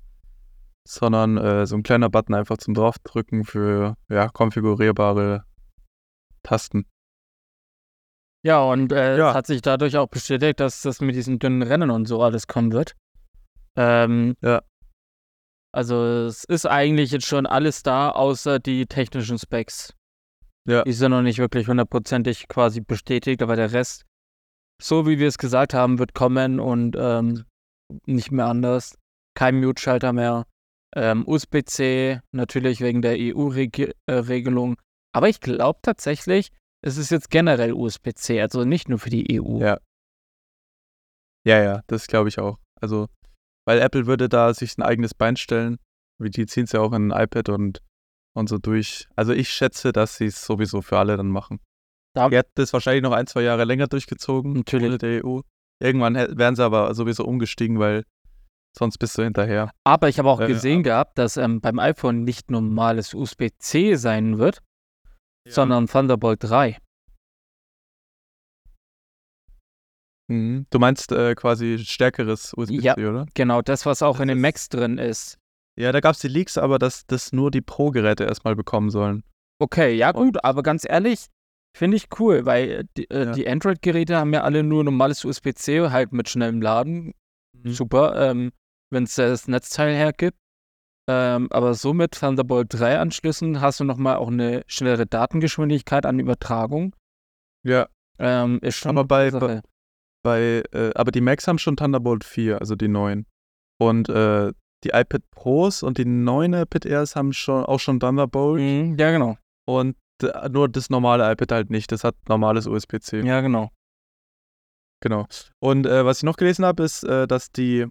sondern 0.87 1.39
äh, 1.39 1.67
so 1.67 1.77
ein 1.77 1.83
kleiner 1.83 2.11
Button 2.11 2.35
einfach 2.35 2.59
zum 2.59 2.75
draufdrücken 2.75 3.45
für 3.45 3.97
ja, 4.11 4.29
konfigurierbare 4.29 5.45
Tasten. 6.43 6.87
Ja, 8.45 8.63
und 8.63 8.93
äh, 8.93 9.17
Ja. 9.17 9.31
es 9.31 9.35
hat 9.35 9.47
sich 9.47 9.63
dadurch 9.63 9.97
auch 9.97 10.09
bestätigt, 10.09 10.61
dass 10.61 10.83
das 10.83 11.01
mit 11.01 11.15
diesen 11.15 11.39
dünnen 11.39 11.63
Rennen 11.63 11.91
und 11.91 12.07
so 12.07 12.23
alles 12.23 12.47
kommen 12.47 12.73
wird. 12.73 12.95
Ähm, 13.77 14.35
Ja. 14.43 14.63
Also 15.73 16.27
es 16.27 16.45
ist 16.45 16.67
eigentlich 16.67 17.11
jetzt 17.11 17.27
schon 17.27 17.47
alles 17.47 17.83
da, 17.83 18.11
außer 18.11 18.61
die 18.61 18.87
technischen 18.87 19.39
Specs. 19.39 19.93
Ja. 20.69 20.85
Die 20.85 20.93
sind 20.93 21.11
noch 21.11 21.23
nicht 21.23 21.39
wirklich 21.39 21.67
hundertprozentig 21.67 22.47
quasi 22.49 22.81
bestätigt, 22.81 23.43
aber 23.43 23.57
der 23.57 23.73
Rest, 23.73 24.05
so 24.81 25.07
wie 25.07 25.19
wir 25.19 25.27
es 25.27 25.37
gesagt 25.37 25.75
haben, 25.75 25.99
wird 25.99 26.15
kommen 26.15 26.61
und 26.61 26.95
ähm, 26.97 27.45
nicht 28.07 28.31
mehr 28.31 28.47
anders. 28.47 28.97
Kein 29.37 29.61
Mute-Schalter 29.61 30.13
mehr. 30.13 30.45
ähm, 30.97 31.27
USB-C, 31.27 32.21
natürlich 32.31 32.81
wegen 32.81 33.03
der 33.03 33.17
EU-Regelung. 33.19 34.77
Aber 35.13 35.29
ich 35.29 35.41
glaube 35.41 35.81
tatsächlich, 35.83 36.53
es 36.83 36.99
ist 36.99 37.11
jetzt 37.11 37.31
generell 37.31 37.73
USB-C, 37.73 38.41
also 38.41 38.65
nicht 38.65 38.89
nur 38.89 39.01
für 39.01 39.11
die 39.11 39.41
EU. 39.41 39.59
Ja. 39.59 39.81
Ja, 41.45 41.61
ja, 41.63 41.83
das 41.89 42.07
glaube 42.07 42.29
ich 42.29 42.39
auch. 42.39 42.59
Also, 42.81 43.09
weil 43.67 43.79
Apple 43.81 44.07
würde 44.07 44.29
da 44.29 44.53
sich 44.55 44.77
ein 44.79 44.83
eigenes 44.83 45.15
Bein 45.15 45.37
stellen. 45.37 45.79
Wie 46.19 46.31
die 46.31 46.47
ziehen 46.47 46.65
es 46.65 46.73
ja 46.73 46.81
auch 46.81 46.93
in 46.93 47.11
ein 47.13 47.25
iPad 47.25 47.49
und, 47.49 47.81
und 48.35 48.49
so 48.49 48.59
durch. 48.59 49.09
Also 49.17 49.33
ich 49.33 49.49
schätze, 49.51 49.93
dass 49.93 50.17
sie 50.17 50.27
es 50.27 50.45
sowieso 50.45 50.81
für 50.83 50.99
alle 50.99 51.17
dann 51.17 51.29
machen. 51.29 51.61
Da- 52.15 52.29
Die 52.29 52.37
hätten 52.37 52.53
das 52.55 52.73
wahrscheinlich 52.73 53.03
noch 53.03 53.13
ein, 53.13 53.27
zwei 53.27 53.43
Jahre 53.43 53.65
länger 53.65 53.89
durchgezogen. 53.89 54.53
Natürlich. 54.53 54.87
Ohne 54.89 54.99
der 54.99 55.25
EU. 55.25 55.41
Irgendwann 55.81 56.15
wären 56.15 56.55
sie 56.55 56.63
aber 56.65 56.95
sowieso 56.95 57.25
umgestiegen, 57.25 57.81
weil 57.81 58.05
sonst 58.79 58.99
bist 58.99 59.19
du 59.19 59.23
hinterher. 59.23 59.71
Aber 59.83 60.09
ich 60.09 60.19
habe 60.21 60.29
auch 60.31 60.41
Äh, 60.41 60.47
gesehen 60.47 60.83
gehabt, 60.85 61.19
dass 61.19 61.37
ähm, 61.37 61.61
beim 61.61 61.79
iPhone 61.81 62.23
nicht 62.23 62.51
normales 62.51 63.13
USB-C 63.15 63.97
sein 63.97 64.39
wird, 64.39 64.61
sondern 65.49 65.87
Thunderbolt 65.89 66.39
3. 66.43 66.79
Mhm. 70.29 70.67
Du 70.71 70.79
meinst 70.79 71.13
äh, 71.13 71.35
quasi 71.35 71.79
stärkeres 71.79 72.55
USB-C, 72.57 72.83
Ja. 72.83 72.95
oder? 72.97 73.27
Genau, 73.35 73.63
das, 73.63 73.85
was 73.87 74.03
auch 74.03 74.15
Das 74.17 74.23
in 74.23 74.29
den 74.29 74.41
Macs 74.41 74.69
drin 74.69 74.99
ist. 74.99 75.39
Ja, 75.79 75.93
da 75.93 76.01
gab 76.01 76.15
es 76.15 76.21
die 76.21 76.29
Leaks, 76.29 76.57
aber 76.57 76.79
dass 76.79 77.05
das 77.07 77.33
nur 77.33 77.51
die 77.51 77.61
Pro-Geräte 77.61 78.25
erstmal 78.25 78.55
bekommen 78.57 78.91
sollen. 78.91 79.25
Okay, 79.61 79.95
ja 79.95 80.13
gut, 80.13 80.43
aber 80.45 80.63
ganz 80.63 80.85
ehrlich, 80.89 81.27
finde 81.77 81.97
ich 81.97 82.07
cool, 82.19 82.47
weil 82.47 82.71
äh, 82.71 82.85
die, 82.97 83.11
äh, 83.11 83.25
Ja. 83.27 83.33
die 83.33 83.49
Android-Geräte 83.49 84.17
haben 84.17 84.33
ja 84.33 84.43
alle 84.43 84.63
nur 84.63 84.85
normales 84.85 85.25
USB-C, 85.25 85.91
halt 85.91 86.13
mit 86.13 86.29
schnellem 86.29 86.63
Laden. 86.63 87.13
Mhm. 87.63 87.71
Super, 87.73 88.31
ähm, 88.31 88.53
wenn 88.91 89.05
es 89.05 89.17
das 89.17 89.49
Netzteil 89.49 89.95
hergibt. 89.95 90.39
Ähm, 91.07 91.49
aber 91.53 91.75
so 91.75 91.93
mit 91.93 92.13
Thunderbolt 92.13 92.69
3 92.73 92.99
Anschlüssen 92.99 93.61
hast 93.61 93.79
du 93.81 93.85
nochmal 93.85 94.17
auch 94.17 94.29
eine 94.29 94.63
schnellere 94.69 95.07
Datengeschwindigkeit 95.07 96.07
an 96.07 96.19
Übertragung. 96.19 96.95
Ja, 97.67 97.89
Ähm, 98.19 98.61
ist 98.63 98.77
schon 98.77 98.97
Aber 98.97 99.05
bei- 99.07 99.31
Sache. 99.31 99.63
Bei, 100.25 100.65
äh, 100.73 100.91
aber 100.97 101.13
die 101.13 101.21
Macs 101.21 101.47
haben 101.47 101.59
schon 101.59 101.77
Thunderbolt 101.77 102.25
4, 102.25 102.59
also 102.61 102.75
die 102.75 102.89
neuen. 102.89 103.27
Und 103.79 104.09
äh, 104.09 104.53
die 104.83 104.89
iPad 104.89 105.23
Pros 105.31 105.83
und 105.83 105.99
die 105.99 106.05
neuen 106.05 106.55
iPad 106.55 106.87
Airs 106.87 107.15
haben 107.15 107.33
schon 107.33 107.65
auch 107.65 107.79
schon 107.79 108.01
Thunderbolt. 108.01 108.61
Mhm, 108.61 108.97
ja, 108.99 109.13
genau. 109.13 109.39
Und 109.67 109.97
äh, 110.23 110.49
nur 110.49 110.69
das 110.69 110.91
normale 110.91 111.31
iPad 111.31 111.53
halt 111.53 111.71
nicht. 111.71 111.93
Das 111.93 112.03
hat 112.03 112.17
normales 112.29 112.67
USB-C. 112.67 113.21
Ja, 113.21 113.41
genau. 113.41 113.71
Genau. 115.01 115.27
Und 115.61 115.87
äh, 115.87 116.05
was 116.05 116.19
ich 116.19 116.23
noch 116.25 116.37
gelesen 116.37 116.65
habe, 116.65 116.83
ist, 116.83 117.05
äh, 117.05 117.27
dass 117.27 117.53
die, 117.53 117.87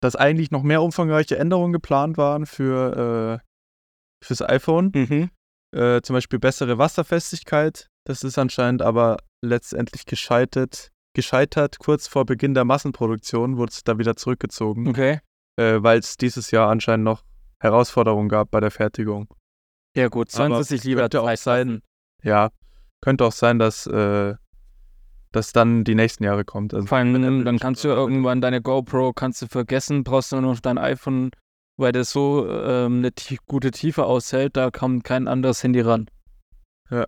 dass 0.00 0.16
eigentlich 0.16 0.50
noch 0.50 0.62
mehr 0.62 0.82
umfangreiche 0.82 1.38
Änderungen 1.38 1.72
geplant 1.72 2.16
waren 2.16 2.46
für 2.46 3.40
äh, 3.42 4.24
fürs 4.24 4.42
iPhone. 4.42 4.90
Mhm. 4.94 5.30
Äh, 5.76 6.00
zum 6.02 6.14
Beispiel 6.14 6.38
bessere 6.38 6.78
Wasserfestigkeit. 6.78 7.88
Das 8.06 8.22
ist 8.22 8.38
anscheinend 8.38 8.80
aber 8.80 9.18
letztendlich 9.42 10.06
gescheitert. 10.06 10.90
Gescheitert 11.14 11.78
kurz 11.78 12.06
vor 12.08 12.26
Beginn 12.26 12.54
der 12.54 12.64
Massenproduktion 12.64 13.56
wurde 13.56 13.70
es 13.70 13.84
da 13.84 13.98
wieder 13.98 14.16
zurückgezogen, 14.16 14.88
Okay. 14.88 15.20
äh, 15.56 15.78
weil 15.80 16.00
es 16.00 16.16
dieses 16.16 16.50
Jahr 16.50 16.68
anscheinend 16.68 17.04
noch 17.04 17.24
Herausforderungen 17.60 18.28
gab 18.28 18.50
bei 18.50 18.60
der 18.60 18.70
Fertigung. 18.70 19.28
Ja, 19.96 20.08
gut, 20.08 20.30
sollen 20.30 20.52
Aber 20.52 20.62
sie 20.64 20.76
sich 20.76 20.84
lieber 20.84 21.02
könnte 21.02 21.22
auch 21.22 21.36
sein-. 21.36 21.82
Ja, 22.22 22.50
könnte 23.00 23.24
auch 23.24 23.32
sein, 23.32 23.58
dass 23.58 23.86
äh, 23.86 24.34
das 25.30 25.52
dann 25.52 25.84
die 25.84 25.94
nächsten 25.94 26.24
Jahre 26.24 26.44
kommt. 26.44 26.74
Also, 26.74 26.86
Vor 26.86 26.98
allem, 26.98 27.44
dann, 27.44 27.58
kannst 27.58 27.84
du 27.84 27.88
irgendwann 27.88 28.40
deine 28.40 28.60
GoPro 28.60 29.12
kannst 29.12 29.42
du 29.42 29.46
vergessen, 29.46 30.04
brauchst 30.04 30.32
du 30.32 30.40
nur 30.40 30.52
noch 30.52 30.60
dein 30.60 30.78
iPhone, 30.78 31.30
weil 31.76 31.92
das 31.92 32.10
so 32.10 32.48
ähm, 32.48 32.98
eine 32.98 33.12
gute 33.46 33.70
Tiefe 33.70 34.04
aushält, 34.04 34.56
da 34.56 34.70
kommt 34.70 35.04
kein 35.04 35.28
anderes 35.28 35.62
Handy 35.62 35.80
ran. 35.80 36.08
Ja. 36.90 37.06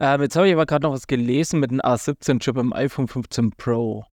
Ähm, 0.00 0.22
jetzt 0.22 0.36
habe 0.36 0.46
ich 0.46 0.54
aber 0.54 0.66
gerade 0.66 0.84
noch 0.86 0.92
was 0.92 1.06
gelesen 1.06 1.60
mit 1.60 1.70
einem 1.70 1.80
A17-Chip 1.80 2.56
im 2.56 2.72
iPhone 2.72 3.08
15 3.08 3.50
Pro. 3.52 4.04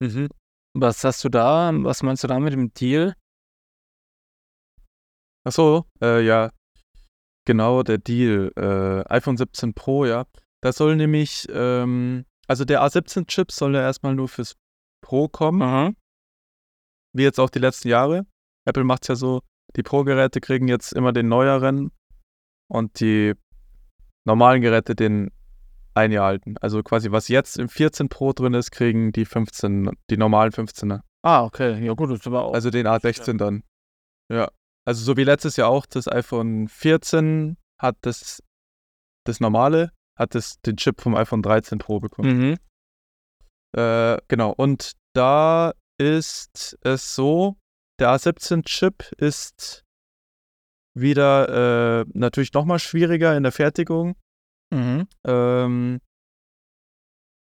Mhm. 0.00 0.28
Was 0.76 1.04
hast 1.04 1.22
du 1.22 1.28
da? 1.28 1.70
Was 1.72 2.02
meinst 2.02 2.24
du 2.24 2.28
da 2.28 2.40
mit 2.40 2.52
dem 2.52 2.74
Deal? 2.74 3.14
Ach 5.46 5.52
so, 5.52 5.84
äh, 6.02 6.24
ja. 6.24 6.50
Genau, 7.46 7.82
der 7.82 7.98
Deal. 7.98 8.50
Äh, 8.56 9.08
iPhone 9.12 9.36
17 9.36 9.74
Pro, 9.74 10.06
ja. 10.06 10.24
Das 10.62 10.76
soll 10.76 10.96
nämlich, 10.96 11.46
ähm, 11.50 12.24
also 12.48 12.64
der 12.64 12.82
A17-Chip 12.82 13.52
soll 13.52 13.74
ja 13.74 13.82
erstmal 13.82 14.14
nur 14.14 14.28
fürs 14.28 14.56
Pro 15.02 15.28
kommen, 15.28 15.62
Aha. 15.62 15.92
wie 17.14 17.22
jetzt 17.22 17.38
auch 17.38 17.50
die 17.50 17.58
letzten 17.58 17.88
Jahre. 17.88 18.26
Apple 18.66 18.84
macht 18.84 19.02
es 19.02 19.08
ja 19.08 19.14
so, 19.14 19.42
die 19.76 19.82
Pro-Geräte 19.82 20.40
kriegen 20.40 20.66
jetzt 20.66 20.92
immer 20.94 21.12
den 21.12 21.28
neueren 21.28 21.92
und 22.68 23.00
die 23.00 23.34
normalen 24.24 24.60
Geräte 24.62 24.94
den 24.94 25.30
ein 25.94 26.10
Jahr 26.12 26.26
alten. 26.26 26.56
Also 26.58 26.82
quasi, 26.82 27.12
was 27.12 27.28
jetzt 27.28 27.58
im 27.58 27.68
14 27.68 28.08
Pro 28.08 28.32
drin 28.32 28.54
ist, 28.54 28.70
kriegen 28.70 29.12
die 29.12 29.24
15, 29.24 29.90
die 30.10 30.16
normalen 30.16 30.50
15er. 30.50 31.00
Ah, 31.22 31.44
okay. 31.44 31.82
Ja 31.84 31.94
gut, 31.94 32.10
das 32.10 32.20
ist 32.20 32.26
aber 32.26 32.44
auch. 32.44 32.54
Also 32.54 32.70
den 32.70 32.86
A16 32.86 33.38
dann. 33.38 33.62
Ja. 34.28 34.50
Also 34.84 35.04
so 35.04 35.16
wie 35.16 35.24
letztes 35.24 35.56
Jahr 35.56 35.70
auch, 35.70 35.86
das 35.86 36.08
iPhone 36.08 36.68
14 36.68 37.56
hat 37.78 37.96
das, 38.02 38.42
das 39.24 39.40
normale, 39.40 39.92
hat 40.18 40.34
das, 40.34 40.60
den 40.60 40.76
Chip 40.76 41.00
vom 41.00 41.14
iPhone 41.14 41.42
13 41.42 41.78
Pro 41.78 42.00
bekommen. 42.00 42.50
mhm. 42.50 42.56
Äh, 43.76 44.18
genau. 44.28 44.52
Und 44.52 44.92
da 45.14 45.72
ist 45.98 46.76
es 46.82 47.14
so, 47.14 47.56
der 47.98 48.10
A17-Chip 48.10 49.12
ist 49.18 49.83
wieder 50.94 52.00
äh, 52.02 52.04
natürlich 52.14 52.52
nochmal 52.52 52.78
schwieriger 52.78 53.36
in 53.36 53.42
der 53.42 53.52
Fertigung. 53.52 54.16
Mhm. 54.72 55.06
Ähm, 55.26 56.00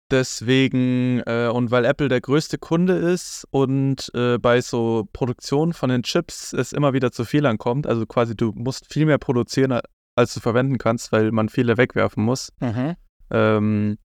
deswegen, 0.09 1.21
äh, 1.25 1.49
und 1.53 1.71
weil 1.71 1.85
Apple 1.85 2.09
der 2.09 2.21
größte 2.21 2.57
Kunde 2.57 2.93
ist 2.95 3.47
und 3.51 4.11
äh, 4.13 4.37
bei 4.37 4.59
so 4.61 5.07
Produktion 5.13 5.73
von 5.73 5.89
den 5.89 6.03
Chips 6.03 6.53
es 6.53 6.73
immer 6.73 6.93
wieder 6.93 7.11
zu 7.11 7.23
Fehlern 7.25 7.57
kommt, 7.57 7.87
also 7.87 8.05
quasi 8.05 8.35
du 8.35 8.51
musst 8.53 8.91
viel 8.91 9.05
mehr 9.05 9.17
produzieren, 9.17 9.79
als 10.17 10.33
du 10.33 10.39
verwenden 10.41 10.77
kannst, 10.77 11.11
weil 11.11 11.31
man 11.31 11.49
viele 11.49 11.77
wegwerfen 11.77 12.23
muss, 12.23 12.51
Mhm. 12.59 12.95
ähm, 13.31 13.97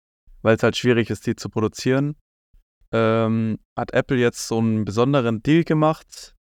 weil 0.43 0.57
es 0.57 0.63
halt 0.63 0.77
schwierig 0.77 1.09
ist, 1.11 1.27
die 1.27 1.37
zu 1.37 1.49
produzieren, 1.49 2.17
ähm, 2.93 3.59
hat 3.79 3.93
Apple 3.95 4.19
jetzt 4.19 4.47
so 4.47 4.59
einen 4.59 4.85
besonderen 4.85 5.43
Deal 5.43 5.65
gemacht, 5.65 6.35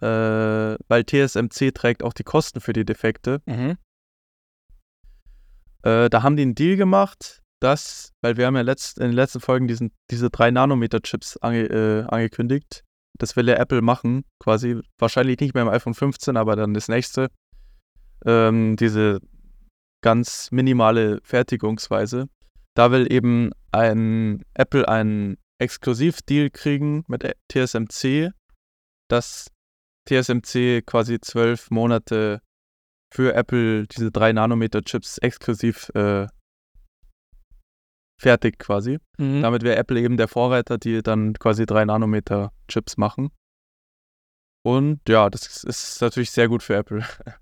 äh, 0.00 0.76
weil 0.88 1.04
TSMC 1.04 1.72
trägt 1.74 2.02
auch 2.02 2.12
die 2.12 2.24
Kosten 2.24 2.60
für 2.60 2.72
die 2.72 2.84
Defekte. 2.84 3.42
Mhm. 3.46 3.76
Äh, 5.82 6.10
da 6.10 6.22
haben 6.22 6.36
die 6.36 6.42
einen 6.42 6.54
Deal 6.54 6.76
gemacht, 6.76 7.40
dass, 7.60 8.12
weil 8.22 8.36
wir 8.36 8.46
haben 8.46 8.56
ja 8.56 8.62
letzt, 8.62 8.98
in 8.98 9.08
den 9.08 9.12
letzten 9.12 9.40
Folgen 9.40 9.68
diesen, 9.68 9.92
diese 10.10 10.26
3-Nanometer-Chips 10.26 11.38
ange, 11.38 11.64
äh, 11.64 12.04
angekündigt. 12.08 12.84
Das 13.18 13.36
will 13.36 13.48
ja 13.48 13.56
Apple 13.56 13.82
machen, 13.82 14.24
quasi. 14.38 14.80
Wahrscheinlich 14.98 15.40
nicht 15.40 15.54
mehr 15.54 15.62
im 15.62 15.68
iPhone 15.68 15.94
15, 15.94 16.36
aber 16.36 16.56
dann 16.56 16.72
das 16.72 16.88
nächste. 16.88 17.28
Ähm, 18.24 18.76
diese 18.76 19.20
ganz 20.02 20.50
minimale 20.50 21.20
Fertigungsweise. 21.22 22.28
Da 22.74 22.90
will 22.90 23.12
eben 23.12 23.50
ein 23.72 24.42
Apple 24.54 24.88
einen 24.88 25.36
Exklusivdeal 25.58 26.50
kriegen 26.50 27.04
mit 27.08 27.30
TSMC, 27.52 28.30
dass 29.08 29.48
TSMC 30.08 30.82
quasi 30.86 31.20
zwölf 31.20 31.70
Monate 31.70 32.40
für 33.12 33.34
Apple 33.34 33.86
diese 33.86 34.10
3 34.10 34.32
Nanometer 34.32 34.82
Chips 34.82 35.18
exklusiv 35.18 35.90
äh, 35.94 36.26
fertig 38.20 38.58
quasi. 38.58 38.98
Mhm. 39.18 39.42
Damit 39.42 39.62
wäre 39.62 39.76
Apple 39.76 40.00
eben 40.00 40.16
der 40.16 40.28
Vorreiter, 40.28 40.78
die 40.78 41.02
dann 41.02 41.34
quasi 41.34 41.66
3 41.66 41.86
Nanometer 41.86 42.52
Chips 42.68 42.96
machen. 42.96 43.30
Und 44.62 45.00
ja, 45.08 45.30
das 45.30 45.64
ist 45.64 46.00
natürlich 46.02 46.30
sehr 46.30 46.48
gut 46.48 46.62
für 46.62 46.76
Apple. 46.76 47.04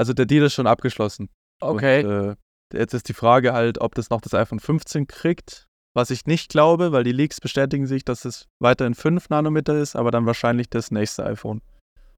Also 0.00 0.12
der 0.12 0.26
Deal 0.26 0.44
ist 0.44 0.54
schon 0.54 0.68
abgeschlossen. 0.68 1.28
Okay. 1.60 2.04
Und, 2.04 2.10
äh, 2.10 2.36
jetzt 2.72 2.94
ist 2.94 3.08
die 3.08 3.14
Frage 3.14 3.52
halt, 3.52 3.80
ob 3.80 3.96
das 3.96 4.10
noch 4.10 4.20
das 4.20 4.32
iPhone 4.32 4.60
15 4.60 5.08
kriegt. 5.08 5.67
Was 5.96 6.10
ich 6.10 6.26
nicht 6.26 6.50
glaube, 6.50 6.92
weil 6.92 7.04
die 7.04 7.12
Leaks 7.12 7.40
bestätigen 7.40 7.86
sich, 7.86 8.04
dass 8.04 8.24
es 8.24 8.46
weiterhin 8.62 8.94
5 8.94 9.30
Nanometer 9.30 9.78
ist, 9.78 9.96
aber 9.96 10.10
dann 10.10 10.26
wahrscheinlich 10.26 10.68
das 10.68 10.90
nächste 10.90 11.24
iPhone. 11.24 11.62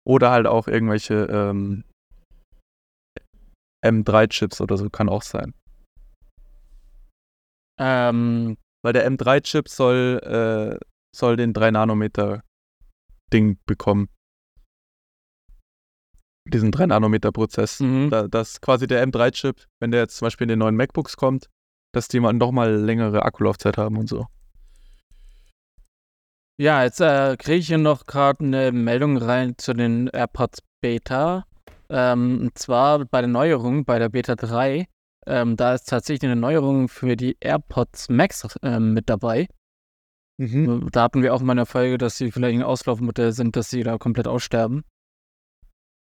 Oder 0.06 0.30
halt 0.30 0.46
auch 0.46 0.66
irgendwelche 0.66 1.26
ähm, 1.30 1.84
M3-Chips 3.84 4.60
oder 4.60 4.76
so, 4.76 4.90
kann 4.90 5.08
auch 5.08 5.22
sein. 5.22 5.54
ähm, 7.80 8.56
Weil 8.84 8.92
der 8.92 9.10
M3-Chip 9.10 9.68
soll, 9.68 10.20
äh, 10.22 10.78
soll 11.16 11.36
den 11.36 11.54
3-Nanometer-Ding 11.54 13.58
bekommen. 13.66 14.08
Diesen 16.48 16.72
3-Nanometer-Prozess. 16.72 17.80
mhm. 17.80 18.10
Da, 18.10 18.28
dass 18.28 18.60
quasi 18.60 18.86
der 18.86 19.06
M3-Chip, 19.06 19.64
wenn 19.80 19.90
der 19.90 20.00
jetzt 20.00 20.16
zum 20.16 20.26
Beispiel 20.26 20.46
in 20.46 20.50
den 20.50 20.58
neuen 20.58 20.76
MacBooks 20.76 21.16
kommt, 21.16 21.48
dass 21.92 22.08
die 22.08 22.20
mal 22.20 22.32
noch 22.32 22.52
mal 22.52 22.74
längere 22.74 23.22
Akkulaufzeit 23.22 23.78
haben 23.78 23.98
und 23.98 24.08
so. 24.08 24.26
Ja, 26.58 26.84
jetzt 26.84 27.00
äh, 27.00 27.36
kriege 27.38 27.56
ich 27.58 27.68
hier 27.68 27.78
noch 27.78 28.04
gerade 28.04 28.44
eine 28.44 28.70
Meldung 28.70 29.16
rein 29.16 29.54
zu 29.56 29.72
den 29.72 30.08
AirPods 30.08 30.58
Beta. 30.82 31.46
Ähm, 31.88 32.38
und 32.42 32.58
zwar 32.58 33.04
bei 33.06 33.20
der 33.20 33.28
Neuerung, 33.28 33.84
bei 33.84 33.98
der 33.98 34.10
Beta 34.10 34.36
3. 34.36 34.86
Ähm, 35.26 35.56
da 35.56 35.74
ist 35.74 35.88
tatsächlich 35.88 36.30
eine 36.30 36.40
Neuerung 36.40 36.88
für 36.88 37.16
die 37.16 37.36
AirPods 37.40 38.08
Max 38.10 38.46
ähm, 38.62 38.92
mit 38.92 39.08
dabei. 39.08 39.48
Mhm. 40.38 40.88
Da 40.92 41.02
hatten 41.04 41.22
wir 41.22 41.34
auch 41.34 41.40
mal 41.40 41.52
eine 41.52 41.66
Folge, 41.66 41.98
dass 41.98 42.16
sie 42.16 42.30
vielleicht 42.30 42.58
ein 42.58 42.62
Auslaufmodell 42.62 43.32
sind, 43.32 43.56
dass 43.56 43.70
sie 43.70 43.82
da 43.82 43.98
komplett 43.98 44.28
aussterben. 44.28 44.84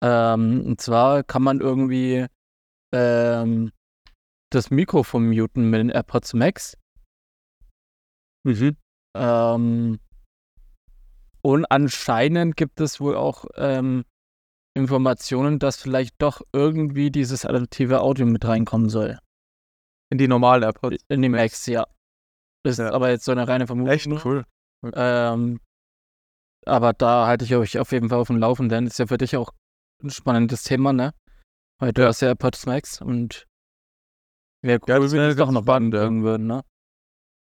Ähm, 0.03 0.63
und 0.65 0.81
zwar 0.81 1.25
kann 1.25 1.43
man 1.43 1.61
irgendwie 1.61 2.27
ähm, 2.93 3.71
das 4.51 4.71
Mikrofon 4.71 5.29
muten 5.29 5.71
mit 5.71 5.81
den 5.81 5.91
AirPods 5.91 6.35
Max. 6.35 6.77
Mhm. 8.45 8.77
Ähm, 9.17 9.99
und 11.43 11.65
anscheinend 11.67 12.57
gibt 12.57 12.81
es 12.81 13.01
wohl 13.01 13.17
auch 13.17 13.45
ähm, 13.57 14.05
Informationen, 14.77 15.59
dass 15.59 15.81
vielleicht 15.81 16.15
doch 16.19 16.43
irgendwie 16.53 17.11
dieses 17.11 17.45
adaptive 17.45 18.01
Audio 18.01 18.27
mit 18.27 18.45
reinkommen 18.45 18.89
soll. 18.89 19.19
In 20.11 20.19
die 20.19 20.29
normalen 20.29 20.63
AirPods. 20.63 21.05
In 21.09 21.23
die 21.23 21.29
Max, 21.29 21.67
ja. 21.67 21.87
Das 22.65 22.79
Ja. 22.79 22.89
ist 22.89 22.95
aber 22.95 23.11
jetzt 23.11 23.25
so 23.25 23.33
eine 23.33 23.47
reine 23.47 23.67
Vermutung. 23.67 23.93
Echt 23.93 24.25
cool. 24.25 24.45
Ähm, 24.95 25.61
aber 26.67 26.93
da 26.93 27.27
halte 27.27 27.45
ich 27.45 27.55
euch 27.55 27.79
auf 27.79 27.93
jeden 27.93 28.09
Fall 28.09 28.19
auf 28.19 28.29
dem 28.29 28.39
Laufenden. 28.39 28.87
Ist 28.87 28.99
ja 28.99 29.07
für 29.07 29.19
dich 29.19 29.37
auch 29.37 29.53
ein 30.03 30.11
spannendes 30.11 30.63
Thema, 30.63 30.93
ne? 30.93 31.13
Weil 31.81 31.93
du 31.93 32.07
hast 32.07 32.21
ja 32.21 32.29
AirPods 32.29 32.67
Max 32.67 33.01
und 33.01 33.47
wäre 34.63 34.79
cool, 34.83 34.89
Ja, 34.89 34.99
das 34.99 35.13
wenn 35.13 35.21
es 35.21 35.37
doch 35.37 35.51
noch 35.51 35.63
spannend, 35.63 35.93
bringen 35.95 36.23
würden, 36.23 36.47
ne? 36.47 36.63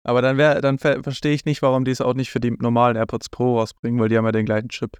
Aber 0.02 0.22
dann 0.22 0.38
wär, 0.38 0.60
dann 0.60 0.78
ver 0.78 1.02
verstehe 1.02 1.34
ich 1.34 1.44
nicht, 1.44 1.60
warum 1.62 1.84
die 1.84 1.90
es 1.90 2.00
auch 2.00 2.14
nicht 2.14 2.30
für 2.30 2.40
die 2.40 2.52
normalen 2.52 2.96
AirPods 2.96 3.28
Pro 3.28 3.58
rausbringen, 3.58 4.00
weil 4.00 4.08
die 4.08 4.16
haben 4.16 4.24
ja 4.24 4.32
den 4.32 4.46
gleichen 4.46 4.70
Chip. 4.70 4.98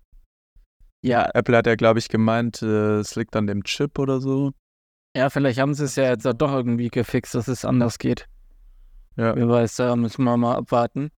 Ja, 1.02 1.30
Apple 1.32 1.56
hat 1.56 1.66
ja, 1.66 1.74
glaube 1.76 1.98
ich, 1.98 2.08
gemeint, 2.08 2.60
äh, 2.60 2.98
es 2.98 3.16
liegt 3.16 3.34
an 3.34 3.46
dem 3.46 3.64
Chip 3.64 3.98
oder 3.98 4.20
so. 4.20 4.52
ja, 5.16 5.30
vielleicht 5.30 5.58
haben 5.58 5.72
sie 5.72 5.84
es 5.84 5.96
ja 5.96 6.04
jetzt 6.04 6.26
doch 6.26 6.52
irgendwie 6.52 6.88
gefixt, 6.88 7.34
dass 7.34 7.48
es 7.48 7.64
anders 7.64 7.98
geht. 7.98 8.26
Ja. 9.16 9.34
Wer 9.34 9.48
weiß, 9.48 9.76
da 9.76 9.96
müssen 9.96 10.24
wir 10.24 10.36
mal 10.36 10.56
abwarten. 10.56 11.10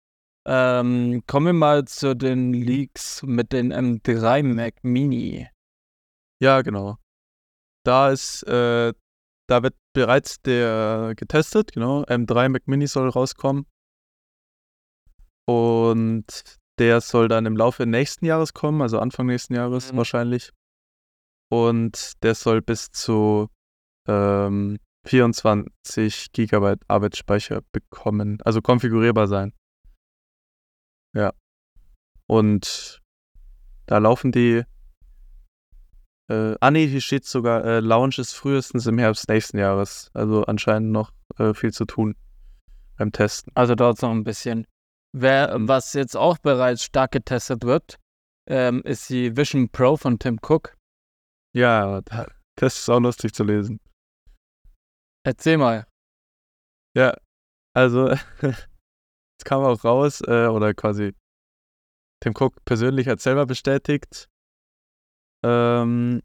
Ähm, 0.45 1.23
kommen 1.27 1.45
wir 1.47 1.53
mal 1.53 1.85
zu 1.85 2.15
den 2.15 2.53
Leaks 2.53 3.21
mit 3.23 3.51
den 3.51 3.73
M3 3.73 4.43
Mac 4.43 4.75
Mini. 4.83 5.47
Ja, 6.39 6.61
genau. 6.61 6.97
Da 7.83 8.09
ist, 8.11 8.43
äh, 8.43 8.93
da 9.47 9.63
wird 9.63 9.75
bereits 9.93 10.41
der 10.41 11.13
getestet, 11.15 11.73
genau. 11.73 12.03
M3 12.03 12.49
Mac 12.49 12.67
Mini 12.67 12.87
soll 12.87 13.09
rauskommen. 13.09 13.65
Und 15.45 16.25
der 16.79 17.01
soll 17.01 17.27
dann 17.27 17.45
im 17.45 17.57
Laufe 17.57 17.85
nächsten 17.85 18.25
Jahres 18.25 18.53
kommen, 18.53 18.81
also 18.81 18.99
Anfang 18.99 19.27
nächsten 19.27 19.53
Jahres 19.53 19.91
Mhm. 19.91 19.97
wahrscheinlich. 19.97 20.51
Und 21.49 22.13
der 22.23 22.35
soll 22.35 22.61
bis 22.61 22.91
zu 22.91 23.49
ähm, 24.07 24.77
24 25.05 26.31
Gigabyte 26.31 26.83
Arbeitsspeicher 26.87 27.61
bekommen, 27.71 28.39
also 28.43 28.61
konfigurierbar 28.61 29.27
sein. 29.27 29.53
Ja. 31.13 31.33
Und 32.27 33.01
da 33.87 33.97
laufen 33.97 34.31
die 34.31 34.63
äh, 36.31 36.57
ah 36.61 36.71
nee, 36.71 36.87
hier 36.87 37.01
steht 37.01 37.25
sogar, 37.25 37.63
äh, 37.65 37.79
Launch 37.79 38.17
ist 38.19 38.33
frühestens 38.33 38.87
im 38.87 38.97
Herbst 38.97 39.27
nächsten 39.27 39.57
Jahres. 39.57 40.09
Also 40.13 40.43
anscheinend 40.45 40.91
noch 40.91 41.11
äh, 41.37 41.53
viel 41.53 41.71
zu 41.73 41.85
tun 41.85 42.15
beim 42.97 43.11
Testen. 43.11 43.51
Also 43.55 43.75
dauert 43.75 43.97
es 43.97 44.01
noch 44.01 44.11
ein 44.11 44.23
bisschen. 44.23 44.65
Wer, 45.13 45.55
was 45.59 45.93
jetzt 45.93 46.15
auch 46.15 46.37
bereits 46.37 46.83
stark 46.83 47.11
getestet 47.11 47.63
wird, 47.65 47.97
ähm, 48.49 48.81
ist 48.83 49.09
die 49.09 49.35
Vision 49.35 49.69
Pro 49.69 49.97
von 49.97 50.17
Tim 50.19 50.39
Cook. 50.41 50.77
Ja, 51.53 52.01
da- 52.01 52.27
das 52.55 52.79
ist 52.79 52.89
auch 52.89 52.99
lustig 52.99 53.33
zu 53.33 53.43
lesen. 53.43 53.79
Erzähl 55.23 55.57
mal. 55.57 55.85
Ja, 56.95 57.15
also 57.73 58.07
es 58.41 59.43
kam 59.43 59.63
auch 59.63 59.83
raus, 59.83 60.21
äh, 60.21 60.47
oder 60.47 60.73
quasi 60.73 61.13
Tim 62.21 62.33
Cook 62.37 62.63
persönlich 62.65 63.07
hat 63.07 63.19
selber 63.19 63.45
bestätigt, 63.45 64.29
ähm, 65.43 66.21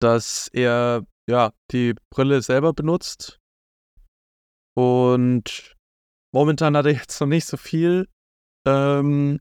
dass 0.00 0.48
er 0.52 1.06
ja 1.28 1.52
die 1.70 1.94
Brille 2.10 2.42
selber 2.42 2.72
benutzt 2.72 3.38
und 4.76 5.76
momentan 6.34 6.76
hat 6.76 6.86
er 6.86 6.92
jetzt 6.92 7.20
noch 7.20 7.28
nicht 7.28 7.46
so 7.46 7.56
viel 7.56 8.08
ähm, 8.66 9.40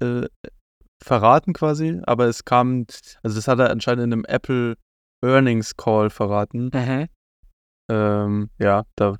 äh, 0.00 0.28
verraten 1.02 1.52
quasi, 1.52 2.00
aber 2.04 2.26
es 2.26 2.44
kam, 2.44 2.86
also 3.22 3.36
das 3.36 3.48
hat 3.48 3.58
er 3.58 3.70
anscheinend 3.70 4.04
in 4.04 4.12
einem 4.12 4.24
Apple 4.26 4.76
Earnings 5.24 5.76
Call 5.76 6.10
verraten. 6.10 6.70
Mhm. 6.72 7.08
Ähm, 7.90 8.50
ja, 8.58 8.84
da, 8.96 9.16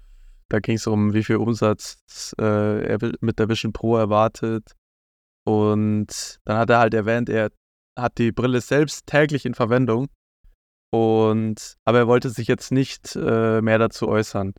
da 0.48 0.58
ging 0.60 0.76
es 0.76 0.86
um, 0.86 1.12
wie 1.14 1.24
viel 1.24 1.36
Umsatz 1.36 2.34
äh, 2.38 2.84
er 2.86 3.00
will- 3.00 3.16
mit 3.20 3.38
der 3.38 3.48
Vision 3.48 3.72
Pro 3.72 3.96
erwartet. 3.96 4.76
Und 5.46 6.38
dann 6.44 6.58
hat 6.58 6.70
er 6.70 6.78
halt 6.78 6.94
erwähnt, 6.94 7.28
er 7.28 7.50
hat 7.98 8.18
die 8.18 8.32
Brille 8.32 8.60
selbst 8.60 9.06
täglich 9.06 9.46
in 9.46 9.54
Verwendung. 9.54 10.08
Und 10.92 11.76
aber 11.84 11.98
er 11.98 12.06
wollte 12.08 12.30
sich 12.30 12.48
jetzt 12.48 12.72
nicht 12.72 13.14
äh, 13.16 13.60
mehr 13.60 13.78
dazu 13.78 14.08
äußern. 14.08 14.54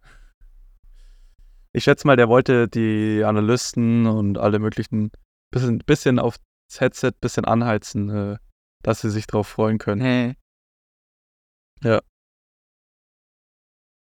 Ich 1.73 1.83
schätze 1.83 2.07
mal, 2.07 2.15
der 2.15 2.29
wollte 2.29 2.67
die 2.67 3.23
Analysten 3.23 4.05
und 4.05 4.37
alle 4.37 4.59
möglichen 4.59 5.11
bisschen, 5.51 5.79
bisschen 5.79 6.19
aufs 6.19 6.39
Headset 6.77 7.11
bisschen 7.19 7.45
anheizen, 7.45 8.09
äh, 8.09 8.37
dass 8.83 9.01
sie 9.01 9.09
sich 9.09 9.27
darauf 9.27 9.47
freuen 9.47 9.77
können. 9.77 10.01
Mhm. 10.01 10.35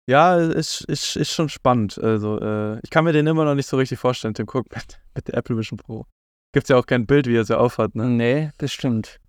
Ja, 0.06 0.38
ist, 0.38 0.82
ist, 0.82 1.16
ist 1.16 1.32
schon 1.32 1.48
spannend. 1.48 1.98
Also, 1.98 2.40
äh, 2.40 2.80
ich 2.84 2.90
kann 2.90 3.06
mir 3.06 3.14
den 3.14 3.26
immer 3.26 3.46
noch 3.46 3.56
nicht 3.56 3.68
so 3.68 3.78
richtig 3.78 4.00
vorstellen, 4.00 4.34
Tim 4.34 4.48
Cook 4.48 4.66
mit, 4.76 5.00
mit 5.16 5.28
der 5.30 5.36
Apple 5.36 5.58
Vision 5.58 5.78
Pro. 5.78 6.06
Gibt's 6.54 6.70
ja 6.70 6.78
auch 6.78 6.86
kein 6.86 7.08
Bild, 7.08 7.26
wie 7.28 7.36
er 7.36 7.46
sie 7.46 7.58
aufhat, 7.58 7.96
ne? 7.96 8.08
Nee, 8.08 8.52
das 8.60 8.72
stimmt. 8.72 9.20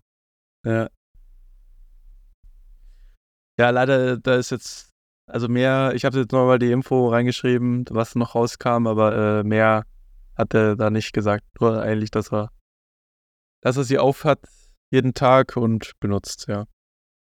Ja. 0.65 0.91
Ja, 3.59 3.71
leider, 3.71 4.19
da 4.19 4.37
ist 4.37 4.51
jetzt, 4.51 4.91
also 5.31 5.49
mehr, 5.49 5.93
ich 5.95 6.05
habe 6.05 6.19
jetzt 6.19 6.33
nochmal 6.33 6.59
die 6.59 6.71
Info 6.71 7.09
reingeschrieben, 7.09 7.87
was 7.91 8.15
noch 8.15 8.35
rauskam, 8.35 8.87
aber 8.87 9.41
äh, 9.41 9.43
mehr 9.43 9.87
hat 10.37 10.53
er 10.53 10.77
da 10.77 10.91
nicht 10.91 11.13
gesagt. 11.13 11.45
Nur 11.61 11.81
eigentlich, 11.81 12.11
dass 12.11 12.31
er, 12.31 12.51
dass 13.63 13.79
er 13.79 13.85
sie 13.85 13.99
aufhat 13.99 14.41
jeden 14.91 15.15
Tag 15.15 15.57
und 15.57 15.93
benutzt, 16.01 16.47
ja. 16.49 16.67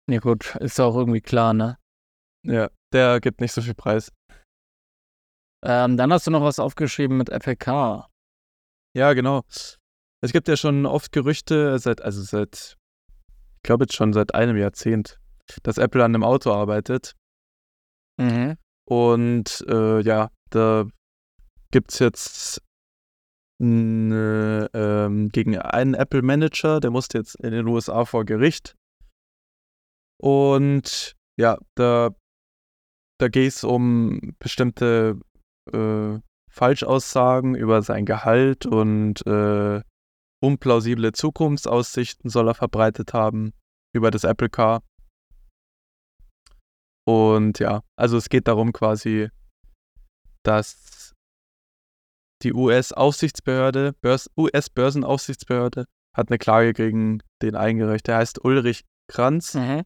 Nee, 0.06 0.18
gut, 0.18 0.54
ist 0.56 0.80
auch 0.80 0.96
irgendwie 0.96 1.20
klar, 1.22 1.54
ne? 1.54 1.78
Ja, 2.44 2.68
der 2.92 3.20
gibt 3.20 3.40
nicht 3.40 3.52
so 3.52 3.62
viel 3.62 3.74
Preis. 3.74 4.12
Ähm, 5.64 5.96
dann 5.96 6.12
hast 6.12 6.26
du 6.26 6.30
noch 6.30 6.42
was 6.42 6.58
aufgeschrieben 6.58 7.16
mit 7.16 7.30
FLK. 7.30 8.08
Ja, 8.94 9.12
genau. 9.12 9.42
Es 10.20 10.32
gibt 10.32 10.48
ja 10.48 10.56
schon 10.56 10.86
oft 10.86 11.12
Gerüchte, 11.12 11.78
seit, 11.78 12.02
also 12.02 12.22
seit, 12.22 12.76
ich 13.56 13.62
glaube 13.62 13.84
jetzt 13.84 13.94
schon 13.94 14.12
seit 14.12 14.34
einem 14.34 14.56
Jahrzehnt, 14.56 15.18
dass 15.62 15.78
Apple 15.78 16.04
an 16.04 16.14
einem 16.14 16.24
Auto 16.24 16.52
arbeitet. 16.52 17.14
Mhm. 18.18 18.56
Und 18.84 19.64
äh, 19.68 20.00
ja, 20.00 20.30
da 20.50 20.86
gibt 21.70 21.92
es 21.92 21.98
jetzt 22.00 22.62
n, 23.60 24.12
ähm, 24.72 25.28
gegen 25.28 25.58
einen 25.58 25.94
Apple-Manager, 25.94 26.80
der 26.80 26.90
musste 26.90 27.18
jetzt 27.18 27.36
in 27.40 27.52
den 27.52 27.66
USA 27.66 28.04
vor 28.04 28.24
Gericht. 28.24 28.74
Und 30.20 31.14
ja, 31.36 31.58
da, 31.76 32.10
da 33.18 33.28
geht 33.28 33.52
es 33.52 33.62
um 33.62 34.34
bestimmte 34.40 35.20
äh, 35.72 36.18
Falschaussagen 36.50 37.54
über 37.54 37.82
sein 37.82 38.04
Gehalt 38.04 38.66
und 38.66 39.24
äh, 39.26 39.82
unplausible 40.40 41.12
Zukunftsaussichten 41.12 42.30
soll 42.30 42.48
er 42.48 42.54
verbreitet 42.54 43.12
haben 43.12 43.52
über 43.94 44.10
das 44.10 44.24
Apple 44.24 44.48
Car. 44.48 44.82
Und 47.06 47.58
ja, 47.58 47.82
also 47.96 48.16
es 48.16 48.28
geht 48.28 48.48
darum 48.48 48.72
quasi, 48.72 49.30
dass 50.44 51.14
die 52.42 52.52
US-Aufsichtsbehörde, 52.52 53.94
Börs 54.00 54.30
US-Börsenaufsichtsbehörde, 54.36 55.86
hat 56.14 56.30
eine 56.30 56.38
Klage 56.38 56.72
gegen 56.72 57.22
den 57.42 57.56
eingereicht. 57.56 58.06
Der 58.06 58.18
heißt 58.18 58.44
Ulrich 58.44 58.84
Kranz. 59.10 59.54
Mhm. 59.54 59.84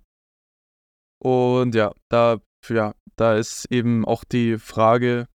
Und 1.23 1.75
ja, 1.75 1.93
da, 2.09 2.39
ja, 2.69 2.95
da 3.17 3.37
ist 3.37 3.71
eben 3.71 4.05
auch 4.05 4.25
die 4.25 4.59
Frage, 4.59 5.29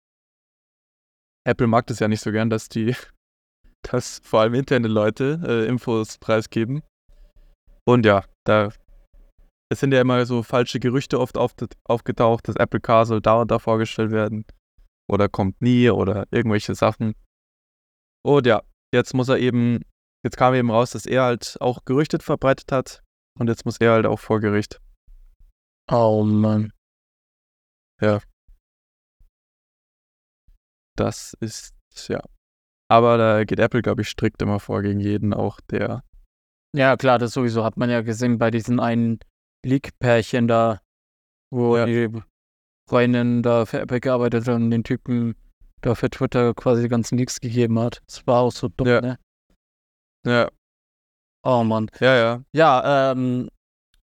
Apple 1.47 1.67
mag 1.67 1.87
das 1.87 1.99
ja 1.99 2.09
nicht 2.09 2.23
so 2.23 2.33
gern, 2.33 2.49
dass 2.49 2.69
die, 2.69 2.97
dass 3.91 4.21
vor 4.25 4.41
allem 4.41 4.55
interne 4.55 4.89
Leute 4.89 5.41
äh, 5.47 5.67
Infos 5.67 6.19
preisgeben. 6.19 6.83
Und 7.87 8.07
ja, 8.07 8.25
da, 8.45 8.71
es 9.71 9.81
sind 9.81 9.93
ja 9.93 10.01
immer 10.01 10.25
so 10.27 10.43
falsche 10.43 10.81
Gerüchte 10.81 11.21
oft 11.21 11.37
auf, 11.37 11.55
aufgetaucht, 11.85 12.49
das 12.49 12.57
Apple 12.57 12.81
Car 12.81 13.07
soll 13.07 13.21
da 13.21 13.41
und 13.41 13.51
da 13.51 13.59
vorgestellt 13.59 14.11
werden. 14.11 14.45
Oder 15.11 15.29
kommt 15.29 15.61
nie 15.61 15.91
oder 15.91 16.27
irgendwelche 16.31 16.75
Sachen. 16.75 17.15
Und 18.25 18.47
ja, 18.47 18.63
jetzt 18.95 19.13
muss 19.13 19.29
er 19.29 19.39
eben, 19.39 19.83
jetzt 20.25 20.37
kam 20.37 20.55
eben 20.55 20.71
raus, 20.71 20.93
dass 20.93 21.05
er 21.05 21.25
halt 21.25 21.59
auch 21.61 21.85
Gerüchte 21.85 22.19
verbreitet 22.19 22.73
hat. 22.73 23.03
Und 23.39 23.49
jetzt 23.49 23.67
muss 23.67 23.79
er 23.79 23.93
halt 23.93 24.07
auch 24.07 24.19
vor 24.19 24.41
Gericht. 24.41 24.81
Oh 25.91 26.25
Mann. 26.25 26.73
Das 30.97 31.35
ist, 31.41 31.75
ja. 32.09 32.23
Aber 32.91 33.17
da 33.19 33.45
geht 33.45 33.59
Apple, 33.61 33.83
glaube 33.83 34.03
ich, 34.03 34.09
strikt 34.09 34.43
immer 34.43 34.61
vor 34.61 34.83
gegen 34.83 35.01
jeden, 35.01 35.33
auch 35.35 35.61
der. 35.71 36.03
Ja, 36.77 36.97
klar, 36.97 37.19
das 37.19 37.33
sowieso 37.33 37.65
hat 37.65 37.77
man 37.77 37.89
ja 37.91 38.03
gesehen 38.03 38.39
bei 38.39 38.51
diesen 38.51 38.81
einen 38.81 39.19
Leak-Pärchen 39.65 40.49
da, 40.49 40.81
wo 41.53 41.77
Ja. 41.77 41.87
die 41.87 42.11
Freundin 42.89 43.43
da 43.43 43.65
für 43.65 43.81
Apple 43.81 44.01
gearbeitet 44.01 44.47
hat 44.47 44.55
und 44.57 44.71
den 44.71 44.85
Typen 44.85 45.35
da 45.81 45.95
für 45.95 46.11
Twitter 46.11 46.53
quasi 46.55 46.83
die 46.83 46.89
ganzen 46.89 47.17
Leaks 47.17 47.41
gegeben 47.41 47.79
hat. 47.79 48.03
Das 48.07 48.27
war 48.27 48.41
auch 48.41 48.53
so 48.53 48.69
dumm, 48.69 48.87
Ja. 48.89 49.01
ne? 49.01 49.19
Ja, 50.27 50.49
Oh 51.47 51.63
Mann. 51.63 51.91
ja, 52.01 52.17
ja. 52.17 52.43
Ja, 52.53 53.13
ähm, 53.13 53.49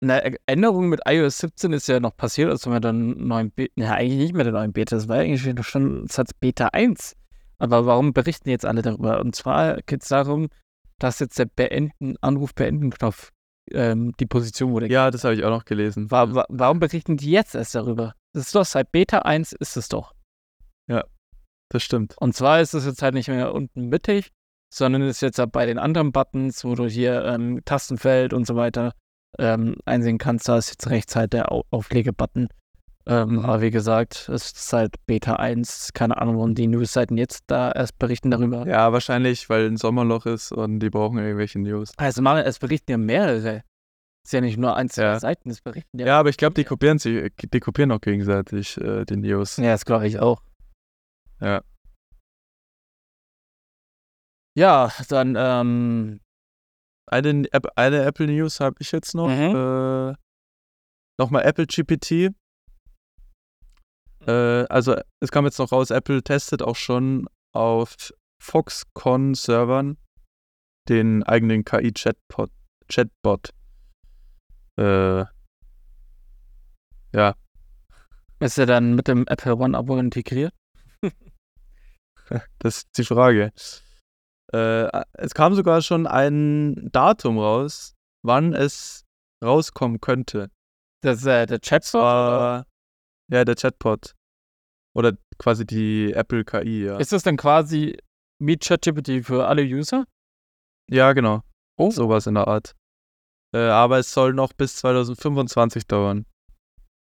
eine 0.02 0.36
Änderung 0.46 0.90
mit 0.90 1.02
iOS 1.06 1.40
17 1.40 1.74
ist 1.74 1.88
ja 1.88 2.00
noch 2.00 2.16
passiert, 2.16 2.50
als 2.50 2.66
wir 2.68 2.80
dann 2.80 3.28
neuen 3.28 3.52
Beta, 3.52 3.74
ja, 3.76 3.94
eigentlich 3.94 4.18
nicht 4.20 4.34
mit 4.34 4.46
der 4.46 4.54
neuen 4.54 4.72
Beta, 4.74 4.96
das 4.96 5.08
war 5.08 5.18
ja 5.18 5.24
eigentlich 5.24 5.66
schon 5.68 6.08
seit 6.08 6.38
Beta 6.40 6.68
1. 6.68 7.16
Aber 7.60 7.86
warum 7.86 8.14
berichten 8.14 8.50
jetzt 8.50 8.66
alle 8.66 8.82
darüber? 8.82 9.20
Und 9.20 9.36
zwar 9.36 9.82
geht 9.84 10.02
es 10.02 10.10
darum, 10.10 10.50
dass 10.98 11.20
jetzt 11.20 11.38
der 11.38 11.46
Beenden, 11.46 12.16
Anruf-Beenden-Knopf 12.22 13.32
ähm, 13.72 14.14
die 14.20 14.26
Position 14.26 14.72
wurde. 14.72 14.90
Ja, 14.90 15.12
das 15.12 15.24
habe 15.24 15.36
ich 15.36 15.44
auch 15.44 15.50
noch 15.50 15.66
gelesen. 15.66 16.10
Wa 16.10 16.34
wa 16.34 16.46
warum 16.50 16.80
berichten 16.80 17.18
die 17.18 17.32
jetzt 17.32 17.56
erst 17.56 17.76
darüber? 17.76 18.16
Das 18.34 18.48
ist 18.48 18.56
doch 18.56 18.66
seit 18.66 18.92
Beta 18.92 19.20
1 19.20 19.54
ist 19.54 19.78
es 19.78 19.90
doch. 19.90 20.14
Das 21.72 21.84
stimmt. 21.84 22.16
Und 22.18 22.36
zwar 22.36 22.62
ist 22.62 22.74
es 22.74 22.86
jetzt 22.86 23.02
halt 23.02 23.14
nicht 23.14 23.28
mehr 23.28 23.54
unten 23.54 23.90
mittig, 23.90 24.32
sondern 24.74 25.04
ist 25.04 25.22
jetzt 25.22 25.40
halt 25.40 25.52
bei 25.52 25.66
den 25.66 25.78
anderen 25.78 26.12
Buttons, 26.12 26.66
wo 26.66 26.76
du 26.76 26.88
hier 26.88 27.24
ähm, 27.26 27.62
Tastenfeld 27.66 28.34
und 28.34 28.46
so 28.46 28.56
weiter 28.56 28.94
ähm, 29.38 29.76
einsehen 29.86 30.18
kannst, 30.18 30.50
da 30.50 30.58
ist 30.58 30.70
jetzt 30.72 30.90
rechts 30.90 31.16
halt 31.16 31.34
der 31.34 31.52
Au 31.52 31.64
Auflegebutton. 31.70 32.50
Ähm, 33.06 33.40
aber 33.40 33.62
wie 33.62 33.72
gesagt, 33.72 34.30
es 34.30 34.52
ist 34.52 34.74
halt 34.74 34.96
Beta 35.08 35.36
1, 35.38 35.94
keine 35.94 36.18
Ahnung, 36.22 36.36
warum 36.36 36.54
die 36.56 36.68
Newsseiten 36.68 37.18
jetzt 37.18 37.44
da 37.48 37.72
erst 37.72 37.98
berichten 37.98 38.30
darüber. 38.30 38.68
Ja, 38.68 38.92
wahrscheinlich, 38.94 39.50
weil 39.50 39.68
ein 39.68 39.78
Sommerloch 39.78 40.26
ist 40.26 40.52
und 40.52 40.80
die 40.80 40.90
brauchen 40.90 41.18
irgendwelche 41.18 41.60
News. 41.60 41.92
Also 41.98 42.22
machen, 42.22 42.44
es 42.46 42.60
berichten 42.60 42.92
ja 42.92 42.98
mehrere. 42.98 43.64
Ist 44.24 44.34
ja 44.34 44.42
nicht 44.42 44.58
nur 44.58 44.76
zwei 44.90 45.02
Ja. 45.02 45.20
Seiten, 45.20 45.50
es 45.50 45.62
berichten 45.62 45.98
ja. 45.98 46.06
Ja, 46.08 46.20
aber 46.20 46.30
ich 46.30 46.38
glaube, 46.38 46.54
die 46.54 46.66
kopieren 46.66 47.00
sich, 47.00 47.32
die 47.36 47.60
kopieren 47.60 47.92
auch 47.92 48.02
gegenseitig 48.02 48.78
äh, 48.78 49.06
die 49.06 49.16
News. 49.16 49.58
Ja, 49.58 49.72
das 49.72 49.86
glaube 49.86 50.08
ich 50.08 50.20
auch. 50.20 50.44
Ja. 51.42 51.62
Ja, 54.56 54.92
dann, 55.08 55.36
ähm, 55.38 56.20
Eine, 57.08 57.44
eine 57.76 58.04
Apple 58.04 58.28
News 58.28 58.60
habe 58.60 58.76
ich 58.80 58.92
jetzt 58.92 59.16
noch. 59.16 59.30
Mhm. 59.30 59.56
Äh, 59.56 60.16
Nochmal 61.18 61.44
Apple 61.44 61.66
GPT. 61.66 62.34
Äh, 64.26 64.66
also 64.70 64.96
es 65.20 65.32
kam 65.32 65.46
jetzt 65.46 65.60
noch 65.60 65.72
raus, 65.72 65.90
Apple 65.90 66.24
testet 66.24 66.62
auch 66.62 66.76
schon 66.76 67.28
auf 67.54 68.14
Foxconn-Servern 68.42 69.98
den 70.88 71.24
eigenen 71.24 71.64
KI-Chatbot. 71.66 72.52
Chatbot. 72.88 73.54
Äh, 74.78 75.26
ja, 77.14 77.36
ist 78.40 78.58
er 78.58 78.66
dann 78.66 78.96
mit 78.96 79.08
dem 79.08 79.28
Apple 79.28 79.58
One-Abo 79.58 79.98
integriert? 79.98 80.54
das 82.60 82.78
ist 82.78 82.98
die 82.98 83.04
Frage. 83.04 83.52
Äh, 84.54 85.04
es 85.14 85.34
kam 85.34 85.56
sogar 85.56 85.82
schon 85.82 86.08
ein 86.08 86.90
Datum 86.92 87.38
raus, 87.38 87.96
wann 88.24 88.54
es 88.54 89.06
rauskommen 89.44 90.00
könnte. 90.00 90.50
Das, 91.02 91.26
äh, 91.26 91.46
der 91.48 91.60
Chatbot? 91.60 92.02
oder? 92.02 92.66
Ja, 93.30 93.46
der 93.46 93.56
Chatbot. 93.56 94.16
Oder 94.96 95.14
quasi 95.38 95.66
die 95.66 96.14
Apple 96.14 96.44
KI, 96.44 96.86
ja. 96.86 96.98
Ist 96.98 97.12
das 97.12 97.24
dann 97.24 97.38
quasi 97.38 97.98
wie 98.40 98.58
ChatGPT 98.58 99.26
für 99.26 99.48
alle 99.48 99.64
User? 99.64 100.06
ja, 100.90 101.14
genau. 101.14 101.42
Oh. 101.78 101.92
Sowas 101.92 102.28
in 102.28 102.36
der 102.36 102.48
Art. 102.48 102.76
Äh, 103.54 103.60
aber 103.60 104.00
es 104.00 104.12
soll 104.12 104.34
noch 104.34 104.54
bis 104.54 104.76
2025 104.78 105.88
dauern. 105.88 106.26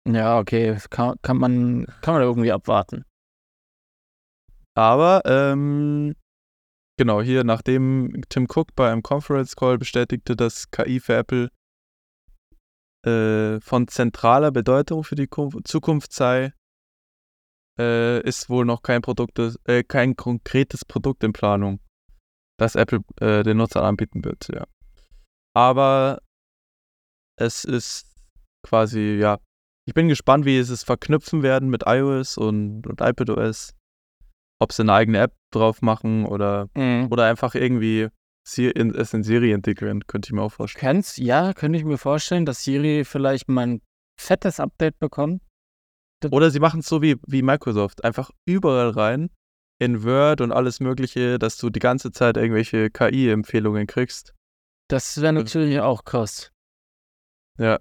Ja, 0.07 0.39
okay. 0.39 0.77
Kann, 0.89 1.15
kann, 1.21 1.37
man, 1.37 1.85
kann 2.01 2.13
man 2.13 2.23
irgendwie 2.23 2.51
abwarten. 2.51 3.03
Aber, 4.75 5.21
ähm, 5.25 6.15
genau, 6.97 7.21
hier, 7.21 7.43
nachdem 7.43 8.21
Tim 8.29 8.47
Cook 8.49 8.75
bei 8.75 8.91
einem 8.91 9.03
Conference 9.03 9.55
Call 9.55 9.77
bestätigte, 9.77 10.35
dass 10.35 10.71
KI 10.71 10.99
für 10.99 11.15
Apple 11.15 11.49
äh, 13.05 13.59
von 13.61 13.87
zentraler 13.87 14.51
Bedeutung 14.51 15.03
für 15.03 15.15
die 15.15 15.29
Zukunft 15.63 16.13
sei, 16.13 16.53
äh, 17.79 18.21
ist 18.21 18.49
wohl 18.49 18.65
noch 18.65 18.81
kein 18.81 19.01
Produkt, 19.01 19.39
äh, 19.65 19.83
kein 19.83 20.15
konkretes 20.15 20.85
Produkt 20.85 21.23
in 21.23 21.33
Planung, 21.33 21.79
das 22.57 22.75
Apple 22.75 22.99
äh, 23.21 23.43
den 23.43 23.57
Nutzern 23.57 23.85
anbieten 23.85 24.23
wird, 24.23 24.49
ja. 24.53 24.65
Aber 25.55 26.21
es 27.37 27.63
ist 27.63 28.13
quasi, 28.63 29.17
ja, 29.19 29.39
ich 29.87 29.93
bin 29.93 30.07
gespannt, 30.07 30.45
wie 30.45 30.61
sie 30.61 30.73
es 30.73 30.83
verknüpfen 30.83 31.41
werden 31.41 31.69
mit 31.69 31.83
iOS 31.87 32.37
und, 32.37 32.85
und 32.85 33.01
iPadOS. 33.01 33.73
Ob 34.61 34.73
sie 34.73 34.81
eine 34.81 34.93
eigene 34.93 35.19
App 35.19 35.33
drauf 35.51 35.81
machen 35.81 36.25
oder, 36.25 36.67
oder 37.09 37.25
einfach 37.25 37.55
irgendwie 37.55 38.09
in, 38.57 38.95
es 38.95 39.13
in 39.13 39.23
Siri 39.23 39.51
integrieren, 39.51 40.05
könnte 40.07 40.27
ich 40.27 40.33
mir 40.33 40.41
auch 40.41 40.51
vorstellen. 40.51 40.81
Kannst, 40.81 41.17
ja, 41.17 41.53
könnte 41.53 41.77
ich 41.77 41.85
mir 41.85 41.97
vorstellen, 41.97 42.45
dass 42.45 42.63
Siri 42.63 43.05
vielleicht 43.05 43.47
mal 43.47 43.67
ein 43.67 43.81
fettes 44.19 44.59
Update 44.59 44.99
bekommt. 44.99 45.41
Oder 46.31 46.51
sie 46.51 46.59
machen 46.59 46.81
es 46.81 46.87
so 46.87 47.01
wie, 47.01 47.15
wie 47.27 47.41
Microsoft, 47.41 48.03
einfach 48.03 48.31
überall 48.45 48.89
rein, 48.89 49.29
in 49.79 50.03
Word 50.03 50.41
und 50.41 50.51
alles 50.51 50.81
Mögliche, 50.81 51.39
dass 51.39 51.57
du 51.57 51.69
die 51.69 51.79
ganze 51.79 52.11
Zeit 52.11 52.35
irgendwelche 52.35 52.89
KI-Empfehlungen 52.89 53.87
kriegst. 53.87 54.33
Das 54.89 55.21
wäre 55.21 55.33
natürlich 55.33 55.79
auch 55.79 56.03
krass. 56.03 56.51
Ja. 57.57 57.79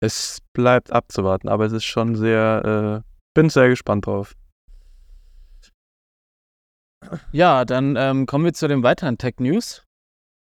Es 0.00 0.38
bleibt 0.52 0.90
abzuwarten, 0.90 1.48
aber 1.48 1.66
es 1.66 1.72
ist 1.72 1.84
schon 1.84 2.16
sehr, 2.16 3.02
äh, 3.04 3.10
bin 3.34 3.50
sehr 3.50 3.68
gespannt 3.68 4.06
drauf. 4.06 4.34
Ja, 7.32 7.64
dann 7.64 7.96
ähm, 7.96 8.26
kommen 8.26 8.44
wir 8.44 8.52
zu 8.54 8.68
den 8.68 8.82
weiteren 8.82 9.18
Tech-News. 9.18 9.84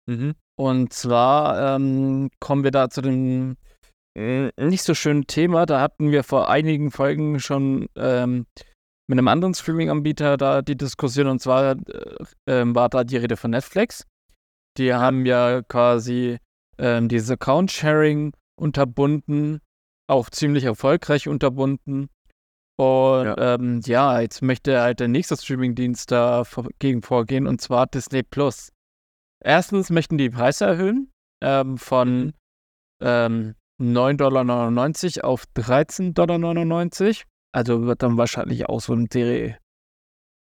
Mhm. 0.08 0.36
Und 0.56 0.94
zwar 0.94 1.76
ähm, 1.76 2.30
kommen 2.40 2.64
wir 2.64 2.72
da 2.72 2.90
zu 2.90 3.02
dem 3.02 3.58
äh, 4.18 4.50
nicht 4.58 4.84
so 4.84 4.96
schönen 4.96 5.28
Thema. 5.28 5.66
Da 5.66 5.80
hatten 5.80 6.12
wir 6.12 6.24
vor 6.24 6.50
einigen 6.50 6.92
Folgen 6.92 7.40
schon 7.40 7.88
ähm, 7.96 8.48
mit 9.08 9.20
einem 9.20 9.28
anderen 9.28 9.54
Streaming-Anbieter 9.54 10.38
da 10.38 10.62
die 10.62 10.76
Diskussion. 10.76 11.28
Und 11.28 11.40
zwar 11.40 11.72
äh, 11.72 12.16
ähm, 12.48 12.76
war 12.76 12.90
da 12.90 13.04
die 13.04 13.18
Rede 13.18 13.38
von 13.38 13.52
Netflix. 13.52 14.06
Die 14.78 14.94
haben 14.94 15.26
ja 15.26 15.62
quasi 15.62 16.38
ähm, 16.80 17.08
dieses 17.08 17.30
Account-Sharing 17.32 18.34
unterbunden, 18.60 19.62
auch 20.08 20.30
ziemlich 20.30 20.64
erfolgreich 20.64 21.28
unterbunden. 21.28 22.10
Und 22.78 23.26
ja. 23.26 23.56
Ähm, 23.56 23.82
ja, 23.86 24.22
jetzt 24.22 24.42
möchte 24.42 24.80
halt 24.80 25.00
der 25.00 25.08
nächste 25.08 25.36
Streaming-Dienst 25.36 26.12
da 26.12 26.44
vor- 26.44 26.70
gegen 26.80 27.02
vorgehen, 27.02 27.48
und 27.48 27.60
zwar 27.60 27.88
Disney 27.88 28.24
Plus. 28.24 28.72
Erstens 29.44 29.90
möchten 29.90 30.18
die 30.18 30.30
Preise 30.30 30.66
erhöhen 30.66 31.12
ähm, 31.44 31.78
von 31.78 32.34
ähm, 33.02 33.56
9,99 33.82 34.18
Dollar 34.18 35.30
auf 35.30 35.46
13,99 35.56 36.14
Dollar. 36.14 37.24
Also 37.54 37.86
wird 37.86 38.04
dann 38.04 38.18
wahrscheinlich 38.18 38.68
auch 38.68 38.82
so 38.82 38.94
eine 38.94 39.08
Serie 39.12 39.58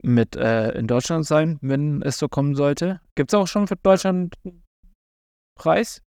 mit 0.02 0.36
äh, 0.36 0.72
in 0.72 0.86
Deutschland 0.86 1.26
sein, 1.26 1.58
wenn 1.60 2.02
es 2.02 2.18
so 2.18 2.28
kommen 2.28 2.54
sollte. 2.54 3.00
Gibt 3.14 3.32
es 3.32 3.38
auch 3.38 3.46
schon 3.46 3.66
für 3.66 3.76
Deutschland 3.76 4.34
einen 4.44 4.64
Preis? 5.58 6.02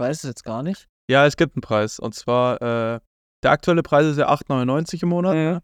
Weiß 0.00 0.18
es 0.18 0.28
jetzt 0.28 0.44
gar 0.44 0.62
nicht. 0.62 0.86
Ja, 1.10 1.26
es 1.26 1.36
gibt 1.36 1.56
einen 1.56 1.62
Preis. 1.62 1.98
Und 1.98 2.14
zwar, 2.14 2.60
äh, 2.62 3.00
der 3.42 3.50
aktuelle 3.52 3.82
Preis 3.82 4.06
ist 4.06 4.18
ja 4.18 4.28
8,99 4.28 5.02
im 5.02 5.08
Monat 5.10 5.34
Ja, 5.36 5.62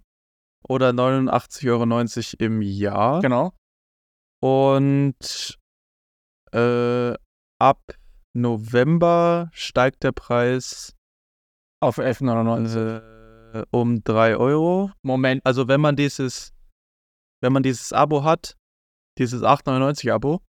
oder 0.68 0.90
89,90 0.90 1.70
Euro 1.70 2.44
im 2.44 2.62
Jahr. 2.62 3.20
genau. 3.20 3.52
Und 4.42 5.58
äh, 6.52 7.14
ab 7.60 7.80
November 8.36 9.50
steigt 9.52 10.02
der 10.02 10.12
Preis 10.12 10.94
Auf 11.80 11.98
11,99. 11.98 13.60
äh, 13.60 13.64
um 13.70 14.02
3 14.04 14.36
Euro. 14.36 14.90
Moment. 15.02 15.44
Also 15.46 15.68
wenn 15.68 15.80
man 15.80 15.96
dieses, 15.96 16.52
wenn 17.42 17.52
man 17.52 17.62
dieses 17.62 17.92
Abo 17.92 18.24
hat, 18.24 18.56
dieses 19.18 19.42
8,99 19.42 20.12
Abo, 20.12 20.42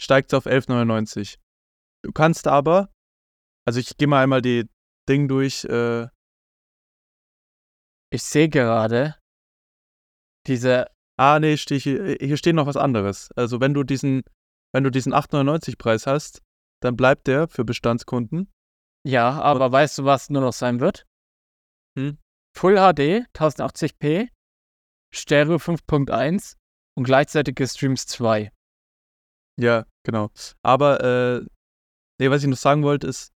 steigt 0.00 0.32
es 0.32 0.36
auf 0.36 0.46
11,99. 0.46 1.38
Du 2.04 2.12
kannst 2.12 2.46
aber, 2.48 2.90
also 3.66 3.78
ich 3.80 3.96
gehe 3.96 4.08
mal 4.08 4.22
einmal 4.22 4.42
die 4.42 4.68
Ding 5.08 5.28
durch, 5.28 5.64
äh, 5.64 6.08
Ich 8.12 8.22
sehe 8.22 8.48
gerade, 8.48 9.16
diese 10.46 10.86
Ah, 11.18 11.38
nee, 11.38 11.56
hier, 11.56 12.36
steht 12.36 12.54
noch 12.54 12.66
was 12.66 12.76
anderes. 12.76 13.30
Also 13.36 13.60
wenn 13.60 13.74
du 13.74 13.84
diesen, 13.84 14.22
wenn 14.74 14.82
du 14.82 14.90
diesen 14.90 15.12
8,99 15.12 15.78
Preis 15.78 16.06
hast, 16.06 16.42
dann 16.82 16.96
bleibt 16.96 17.26
der 17.26 17.48
für 17.48 17.64
Bestandskunden. 17.64 18.50
Ja, 19.06 19.40
aber 19.40 19.66
Und 19.66 19.72
weißt 19.72 19.98
du, 19.98 20.04
was 20.04 20.30
nur 20.30 20.42
noch 20.42 20.52
sein 20.52 20.80
wird? 20.80 21.06
Hm? 21.98 22.18
Full 22.56 22.74
HD, 22.74 23.26
1080p, 23.34 24.28
Stereo 25.14 25.56
5.1 25.56 26.56
und 26.96 27.04
gleichzeitige 27.04 27.66
Streams 27.68 28.06
2. 28.06 28.50
Ja, 29.60 29.86
genau. 30.04 30.30
Aber, 30.62 31.00
äh, 31.04 31.46
nee, 32.18 32.30
was 32.30 32.42
ich 32.42 32.48
noch 32.48 32.56
sagen 32.56 32.82
wollte, 32.82 33.06
ist, 33.06 33.32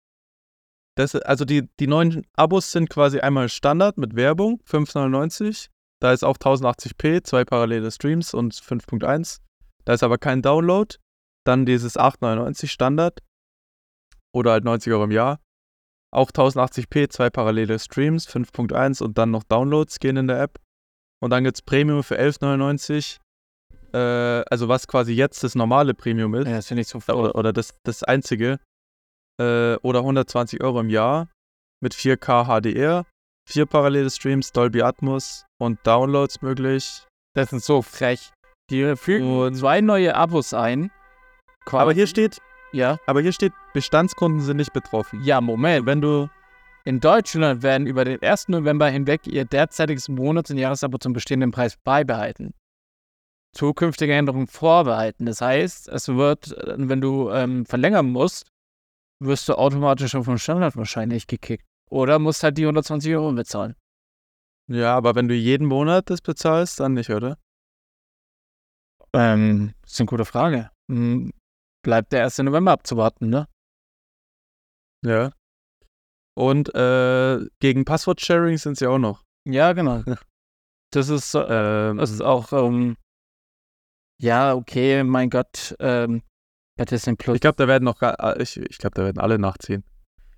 das, 0.96 1.16
also 1.16 1.46
die, 1.46 1.68
die 1.80 1.88
neuen 1.88 2.26
Abos 2.36 2.72
sind 2.72 2.90
quasi 2.90 3.20
einmal 3.20 3.50
Standard 3.50 3.98
mit 3.98 4.16
Werbung, 4.16 4.62
5,99. 4.70 5.70
Da 6.00 6.12
ist 6.12 6.24
auch 6.24 6.38
1080p, 6.38 7.24
zwei 7.24 7.46
parallele 7.46 7.90
Streams 7.92 8.34
und 8.34 8.54
5.1. 8.54 9.40
Da 9.86 9.94
ist 9.94 10.04
aber 10.04 10.18
kein 10.18 10.42
Download. 10.42 10.96
Dann 11.46 11.66
dieses 11.66 11.98
8,99 11.98 12.68
Standard 12.68 13.20
oder 14.34 14.52
halt 14.52 14.64
90 14.64 14.94
Euro 14.94 15.06
im 15.06 15.12
Jahr. 15.12 15.40
Auch 16.12 16.30
1080p, 16.30 17.10
zwei 17.10 17.30
parallele 17.30 17.80
Streams, 17.80 18.28
5.1 18.28 19.02
und 19.02 19.18
dann 19.18 19.32
noch 19.32 19.44
Downloads 19.44 20.00
gehen 20.00 20.18
in 20.18 20.28
der 20.28 20.42
App. 20.42 20.60
Und 21.22 21.32
dann 21.32 21.44
gibt 21.44 21.58
es 21.58 21.62
Premium 21.62 22.04
für 22.04 22.20
11,99. 22.20 23.20
Äh, 23.94 24.44
also 24.50 24.68
was 24.68 24.88
quasi 24.88 25.14
jetzt 25.14 25.44
das 25.44 25.56
normale 25.56 25.94
Premium 25.94 26.36
ist. 26.36 26.48
Ja, 26.48 26.58
das 26.58 26.68
finde 26.68 26.82
ich 26.82 26.88
so. 26.88 27.00
Oder, 27.00 27.36
oder 27.36 27.54
das, 27.54 27.74
das 27.84 28.04
einzige. 28.04 28.60
Äh, 29.40 29.76
oder 29.78 30.00
120 30.00 30.62
Euro 30.64 30.80
im 30.80 30.90
Jahr 30.90 31.30
mit 31.82 31.94
4K 31.94 32.46
HDR 32.46 33.06
vier 33.46 33.66
parallele 33.66 34.10
Streams, 34.10 34.52
Dolby 34.52 34.82
Atmos 34.82 35.46
und 35.60 35.80
Downloads 35.86 36.42
möglich. 36.42 37.06
Das 37.36 37.50
sind 37.50 37.64
so 37.64 37.82
frech. 37.82 38.32
Die 38.70 38.96
fügen 38.96 39.54
zwei 39.56 39.82
neue 39.82 40.16
Abos 40.16 40.54
ein. 40.54 40.92
Quasi. 41.66 41.82
Aber 41.82 41.94
hier 41.94 42.08
steht, 42.08 42.40
ja. 42.72 42.98
Aber 43.06 43.22
hier 43.22 43.34
steht, 43.34 43.54
Bestandskunden 43.74 44.42
sind 44.42 44.58
nicht 44.58 44.74
betroffen. 44.74 45.22
Ja, 45.24 45.42
Moment. 45.42 45.86
Wenn 45.86 46.02
du 46.02 46.30
in 46.86 47.00
Deutschland 47.00 47.64
werden 47.64 47.88
über 47.88 48.04
den 48.06 48.22
1. 48.22 48.50
November 48.50 48.90
hinweg 48.90 49.26
ihr 49.28 49.46
derzeitiges 49.46 50.10
Monats- 50.10 50.52
und 50.52 50.58
Jahresabo 50.58 50.98
zum 50.98 51.14
bestehenden 51.14 51.52
Preis 51.52 51.78
beibehalten. 51.84 52.54
Zukünftige 53.56 54.14
Änderungen 54.14 54.48
vorbehalten. 54.48 55.26
Das 55.26 55.40
heißt, 55.40 55.88
es 55.88 56.08
wird, 56.08 56.56
wenn 56.76 57.02
du 57.02 57.30
ähm, 57.30 57.66
verlängern 57.66 58.08
musst, 58.10 58.48
wirst 59.26 59.50
du 59.50 59.58
automatisch 59.58 60.16
auf 60.16 60.26
den 60.26 60.38
Standard 60.38 60.76
wahrscheinlich 60.76 61.28
gekickt. 61.28 61.66
Oder 61.90 62.20
musst 62.20 62.44
halt 62.44 62.58
die 62.58 62.64
120 62.64 63.14
Euro 63.14 63.32
bezahlen. 63.34 63.76
Ja, 64.68 64.96
aber 64.96 65.16
wenn 65.16 65.28
du 65.28 65.36
jeden 65.36 65.68
Monat 65.68 66.10
das 66.10 66.22
bezahlst, 66.22 66.80
dann 66.80 66.94
nicht, 66.94 67.10
oder? 67.10 67.38
Ähm, 69.14 69.74
das 69.82 69.94
ist 69.94 70.00
eine 70.00 70.08
gute 70.08 70.26
Frage. 70.26 70.72
Hm, 70.90 71.32
bleibt 71.84 72.12
der 72.14 72.24
1. 72.24 72.40
November 72.40 72.72
abzuwarten, 72.72 73.30
ne? 73.30 73.48
Ja. 75.06 75.32
Und 76.36 76.74
äh, 76.74 77.46
gegen 77.60 77.86
Passwort-Sharing 77.86 78.58
sind 78.58 78.78
sie 78.78 78.88
auch 78.88 78.98
noch. 78.98 79.24
Ja, 79.46 79.74
genau. 79.74 80.04
Das 80.92 81.10
ist, 81.10 81.36
ähm, 81.36 81.98
das 81.98 82.12
ist 82.12 82.22
auch, 82.22 82.54
ähm, 82.54 82.98
ja, 84.22 84.54
okay, 84.56 85.04
mein 85.04 85.30
Gott, 85.30 85.76
ähm, 85.80 86.24
bei 86.78 86.86
Disney 86.86 87.16
Plus. 87.16 87.36
Ich 87.36 87.42
glaube, 87.42 87.58
da 87.58 87.68
werden 87.68 87.84
noch, 87.86 88.02
äh, 88.02 88.42
ich, 88.42 88.58
ich 88.58 88.78
glaube, 88.78 88.96
da 88.96 89.04
werden 89.04 89.20
alle 89.20 89.40
nachziehen. 89.40 89.84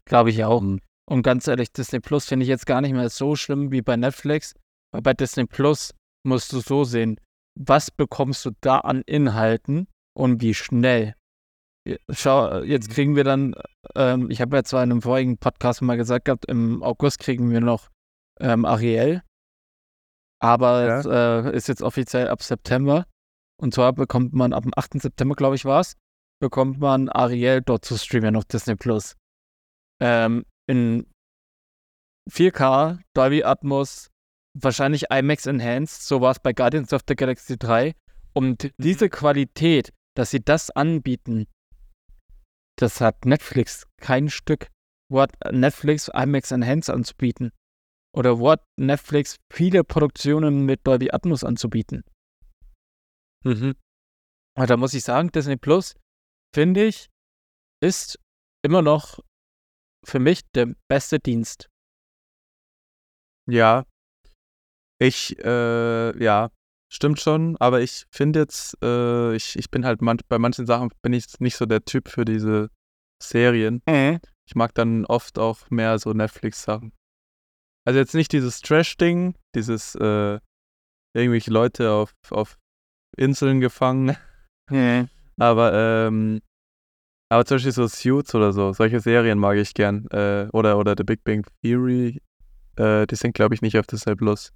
Glaube 0.06 0.30
ich 0.30 0.44
auch. 0.44 0.62
Mhm. 0.62 0.82
Und 1.08 1.22
ganz 1.22 1.48
ehrlich, 1.48 1.72
Disney 1.72 2.00
Plus 2.00 2.26
finde 2.26 2.44
ich 2.44 2.50
jetzt 2.50 2.66
gar 2.66 2.82
nicht 2.82 2.94
mehr 2.94 3.10
so 3.10 3.36
schlimm 3.36 3.72
wie 3.72 3.82
bei 3.82 3.96
Netflix. 3.96 4.54
Weil 4.92 5.02
bei 5.02 5.14
Disney 5.14 5.46
Plus 5.46 5.94
musst 6.24 6.52
du 6.54 6.60
so 6.60 6.84
sehen, 6.84 7.20
was 7.60 7.92
bekommst 7.92 8.46
du 8.46 8.52
da 8.62 8.80
an 8.80 9.02
Inhalten 9.06 9.88
und 10.18 10.42
wie 10.42 10.54
schnell. 10.54 11.16
Schau, 12.10 12.64
jetzt 12.64 12.90
kriegen 12.90 13.16
wir 13.16 13.24
dann, 13.24 13.54
ähm, 13.96 14.32
ich 14.32 14.42
habe 14.42 14.58
ja 14.58 14.64
zwar 14.64 14.84
in 14.84 14.92
einem 14.92 15.02
vorigen 15.04 15.38
Podcast 15.38 15.84
mal 15.84 15.98
gesagt 15.98 16.26
gehabt, 16.26 16.46
im 16.46 16.82
August 16.82 17.20
kriegen 17.20 17.52
wir 17.52 17.62
noch 17.62 17.90
ähm, 18.40 18.66
Ariel. 18.66 19.22
Aber 20.42 20.86
ja. 20.86 21.00
es 21.00 21.06
äh, 21.06 21.56
ist 21.56 21.68
jetzt 21.68 21.84
offiziell 21.84 22.28
ab 22.28 22.42
September. 22.42 23.06
Und 23.62 23.74
zwar 23.74 23.94
bekommt 23.94 24.34
man 24.34 24.52
ab 24.52 24.64
dem 24.64 24.74
8. 24.76 25.02
September, 25.02 25.36
glaube 25.36 25.56
ich, 25.56 25.66
war 25.66 25.80
es, 25.80 25.96
bekommt 26.46 26.80
man 26.80 27.10
Ariel 27.10 27.64
dort 27.64 27.86
zu 27.86 27.98
streamen 27.98 28.36
auf 28.36 28.46
Disney 28.46 28.76
Plus. 28.76 29.16
Ähm, 30.00 30.46
in 30.70 31.08
4K, 32.32 33.00
Dolby 33.16 33.44
Atmos, 33.44 34.12
wahrscheinlich 34.56 35.06
IMAX 35.10 35.48
Enhanced, 35.48 36.04
so 36.04 36.22
war 36.22 36.30
es 36.30 36.40
bei 36.40 36.54
Guardians 36.54 36.94
of 36.94 37.02
the 37.08 37.16
Galaxy 37.16 37.58
3. 37.58 37.96
Und 38.34 38.64
mhm. 38.64 38.70
diese 38.78 39.10
Qualität, 39.10 39.92
dass 40.16 40.30
sie 40.30 40.40
das 40.40 40.70
anbieten, 40.70 41.48
das 42.78 43.02
hat 43.02 43.26
Netflix 43.26 43.88
kein 44.00 44.30
Stück. 44.30 44.70
Wo 45.10 45.22
hat 45.22 45.32
Netflix 45.52 46.12
IMAX 46.14 46.52
Enhanced 46.52 46.94
anzubieten? 46.94 47.54
Oder 48.16 48.38
wo 48.38 48.52
hat 48.52 48.64
Netflix 48.80 49.38
viele 49.52 49.84
Produktionen 49.84 50.64
mit 50.64 50.86
Dolby 50.86 51.10
Atmos 51.10 51.44
anzubieten? 51.44 52.04
Mhm. 53.44 53.74
Aber 54.56 54.68
da 54.68 54.78
muss 54.78 54.94
ich 54.94 55.04
sagen, 55.04 55.32
Disney 55.32 55.58
Plus, 55.58 55.96
finde 56.56 56.86
ich, 56.86 57.10
ist 57.84 58.18
immer 58.66 58.82
noch 58.82 59.20
für 60.06 60.20
mich 60.20 60.42
der 60.56 60.74
beste 60.90 61.20
Dienst. 61.20 61.70
Ja. 63.52 63.86
Ich, 65.02 65.38
äh, 65.40 66.24
ja, 66.24 66.52
stimmt 66.90 67.20
schon, 67.20 67.58
aber 67.58 67.82
ich 67.82 68.06
finde 68.10 68.40
jetzt, 68.40 68.82
äh, 68.82 69.36
ich, 69.36 69.58
ich 69.58 69.70
bin 69.70 69.84
halt 69.86 70.02
man 70.02 70.18
bei 70.30 70.40
manchen 70.40 70.66
Sachen 70.66 70.92
bin 71.02 71.12
ich 71.12 71.26
nicht 71.40 71.58
so 71.58 71.66
der 71.66 71.84
Typ 71.84 72.08
für 72.08 72.24
diese 72.24 72.70
Serien. 73.22 73.82
Mhm. 73.86 74.22
Ich 74.48 74.56
mag 74.56 74.74
dann 74.76 75.06
oft 75.06 75.38
auch 75.38 75.70
mehr 75.70 76.00
so 76.00 76.14
Netflix-Sachen. 76.14 76.94
Also 77.86 78.00
jetzt 78.00 78.16
nicht 78.16 78.32
dieses 78.32 78.62
Trash-Ding, 78.62 79.36
dieses 79.56 79.96
äh, 79.96 80.40
irgendwelche 81.14 81.52
Leute 81.52 81.92
auf, 81.92 82.14
auf 82.30 82.58
Inseln 83.18 83.60
gefangen. 83.60 84.16
Mhm. 84.72 85.10
Aber 85.38 85.74
ähm, 85.74 86.42
aber 87.36 87.46
zum 87.46 87.56
Beispiel 87.56 87.74
so 87.74 87.88
Suits 87.88 88.34
oder 88.34 88.54
so, 88.54 88.72
solche 88.72 89.02
Serien 89.02 89.38
mag 89.38 89.58
ich 89.58 89.74
gern. 89.74 90.08
Äh, 90.12 90.48
oder, 90.54 90.78
oder 90.78 90.96
The 90.98 91.04
Big 91.04 91.24
Bang 91.26 91.46
Theory, 91.62 92.22
äh, 92.78 93.06
die 93.08 93.16
sind, 93.16 93.34
glaube 93.34 93.54
ich, 93.56 93.62
nicht 93.62 93.78
auf 93.78 93.86
Disney 93.88 94.16
Plus. 94.16 94.54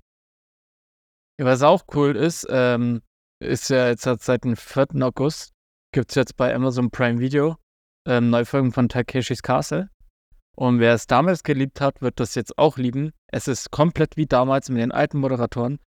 Was 1.38 1.62
auch 1.62 1.84
cool 1.94 2.16
ist, 2.16 2.48
ähm, 2.50 3.02
ist 3.42 3.70
ja 3.70 3.90
jetzt 3.90 4.04
seit 4.04 4.46
dem 4.46 4.56
4. 4.56 4.88
August, 5.02 5.52
gibt 5.94 6.12
es 6.12 6.16
jetzt 6.16 6.38
bei 6.38 6.56
Amazon 6.56 6.90
Prime 6.90 7.20
Video 7.20 7.58
ähm, 8.08 8.30
Neufolgen 8.30 8.72
von 8.72 8.88
Takeshis 8.88 9.44
Castle. 9.44 9.90
Und 10.56 10.80
wer 10.80 10.94
es 10.94 11.06
damals 11.06 11.44
geliebt 11.44 11.82
hat, 11.82 12.02
wird 12.02 12.20
das 12.22 12.36
jetzt 12.36 12.58
auch 12.58 12.78
lieben. 12.78 13.12
Es 13.28 13.50
ist 13.50 13.72
komplett 13.72 14.16
wie 14.16 14.26
damals 14.26 14.70
mit 14.70 14.82
den 14.82 14.94
alten 14.94 15.20
Moderatoren. 15.20 15.80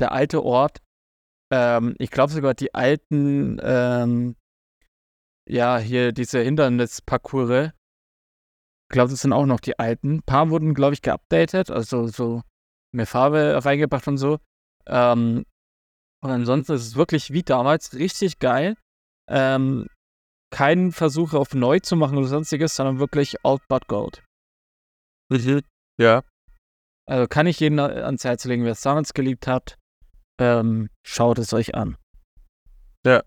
Der 0.00 0.10
alte 0.10 0.44
Ort. 0.44 0.78
Ähm, 1.52 1.94
ich 1.98 2.10
glaube 2.10 2.32
sogar 2.32 2.54
die 2.54 2.74
alten 2.74 3.60
ähm, 3.62 4.34
ja, 5.48 5.78
hier 5.78 6.12
diese 6.12 6.40
Hindernisparcours. 6.40 7.72
Ich 7.72 8.92
glaube, 8.92 9.10
das 9.10 9.20
sind 9.20 9.32
auch 9.32 9.46
noch 9.46 9.60
die 9.60 9.78
alten. 9.78 10.16
Ein 10.16 10.22
paar 10.22 10.50
wurden, 10.50 10.74
glaube 10.74 10.94
ich, 10.94 11.02
geupdatet, 11.02 11.70
also 11.70 12.08
so 12.08 12.42
mehr 12.92 13.06
Farbe 13.06 13.64
reingebracht 13.64 14.08
und 14.08 14.18
so. 14.18 14.38
Ähm, 14.86 15.44
und 16.22 16.30
ansonsten 16.30 16.72
ist 16.72 16.86
es 16.86 16.96
wirklich 16.96 17.32
wie 17.32 17.42
damals 17.42 17.94
richtig 17.94 18.38
geil. 18.38 18.76
Ähm, 19.28 19.86
kein 20.50 20.90
Versuch 20.90 21.34
auf 21.34 21.54
neu 21.54 21.78
zu 21.78 21.96
machen 21.96 22.18
oder 22.18 22.26
sonstiges, 22.26 22.74
sondern 22.74 22.98
wirklich 22.98 23.36
old 23.44 23.62
but 23.68 23.86
gold. 23.86 24.22
Mhm. 25.30 25.62
Ja. 25.98 26.22
Also 27.06 27.26
kann 27.28 27.46
ich 27.46 27.60
jeden 27.60 27.78
ans 27.78 28.24
Herz 28.24 28.44
legen, 28.44 28.64
wer 28.64 28.72
es 28.72 28.80
damals 28.82 29.14
geliebt 29.14 29.46
hat, 29.46 29.78
ähm, 30.40 30.90
schaut 31.06 31.38
es 31.38 31.52
euch 31.52 31.74
an. 31.74 31.96
Ja. 33.06 33.22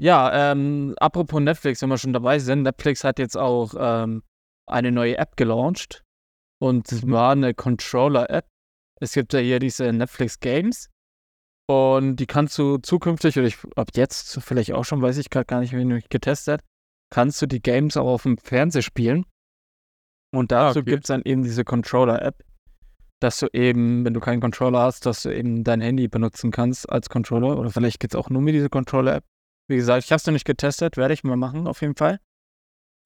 Ja, 0.00 0.52
ähm, 0.52 0.94
apropos 0.98 1.42
Netflix, 1.42 1.82
wenn 1.82 1.90
wir 1.90 1.98
schon 1.98 2.14
dabei 2.14 2.38
sind, 2.38 2.62
Netflix 2.62 3.04
hat 3.04 3.18
jetzt 3.18 3.36
auch 3.36 3.74
ähm, 3.78 4.22
eine 4.66 4.92
neue 4.92 5.18
App 5.18 5.36
gelauncht. 5.36 6.04
Und 6.58 6.86
zwar 6.86 7.32
eine 7.32 7.52
Controller-App. 7.52 8.46
Es 8.98 9.12
gibt 9.12 9.34
ja 9.34 9.40
hier 9.40 9.58
diese 9.58 9.92
Netflix 9.92 10.40
Games. 10.40 10.88
Und 11.68 12.16
die 12.16 12.26
kannst 12.26 12.56
du 12.56 12.78
zukünftig, 12.78 13.36
oder 13.36 13.46
ich 13.46 13.58
ab 13.76 13.88
jetzt 13.94 14.40
vielleicht 14.42 14.72
auch 14.72 14.84
schon, 14.84 15.02
weiß 15.02 15.18
ich 15.18 15.28
gerade 15.28 15.44
gar 15.44 15.60
nicht, 15.60 15.74
wenn 15.74 15.90
du 15.90 16.00
getestet, 16.08 16.62
kannst 17.10 17.40
du 17.42 17.46
die 17.46 17.60
Games 17.60 17.98
auch 17.98 18.08
auf 18.08 18.22
dem 18.22 18.38
Fernseher 18.38 18.82
spielen. 18.82 19.26
Und 20.34 20.50
dazu 20.50 20.78
ah, 20.78 20.80
okay. 20.80 20.90
gibt 20.92 21.04
es 21.04 21.08
dann 21.08 21.22
eben 21.26 21.42
diese 21.42 21.64
Controller-App, 21.64 22.42
dass 23.20 23.38
du 23.40 23.48
eben, 23.52 24.04
wenn 24.06 24.14
du 24.14 24.20
keinen 24.20 24.40
Controller 24.40 24.80
hast, 24.80 25.04
dass 25.04 25.24
du 25.24 25.34
eben 25.34 25.62
dein 25.62 25.82
Handy 25.82 26.08
benutzen 26.08 26.50
kannst 26.50 26.88
als 26.88 27.10
Controller. 27.10 27.58
Oder 27.58 27.68
vielleicht 27.68 28.00
geht 28.00 28.14
es 28.14 28.18
auch 28.18 28.30
nur 28.30 28.40
mit 28.40 28.54
dieser 28.54 28.70
Controller-App. 28.70 29.24
Wie 29.70 29.76
gesagt, 29.76 30.04
ich 30.04 30.10
habe 30.10 30.16
es 30.18 30.26
noch 30.26 30.32
nicht 30.32 30.44
getestet, 30.44 30.96
werde 30.96 31.14
ich 31.14 31.22
mal 31.22 31.36
machen, 31.36 31.68
auf 31.68 31.80
jeden 31.80 31.94
Fall. 31.94 32.18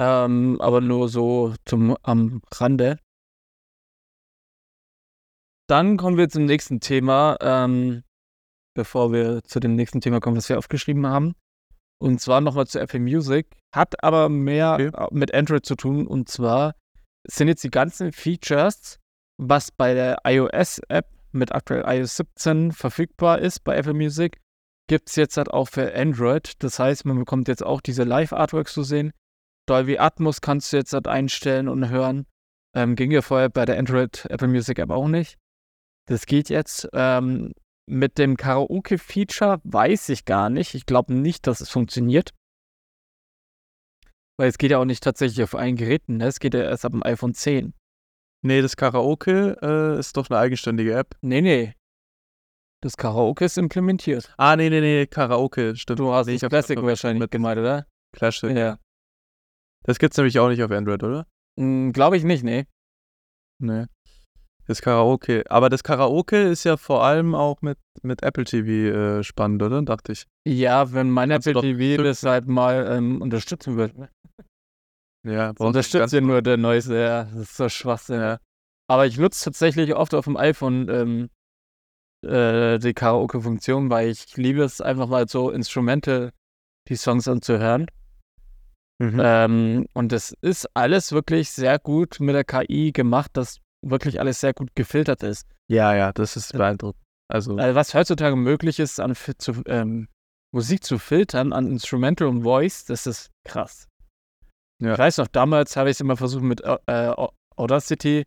Ähm, 0.01 0.59
aber 0.63 0.81
nur 0.81 1.11
so 1.11 1.55
zum 1.67 1.95
am 2.03 2.41
Rande. 2.51 2.99
Dann 5.69 5.99
kommen 5.99 6.17
wir 6.17 6.31
zum 6.31 6.47
nächsten 6.47 6.81
Thema, 6.81 7.37
ähm, 7.43 8.03
bevor 8.75 9.13
wir 9.13 9.43
zu 9.45 9.61
dem 9.61 9.75
nächsten 9.77 10.01
Thema 10.01 10.21
kommen, 10.21 10.39
was 10.39 10.49
wir 10.49 10.57
aufgeschrieben 10.57 11.07
haben. 11.07 11.35
Und 12.01 12.23
zwar 12.23 12.41
nochmal 12.41 12.67
zu 12.67 12.81
Apple 12.81 13.01
Music. 13.01 13.47
Hat 13.75 14.03
aber 14.03 14.31
mehr 14.31 14.73
Okay. 14.73 14.87
äh, 14.87 15.09
mit 15.11 15.35
Android 15.35 15.67
zu 15.67 15.75
tun. 15.75 16.07
Und 16.07 16.31
zwar 16.31 16.75
sind 17.29 17.49
jetzt 17.49 17.63
die 17.63 17.71
ganzen 17.71 18.11
Features, 18.11 19.01
was 19.37 19.71
bei 19.71 19.93
der 19.93 20.19
iOS-App 20.25 21.11
mit 21.33 21.55
aktuell 21.55 21.85
iOS 21.87 22.17
17 22.17 22.73
verfügbar 22.73 23.41
ist 23.41 23.65
bei 23.65 23.77
Apple 23.77 23.93
Music, 23.93 24.41
gibt 24.89 25.09
es 25.09 25.17
jetzt 25.17 25.37
halt 25.37 25.51
auch 25.51 25.69
für 25.69 25.95
Android. 25.95 26.53
Das 26.63 26.79
heißt, 26.79 27.05
man 27.05 27.19
bekommt 27.19 27.49
jetzt 27.49 27.65
auch 27.65 27.81
diese 27.81 28.05
Live-Artworks 28.05 28.75
zu 28.75 28.83
sehen. 28.83 29.13
Dolby 29.67 29.99
Atmos 29.99 30.41
kannst 30.41 30.73
du 30.73 30.77
jetzt 30.77 30.93
halt 30.93 31.09
einstellen 31.09 31.69
und 31.69 31.89
hören. 31.89 32.27
Ähm, 32.77 32.97
ging 32.97 33.11
ja 33.11 33.23
vorher 33.23 33.49
bei 33.49 33.65
der 33.65 33.79
Android 33.79 34.27
Apple 34.29 34.49
Music 34.49 34.79
App 34.79 34.91
auch 34.91 35.09
nicht. 35.09 35.39
Das 36.07 36.27
geht 36.27 36.51
jetzt. 36.51 36.89
Ähm, 36.93 37.53
mit 37.87 38.19
dem 38.19 38.37
Karaoke-Feature 38.37 39.61
weiß 39.65 40.09
ich 40.09 40.25
gar 40.25 40.49
nicht. 40.51 40.75
Ich 40.75 40.87
glaube 40.87 41.15
nicht, 41.15 41.47
dass 41.47 41.61
es 41.61 41.71
funktioniert. 41.71 42.31
Weil 44.39 44.49
es 44.49 44.59
geht 44.59 44.71
ja 44.71 44.79
auch 44.79 44.85
nicht 44.85 45.03
tatsächlich 45.03 45.43
auf 45.45 45.55
allen 45.55 45.77
Geräten. 45.77 46.17
Ne? 46.17 46.27
Es 46.27 46.41
geht 46.41 46.55
ja 46.55 46.63
erst 46.63 46.85
ab 46.85 46.93
dem 46.93 47.03
iPhone 47.03 47.35
10. 47.35 47.75
Nee, 48.43 48.61
das 48.61 48.77
Karaoke 48.77 49.57
äh, 49.63 49.99
ist 49.99 50.17
doch 50.17 50.29
eine 50.29 50.39
eigenständige 50.39 50.95
App. 50.95 51.15
Nee, 51.23 51.41
nee. 51.41 51.75
Das 52.85 52.99
Karaoke 52.99 53.47
ist 53.47 53.57
implementiert. 53.57 54.35
Ah, 54.37 54.57
nee, 54.57 54.69
nee, 54.69 54.83
nee, 54.83 55.07
Karaoke, 55.07 55.75
stimmt. 55.75 56.01
Du 56.01 56.13
hast 56.13 56.27
Nee, 56.27 56.37
das 56.37 56.51
Classic 56.51 56.83
wahrscheinlich 56.83 57.19
mit 57.19 57.31
gemeint, 57.31 57.59
oder? 57.59 57.87
Classic. 58.15 58.55
Ja. 58.55 58.79
Das 59.85 59.99
gibt's 59.99 60.19
nämlich 60.19 60.39
auch 60.39 60.51
nicht 60.51 60.63
auf 60.63 60.71
Android, 60.71 61.03
oder? 61.03 61.27
Glaube 61.57 62.19
ich 62.19 62.25
nicht, 62.25 62.45
nee. 62.45 62.67
Nee. 63.59 63.87
Das 64.67 64.83
Karaoke. 64.83 65.45
Aber 65.49 65.71
das 65.71 65.83
Karaoke 65.83 66.43
ist 66.43 66.65
ja 66.65 66.77
vor 66.77 67.03
allem 67.05 67.35
auch 67.35 67.63
mit, 67.63 67.79
mit 68.03 68.23
Apple 68.23 68.45
TV 68.45 68.69
äh, 68.69 69.23
spannend, 69.25 69.63
oder? 69.63 69.81
Dachte 69.81 70.13
ich. 70.13 70.27
Ja, 70.47 70.93
wenn 70.93 71.09
mein 71.09 71.31
Kannst 71.31 71.47
Apple 71.47 71.63
TV 71.63 72.03
das 72.03 72.23
halt 72.23 72.49
mal 72.49 72.87
ähm, 72.87 73.23
unterstützen 73.23 73.77
würde. 73.79 74.11
Ja, 75.27 75.55
Das 75.55 75.67
unterstützt 75.67 76.13
ja 76.13 76.21
nur 76.21 76.43
der 76.43 76.59
neueste, 76.59 76.99
ja. 76.99 77.25
Das 77.25 77.35
ist 77.35 77.57
so 77.57 77.71
Schwachsinn, 77.71 78.21
ja. 78.21 78.41
Aber 78.91 79.07
ich 79.07 79.17
nutze 79.17 79.43
tatsächlich 79.43 79.95
oft 79.95 80.13
auf 80.13 80.27
dem 80.27 80.37
iPhone 80.37 80.91
ähm, 80.91 81.31
äh, 82.25 82.79
die 82.79 82.95
Karaoke-Funktion, 82.95 83.91
weil 83.91 84.09
ich 84.09 84.37
liebe 84.37 84.63
es 84.63 84.81
einfach 84.81 85.09
mal 85.09 85.29
so 85.29 85.51
instrumental 85.51 86.31
die 86.89 86.97
Songs 86.97 87.29
anzuhören. 87.29 87.87
Mhm. 88.99 89.21
Ähm, 89.23 89.87
und 89.95 90.13
es 90.13 90.35
ist 90.41 90.69
alles 90.75 91.13
wirklich 91.13 91.51
sehr 91.51 91.79
gut 91.79 92.21
mit 92.21 92.35
der 92.35 92.45
KI 92.45 92.93
gemacht, 92.93 93.31
dass 93.35 93.61
wirklich 93.83 94.21
alles 94.21 94.41
sehr 94.41 94.55
gut 94.55 94.75
gefiltert 94.75 95.23
ist. 95.23 95.47
Ja, 95.69 95.95
ja, 95.95 96.13
das 96.13 96.37
ist 96.37 96.53
beeindruckend. 96.53 97.03
Also, 97.29 97.57
Also 97.57 97.75
was 97.75 97.95
heutzutage 97.95 98.37
möglich 98.37 98.79
ist, 98.79 99.01
an 99.01 99.15
zu, 99.15 99.63
ähm, 99.67 100.09
Musik 100.53 100.85
zu 100.85 100.99
filtern, 100.99 101.53
an 101.53 101.67
Instrumental 101.67 102.29
und 102.29 102.43
Voice, 102.43 102.85
das 102.85 103.07
ist 103.07 103.31
krass. 103.45 103.89
Ja. 104.81 104.93
Ich 104.93 104.99
weiß 104.99 105.19
noch, 105.19 105.29
damals 105.29 105.77
habe 105.77 105.91
ich 105.91 105.97
es 105.97 106.01
immer 106.01 106.17
versucht 106.17 106.43
mit 106.43 106.63
äh, 106.63 107.15
Audacity, 107.57 108.25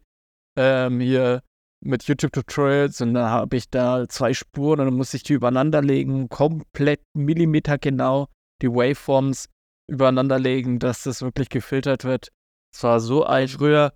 ähm, 0.57 0.99
hier 0.99 1.41
mit 1.81 2.03
YouTube-Tutorials 2.03 3.01
und 3.01 3.13
dann 3.13 3.29
habe 3.29 3.55
ich 3.57 3.69
da 3.69 4.07
zwei 4.09 4.33
Spuren 4.33 4.79
und 4.79 4.87
dann 4.87 4.95
musste 4.95 5.17
ich 5.17 5.23
die 5.23 5.33
übereinander 5.33 5.81
legen, 5.81 6.29
komplett 6.29 7.01
millimetergenau 7.13 8.27
die 8.61 8.69
Waveforms 8.69 9.49
übereinander 9.89 10.39
legen, 10.39 10.79
dass 10.79 11.03
das 11.03 11.21
wirklich 11.21 11.49
gefiltert 11.49 12.03
wird. 12.03 12.29
Es 12.73 12.83
war 12.83 12.99
so 12.99 13.25
ein 13.25 13.47
früher, 13.47 13.93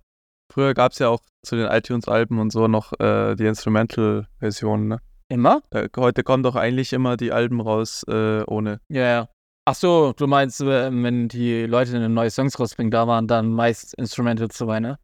früher 0.52 0.74
gab 0.74 0.92
es 0.92 0.98
ja 0.98 1.08
auch 1.08 1.20
zu 1.44 1.56
den 1.56 1.66
iTunes-Alben 1.66 2.38
und 2.38 2.52
so 2.52 2.68
noch 2.68 2.92
äh, 3.00 3.34
die 3.34 3.46
Instrumental-Versionen, 3.46 4.88
ne? 4.88 4.98
immer? 5.32 5.62
Äh, 5.70 5.88
heute 5.96 6.22
kommen 6.22 6.42
doch 6.42 6.56
eigentlich 6.56 6.92
immer 6.92 7.16
die 7.16 7.32
Alben 7.32 7.60
raus 7.60 8.04
äh, 8.08 8.42
ohne. 8.44 8.80
Ja, 8.88 9.02
ja. 9.02 9.28
Ach 9.64 9.74
so, 9.74 10.12
du 10.12 10.26
meinst, 10.26 10.60
äh, 10.60 10.90
wenn 10.92 11.28
die 11.28 11.64
Leute 11.66 11.96
eine 11.96 12.08
neue 12.08 12.30
Songs 12.30 12.58
rausbringen, 12.58 12.90
da 12.90 13.06
waren 13.06 13.26
dann 13.26 13.52
meist 13.52 13.94
Instrumentals 13.94 14.58
dabei, 14.58 14.80
ne? 14.80 14.98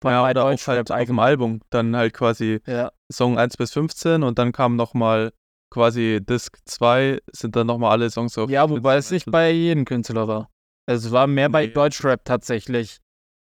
Bei- 0.00 0.12
Ja, 0.12 0.22
bei 0.22 0.30
oder 0.30 0.44
auch 0.44 0.50
Deutschrap 0.50 0.76
halt 0.88 0.90
auf 0.90 1.06
dem 1.06 1.18
Album. 1.18 1.60
Dann 1.70 1.94
halt 1.94 2.14
quasi 2.14 2.60
Ja, 2.66 2.90
Song 3.12 3.38
1 3.38 3.56
bis 3.56 3.72
15 3.72 4.22
und 4.22 4.38
dann 4.38 4.52
kam 4.52 4.76
nochmal 4.76 5.32
quasi 5.72 6.20
Disc 6.22 6.56
2, 6.64 7.20
sind 7.32 7.54
dann 7.56 7.66
nochmal 7.66 7.92
alle 7.92 8.10
Songs 8.10 8.36
auf. 8.38 8.50
ja 8.50 8.68
wobei 8.68 8.96
es 8.96 9.10
nicht 9.10 9.30
bei 9.30 9.50
jedem 9.50 9.84
Künstler 9.84 10.26
war. 10.26 10.50
Es 10.86 11.10
war 11.12 11.26
mehr 11.26 11.48
bei 11.48 11.66
Nee. 11.66 11.72
Deutschrap 11.72 12.24
tatsächlich. 12.24 12.98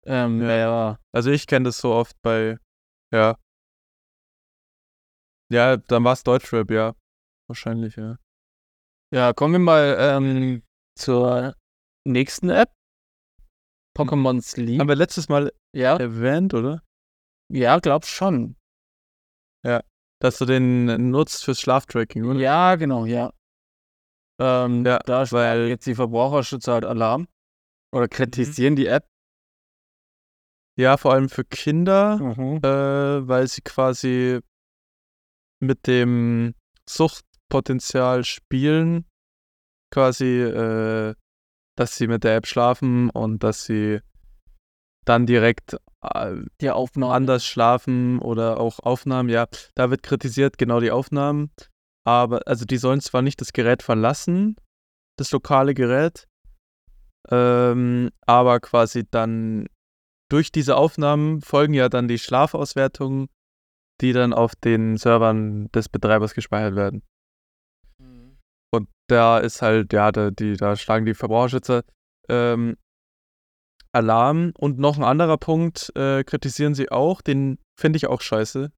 Ähm, 0.06 0.42
Ja. 0.42 0.56
ja. 0.58 1.00
Also 1.14 1.32
ich 1.32 1.48
kenne 1.48 1.66
das 1.66 1.78
so 1.80 1.94
oft 1.94 2.16
bei, 2.22 2.58
ja. 3.12 3.38
Ja, 5.52 5.78
dann 5.78 6.04
war 6.04 6.14
es 6.14 6.24
Deutschrap, 6.24 6.70
ja. 6.72 6.94
Wahrscheinlich, 7.48 7.96
ja. 7.96 8.18
ja, 9.14 9.34
kommen 9.34 9.54
wir 9.54 9.60
mal 9.60 9.96
ähm, 10.00 10.64
zur 10.98 11.56
nächsten 12.06 12.50
App. 12.50 12.72
Pokémon 13.98 14.42
Sleep. 14.42 14.80
Haben 14.80 14.88
wir 14.90 14.96
letztes 14.96 15.30
Mal 15.30 15.52
ja, 15.74 15.98
erwähnt, 15.98 16.54
oder? 16.54 16.84
ja, 17.50 17.80
glaub 17.80 18.06
schon. 18.06 18.56
Dass 20.24 20.38
du 20.38 20.46
den 20.46 21.10
nutzt 21.12 21.44
fürs 21.44 21.60
Schlaftracking, 21.60 22.24
oder? 22.24 22.40
Ja, 22.40 22.76
genau, 22.76 23.06
ja. 23.06 23.34
Ähm, 24.40 24.86
Ja, 24.86 25.00
da 25.00 25.30
weil 25.34 25.68
jetzt 25.68 25.86
die 25.86 25.96
Verbraucherschützer 25.96 26.72
halt 26.76 26.86
Alarm 26.86 27.28
oder 27.92 28.08
kritisieren 28.08 28.78
die 28.78 28.86
App. 28.88 29.06
Ja, 30.80 30.96
vor 30.96 31.12
allem 31.12 31.28
für 31.28 31.44
Kinder, 31.44 32.20
Mhm. 32.20 32.62
äh, 32.64 33.28
weil 33.28 33.50
sie 33.50 33.62
quasi 33.64 34.40
mit 35.60 35.88
dem 35.88 36.56
Suchtpotenzial 36.90 38.24
spielen, 38.24 39.06
quasi, 39.92 40.40
äh, 40.40 41.16
dass 41.78 41.98
sie 41.98 42.08
mit 42.08 42.24
der 42.24 42.38
App 42.38 42.48
schlafen 42.48 43.10
und 43.10 43.44
dass 43.44 43.66
sie 43.66 44.00
dann 45.06 45.26
direkt 45.26 45.78
äh, 46.02 46.36
Die 46.62 46.70
Aufnahme. 46.72 47.14
anders 47.14 47.46
schlafen 47.46 48.20
oder 48.20 48.60
auch 48.60 48.80
Aufnahmen. 48.80 49.30
Ja, 49.30 49.48
da 49.76 49.90
wird 49.90 50.04
kritisiert, 50.04 50.58
genau 50.58 50.80
die 50.80 50.92
Aufnahmen. 50.92 51.52
Aber, 52.06 52.42
also 52.48 52.66
die 52.66 52.78
sollen 52.78 53.02
zwar 53.02 53.22
nicht 53.22 53.40
das 53.40 53.54
Gerät 53.54 53.82
verlassen, 53.82 54.58
das 55.18 55.32
lokale 55.32 55.74
Gerät, 55.74 56.28
ähm, 57.30 58.10
aber 58.26 58.60
quasi 58.60 59.06
dann 59.10 59.68
durch 60.30 60.52
diese 60.52 60.76
Aufnahmen 60.76 61.42
folgen 61.42 61.74
ja 61.74 61.88
dann 61.90 62.08
die 62.08 62.20
Schlafauswertungen, 62.20 63.28
die 64.02 64.12
dann 64.12 64.34
auf 64.34 64.56
den 64.56 64.98
Servern 64.98 65.72
des 65.72 65.88
Betreibers 65.88 66.34
gespeichert 66.34 66.76
werden. 66.76 67.04
Mhm. 68.00 68.38
Und 68.74 68.90
da 69.08 69.38
ist 69.38 69.62
halt, 69.62 69.94
ja, 69.94 70.12
da, 70.12 70.32
die, 70.32 70.58
da 70.58 70.76
schlagen 70.76 71.06
die 71.06 71.14
Verbraucherschützer 71.14 71.84
ähm, 72.28 72.76
Alarm. 73.94 74.54
Und 74.58 74.80
noch 74.80 74.98
ein 74.98 75.04
anderer 75.04 75.38
Punkt 75.38 75.92
äh, 75.96 76.24
kritisieren 76.24 76.76
sie 76.76 76.92
auch, 76.92 77.22
den 77.22 77.60
finde 77.80 77.98
ich 77.98 78.08
auch 78.08 78.22
scheiße. 78.22 78.72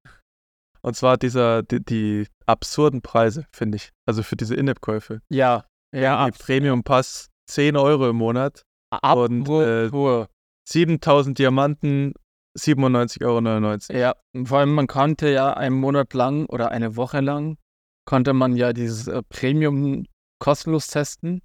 Und 0.82 0.96
zwar 0.96 1.16
dieser, 1.16 1.62
die, 1.62 1.84
die 1.84 2.26
absurden 2.46 3.02
Preise, 3.02 3.46
finde 3.52 3.76
ich. 3.76 3.92
Also 4.06 4.22
für 4.22 4.36
diese 4.36 4.54
In-App-Käufe. 4.54 5.20
Ja, 5.28 5.64
ja, 5.94 6.30
Die 6.30 6.38
Premium-Pass 6.38 7.28
10 7.50 7.76
Euro 7.76 8.10
im 8.10 8.16
Monat, 8.16 8.62
ab, 8.90 9.16
und, 9.16 9.48
äh, 9.48 9.92
wo, 9.92 10.26
7000 10.68 11.38
Diamanten, 11.38 12.14
97,99 12.58 13.24
Euro. 13.24 14.00
ja, 14.00 14.14
vor 14.44 14.58
allem 14.58 14.74
man 14.74 14.86
konnte 14.86 15.28
ja 15.28 15.52
einen 15.52 15.76
Monat 15.76 16.14
lang 16.14 16.46
oder 16.46 16.70
eine 16.70 16.96
Woche 16.96 17.20
lang 17.20 17.58
konnte 18.06 18.32
man 18.32 18.56
ja 18.56 18.72
dieses 18.72 19.08
äh, 19.08 19.22
Premium 19.28 20.06
kostenlos 20.38 20.86
testen. 20.88 21.42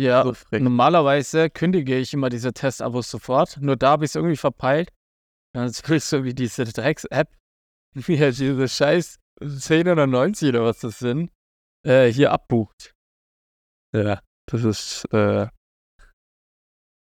Ja, 0.00 0.24
So 0.24 0.34
normalerweise 0.58 1.50
kündige 1.50 1.98
ich 1.98 2.14
immer 2.14 2.30
diese 2.30 2.54
Testabos 2.54 3.10
sofort, 3.10 3.58
nur 3.60 3.76
da 3.76 3.90
habe 3.90 4.06
ich 4.06 4.12
es 4.12 4.14
irgendwie 4.14 4.36
verpeilt. 4.36 4.90
Dann 5.54 5.66
ist 5.66 5.82
wirklich 5.82 6.04
so 6.04 6.24
wie 6.24 6.32
diese 6.32 6.64
Drecks-App, 6.64 7.36
wie 7.94 8.18
halt 8.18 8.38
diese 8.38 8.66
scheiß 8.66 9.18
10 9.42 9.88
oder 9.88 10.06
90 10.06 10.48
oder 10.48 10.64
was 10.64 10.80
das 10.80 10.98
sind, 11.00 11.30
äh, 11.86 12.06
hier 12.06 12.32
abbucht. 12.32 12.94
Ja, 13.94 14.20
das 14.46 14.64
ist, 14.64 15.04
äh, 15.12 15.48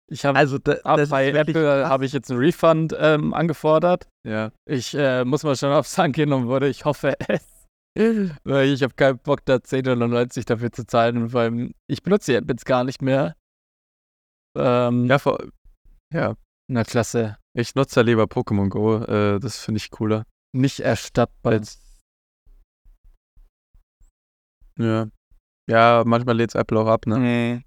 Ich 0.08 0.24
habe 0.24 0.38
also 0.38 0.58
da, 0.58 0.74
ab 0.84 1.00
bei 1.08 1.30
Apple 1.30 1.88
habe 1.88 2.04
ich 2.04 2.12
jetzt 2.12 2.30
einen 2.30 2.38
Refund 2.40 2.94
ähm, 2.96 3.34
angefordert. 3.34 4.08
Ja, 4.24 4.52
Ich 4.66 4.94
äh, 4.94 5.24
muss 5.24 5.42
mal 5.42 5.56
schon 5.56 5.72
aufs 5.72 5.98
angenommen 5.98 6.46
wurde. 6.46 6.68
Ich 6.68 6.84
hoffe 6.84 7.14
es. 7.28 7.53
Weil 8.44 8.68
ich 8.70 8.82
habe 8.82 8.94
keinen 8.94 9.18
Bock, 9.18 9.44
da 9.44 9.62
10 9.62 9.86
oder 9.86 10.08
90 10.08 10.44
dafür 10.44 10.72
zu 10.72 10.86
zahlen, 10.86 11.32
weil 11.32 11.72
ich 11.86 12.02
benutze 12.02 12.32
die 12.40 12.48
jetzt 12.48 12.66
gar 12.66 12.82
nicht 12.82 13.02
mehr. 13.02 13.36
Ähm, 14.56 15.06
ja, 15.06 15.18
vor, 15.18 15.38
ja, 16.12 16.34
Na 16.68 16.82
klasse. 16.84 17.38
ich 17.56 17.74
nutze 17.74 18.00
ja 18.00 18.04
lieber 18.04 18.24
Pokémon 18.24 18.68
Go, 18.68 18.96
äh, 19.04 19.38
das 19.38 19.58
finde 19.58 19.78
ich 19.78 19.90
cooler. 19.90 20.24
Nicht 20.52 20.80
erstattbar. 20.80 21.60
Ja. 24.78 25.08
Ja, 25.68 26.02
manchmal 26.04 26.36
lädt 26.36 26.54
Apple 26.54 26.78
auch 26.78 26.88
ab, 26.88 27.06
ne? 27.06 27.18
Nee. 27.18 27.62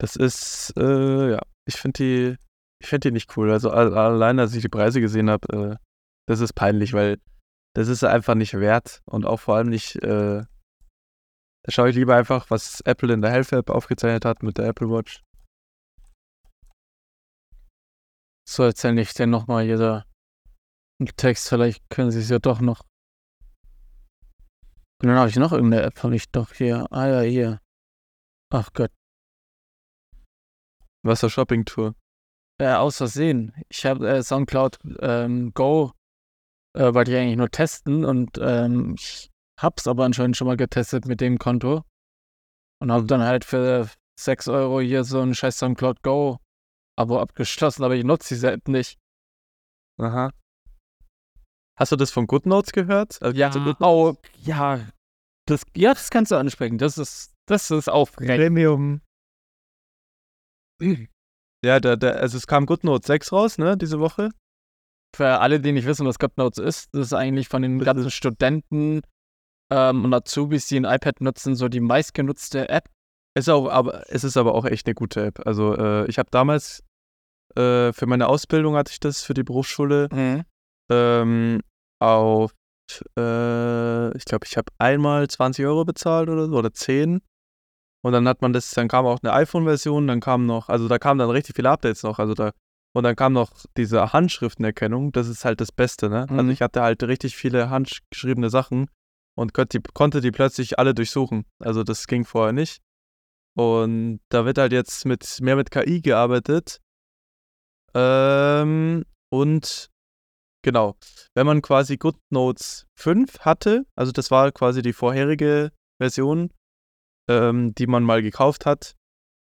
Das 0.00 0.14
ist, 0.14 0.72
äh, 0.76 1.32
ja, 1.32 1.42
ich 1.66 1.76
finde 1.76 1.98
die, 1.98 2.36
ich 2.80 2.88
finde 2.88 3.08
die 3.08 3.12
nicht 3.12 3.36
cool. 3.36 3.50
Also 3.50 3.70
allein, 3.70 4.38
als 4.38 4.54
ich 4.54 4.62
die 4.62 4.68
Preise 4.68 5.00
gesehen 5.00 5.28
habe, 5.28 5.48
äh, 5.72 5.76
das 6.26 6.40
ist 6.40 6.52
peinlich, 6.52 6.92
weil 6.92 7.18
das 7.74 7.88
ist 7.88 8.04
einfach 8.04 8.34
nicht 8.34 8.54
wert 8.54 9.02
und 9.06 9.26
auch 9.26 9.40
vor 9.40 9.56
allem 9.56 9.68
nicht. 9.68 9.96
Äh, 9.96 10.44
da 11.64 11.72
schaue 11.72 11.90
ich 11.90 11.96
lieber 11.96 12.16
einfach, 12.16 12.50
was 12.50 12.80
Apple 12.82 13.12
in 13.12 13.20
der 13.20 13.30
Health 13.30 13.52
App 13.52 13.70
aufgezeichnet 13.70 14.24
hat 14.24 14.42
mit 14.42 14.58
der 14.58 14.66
Apple 14.66 14.88
Watch. 14.88 15.22
So 18.48 18.62
erzähle 18.62 19.02
ich 19.02 19.12
dir 19.12 19.26
nochmal 19.26 19.64
jeder 19.64 20.06
Text. 21.16 21.48
Vielleicht 21.48 21.88
können 21.90 22.10
sie 22.10 22.20
es 22.20 22.30
ja 22.30 22.38
doch 22.38 22.60
noch. 22.60 22.80
Und 25.00 25.08
dann 25.08 25.18
habe 25.18 25.28
ich 25.28 25.36
noch 25.36 25.52
irgendeine 25.52 25.82
App, 25.82 26.02
habe 26.02 26.16
ich 26.16 26.30
doch 26.30 26.52
hier. 26.54 26.86
Ah 26.90 27.06
ja, 27.06 27.20
hier. 27.20 27.60
Ach 28.50 28.72
Gott. 28.72 28.90
Wasser 31.04 31.30
Shopping 31.30 31.64
Tour. 31.64 31.94
Äh, 32.60 32.72
aus 32.72 32.96
Versehen. 32.96 33.52
Ich 33.68 33.84
habe 33.86 34.08
äh, 34.08 34.22
Soundcloud 34.22 34.78
ähm, 35.00 35.52
Go, 35.54 35.92
äh, 36.78 36.94
wollte 36.94 37.10
ich 37.10 37.16
eigentlich 37.16 37.36
nur 37.36 37.50
testen 37.50 38.04
und 38.04 38.38
ähm, 38.40 38.94
ich 38.96 39.30
hab's 39.58 39.88
aber 39.88 40.04
anscheinend 40.04 40.36
schon 40.36 40.46
mal 40.46 40.56
getestet 40.56 41.06
mit 41.06 41.20
dem 41.20 41.38
Konto 41.38 41.82
und 42.80 42.92
habe 42.92 43.06
dann 43.06 43.22
halt 43.22 43.44
für 43.44 43.90
6 44.20 44.48
Euro 44.48 44.80
hier 44.80 45.04
so 45.04 45.20
ein 45.20 45.34
scheiß 45.34 45.58
Soundcloud 45.58 46.02
Go 46.02 46.38
Abo 46.96 47.20
abgeschlossen, 47.20 47.84
aber 47.84 47.94
ich 47.94 48.04
nutze 48.04 48.34
diese 48.34 48.50
App 48.50 48.66
nicht. 48.66 48.98
Aha. 50.00 50.32
Hast 51.78 51.92
du 51.92 51.96
das 51.96 52.10
von 52.10 52.26
GoodNotes 52.26 52.72
gehört? 52.72 53.22
Also 53.22 53.38
ja, 53.38 53.52
oh, 53.80 54.16
ja. 54.42 54.84
Das, 55.46 55.62
ja, 55.76 55.94
das 55.94 56.10
kannst 56.10 56.32
du 56.32 56.36
ansprechen. 56.36 56.76
Das 56.76 56.98
ist, 56.98 57.34
das 57.46 57.70
ist 57.70 57.88
aufregend. 57.88 58.36
Premium. 58.36 59.00
Ja, 61.64 61.78
da, 61.78 61.94
da, 61.96 62.10
also 62.10 62.36
es 62.36 62.48
kam 62.48 62.66
GoodNotes 62.66 63.06
6 63.06 63.32
raus, 63.32 63.58
ne, 63.58 63.76
diese 63.76 64.00
Woche. 64.00 64.30
Für 65.18 65.40
alle, 65.40 65.58
die 65.58 65.72
nicht 65.72 65.84
wissen, 65.84 66.06
was 66.06 66.20
GoodNotes 66.20 66.64
ist, 66.64 66.94
das 66.94 67.06
ist 67.06 67.12
eigentlich 67.12 67.48
von 67.48 67.60
den 67.62 67.80
ganzen 67.80 68.08
Studenten 68.08 69.00
ähm, 69.68 70.04
und 70.04 70.14
Azubis, 70.14 70.68
die 70.68 70.76
ein 70.76 70.84
iPad 70.84 71.20
nutzen, 71.20 71.56
so 71.56 71.66
die 71.66 71.80
meistgenutzte 71.80 72.68
App. 72.68 72.88
Es 73.34 73.46
ist, 73.46 73.48
auch, 73.48 73.68
aber, 73.68 74.08
es 74.12 74.22
ist 74.22 74.36
aber 74.36 74.54
auch 74.54 74.64
echt 74.64 74.86
eine 74.86 74.94
gute 74.94 75.26
App. 75.26 75.44
Also 75.44 75.76
äh, 75.76 76.06
ich 76.06 76.20
habe 76.20 76.30
damals 76.30 76.84
äh, 77.56 77.92
für 77.92 78.06
meine 78.06 78.28
Ausbildung 78.28 78.76
hatte 78.76 78.92
ich 78.92 79.00
das 79.00 79.24
für 79.24 79.34
die 79.34 79.42
Berufsschule 79.42 80.08
mhm. 80.12 80.44
ähm, 80.88 81.62
auf, 82.00 82.52
äh, 83.18 84.16
ich 84.16 84.24
glaube, 84.24 84.46
ich 84.46 84.56
habe 84.56 84.70
einmal 84.78 85.26
20 85.26 85.66
Euro 85.66 85.84
bezahlt 85.84 86.28
oder 86.28 86.46
so, 86.46 86.56
oder 86.56 86.72
10. 86.72 87.22
Und 88.04 88.12
dann 88.12 88.28
hat 88.28 88.40
man 88.40 88.52
das, 88.52 88.70
dann 88.70 88.86
kam 88.86 89.04
auch 89.04 89.18
eine 89.20 89.32
iPhone-Version, 89.32 90.06
dann 90.06 90.20
kam 90.20 90.46
noch, 90.46 90.68
also 90.68 90.86
da 90.86 91.00
kamen 91.00 91.18
dann 91.18 91.30
richtig 91.30 91.56
viele 91.56 91.70
Updates 91.70 92.04
noch, 92.04 92.20
also 92.20 92.34
da, 92.34 92.52
und 92.98 93.04
dann 93.04 93.14
kam 93.14 93.32
noch 93.32 93.52
diese 93.76 94.12
Handschriftenerkennung, 94.12 95.12
das 95.12 95.28
ist 95.28 95.44
halt 95.44 95.60
das 95.60 95.70
Beste, 95.70 96.08
ne? 96.08 96.22
Also 96.22 96.32
mhm. 96.32 96.38
Also 96.40 96.50
ich 96.50 96.62
hatte 96.62 96.82
halt 96.82 97.00
richtig 97.04 97.36
viele 97.36 97.70
handgeschriebene 97.70 98.50
Sachen 98.50 98.90
und 99.36 99.54
konnte 99.54 99.78
die, 99.78 99.88
konnte 99.94 100.20
die 100.20 100.32
plötzlich 100.32 100.80
alle 100.80 100.94
durchsuchen. 100.94 101.44
Also 101.60 101.84
das 101.84 102.08
ging 102.08 102.24
vorher 102.24 102.52
nicht. 102.52 102.82
Und 103.56 104.18
da 104.30 104.44
wird 104.44 104.58
halt 104.58 104.72
jetzt 104.72 105.06
mit 105.06 105.38
mehr 105.40 105.54
mit 105.54 105.70
KI 105.70 106.00
gearbeitet. 106.00 106.80
Ähm, 107.94 109.04
und 109.30 109.90
genau, 110.62 110.96
wenn 111.36 111.46
man 111.46 111.62
quasi 111.62 111.98
GoodNotes 111.98 112.88
5 112.98 113.38
hatte, 113.40 113.86
also 113.94 114.10
das 114.10 114.32
war 114.32 114.50
quasi 114.50 114.82
die 114.82 114.92
vorherige 114.92 115.70
Version, 116.02 116.52
ähm, 117.30 117.76
die 117.76 117.86
man 117.86 118.02
mal 118.02 118.22
gekauft 118.22 118.66
hat, 118.66 118.96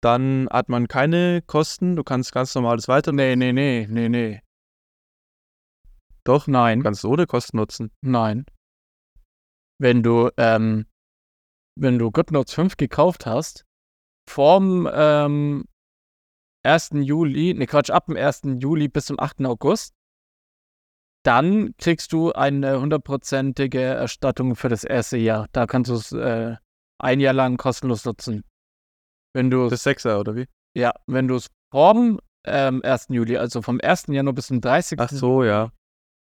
dann 0.03 0.49
hat 0.51 0.69
man 0.69 0.89
keine 0.89 1.43
Kosten. 1.43 1.97
Du 1.97 2.03
kannst 2.03 2.33
ganz 2.33 2.55
normales 2.55 2.89
weiter. 2.89 3.13
Nee, 3.13 3.37
nee, 3.37 3.53
nee, 3.53 3.87
nee, 3.89 4.09
nee. 4.09 4.43
Doch, 6.25 6.47
nein. 6.47 6.81
Du 6.81 6.85
kannst 6.85 7.05
ohne 7.05 7.27
Kosten 7.27 7.57
nutzen. 7.57 7.93
Nein. 8.01 8.45
Wenn 9.81 10.03
du, 10.03 10.31
ähm, 10.37 10.87
wenn 11.79 11.99
du 11.99 12.11
GoodNotes 12.11 12.55
5 12.55 12.77
gekauft 12.77 13.27
hast, 13.27 13.65
vorm 14.29 14.89
ähm, 14.93 15.65
1. 16.65 16.91
Juli, 16.95 17.55
ne 17.55 17.67
Quatsch, 17.67 17.91
ab 17.91 18.07
dem 18.07 18.17
1. 18.17 18.43
Juli 18.61 18.89
bis 18.89 19.07
zum 19.07 19.19
8. 19.19 19.45
August, 19.45 19.95
dann 21.25 21.75
kriegst 21.79 22.13
du 22.13 22.33
eine 22.33 22.81
hundertprozentige 22.81 23.81
Erstattung 23.81 24.57
für 24.57 24.69
das 24.69 24.83
erste 24.83 25.17
Jahr. 25.17 25.47
Da 25.53 25.67
kannst 25.67 25.91
du 25.91 25.95
es 25.95 26.13
äh, 26.13 26.57
ein 26.99 27.21
Jahr 27.21 27.35
lang 27.35 27.57
kostenlos 27.57 28.05
nutzen. 28.05 28.45
Wenn 29.35 29.51
du 29.51 29.69
das 29.69 29.83
Sechser 29.83 30.21
oder 30.21 30.37
wie? 30.37 30.47
Ja, 30.75 30.93
wenn 31.07 31.29
du 31.29 31.37
es 31.37 31.49
vom 31.71 32.21
ähm, 32.45 32.83
1. 32.85 33.07
Juli, 33.11 33.37
also 33.37 33.63
vom 33.63 33.81
1. 33.83 34.07
Januar 34.09 34.35
bis 34.35 34.49
zum 34.49 34.61
30. 34.61 34.99
Ach 35.01 35.11
so, 35.11 35.45
ja. 35.45 35.71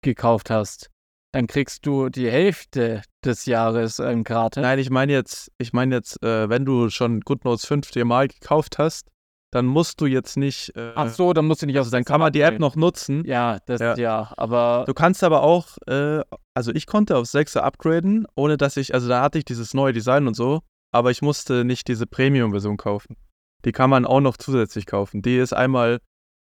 gekauft 0.04 0.50
hast, 0.50 0.90
dann 1.32 1.48
kriegst 1.48 1.86
du 1.86 2.10
die 2.10 2.30
Hälfte 2.30 3.02
des 3.24 3.46
Jahres 3.46 4.00
ähm, 4.00 4.24
gratis. 4.24 4.62
Nein, 4.62 4.80
ich 4.80 4.90
meine 4.90 5.14
jetzt, 5.14 5.52
ich 5.58 5.74
meine 5.74 5.96
jetzt, 5.96 6.22
äh, 6.24 6.50
wenn 6.50 6.66
du 6.66 6.90
schon 6.90 7.22
GoodNotes 7.22 7.66
5 7.66 7.92
dir 7.92 8.06
mal 8.06 8.28
gekauft 8.28 8.78
hast, 8.78 9.08
dann 9.52 9.66
musst 9.66 10.00
du 10.00 10.06
jetzt 10.06 10.38
nicht. 10.38 10.76
Äh, 10.76 10.94
Ach 10.96 11.10
so, 11.10 11.34
dann 11.34 11.46
musst 11.46 11.62
du 11.62 11.66
nicht 11.66 11.78
aus. 11.78 11.88
Also 11.88 11.98
dann 11.98 12.06
kann 12.06 12.20
man 12.20 12.32
die 12.32 12.42
App 12.42 12.60
noch 12.60 12.76
nutzen. 12.76 13.24
Ja, 13.26 13.60
das 13.66 13.82
ja. 13.82 13.96
ja, 13.98 14.34
aber. 14.38 14.86
Du 14.88 14.94
kannst 14.94 15.24
aber 15.24 15.44
auch, 15.44 15.78
äh, 15.88 16.22
also 16.54 16.72
ich 16.74 16.88
konnte 16.88 17.18
auf 17.18 17.26
6er 17.26 17.60
upgraden, 17.60 18.26
ohne 18.36 18.58
dass 18.58 18.78
ich, 18.78 18.94
also 18.94 19.10
da 19.10 19.22
hatte 19.22 19.38
ich 19.38 19.46
dieses 19.46 19.74
neue 19.74 19.92
Design 19.92 20.28
und 20.28 20.36
so, 20.36 20.62
aber 20.92 21.12
ich 21.12 21.22
musste 21.22 21.64
nicht 21.66 21.88
diese 21.88 22.06
Premium-Version 22.06 22.78
kaufen. 22.78 23.18
Die 23.66 23.72
kann 23.72 23.90
man 23.90 24.06
auch 24.06 24.22
noch 24.22 24.38
zusätzlich 24.38 24.86
kaufen. 24.86 25.22
Die 25.22 25.38
ist 25.38 25.54
einmal 25.54 26.00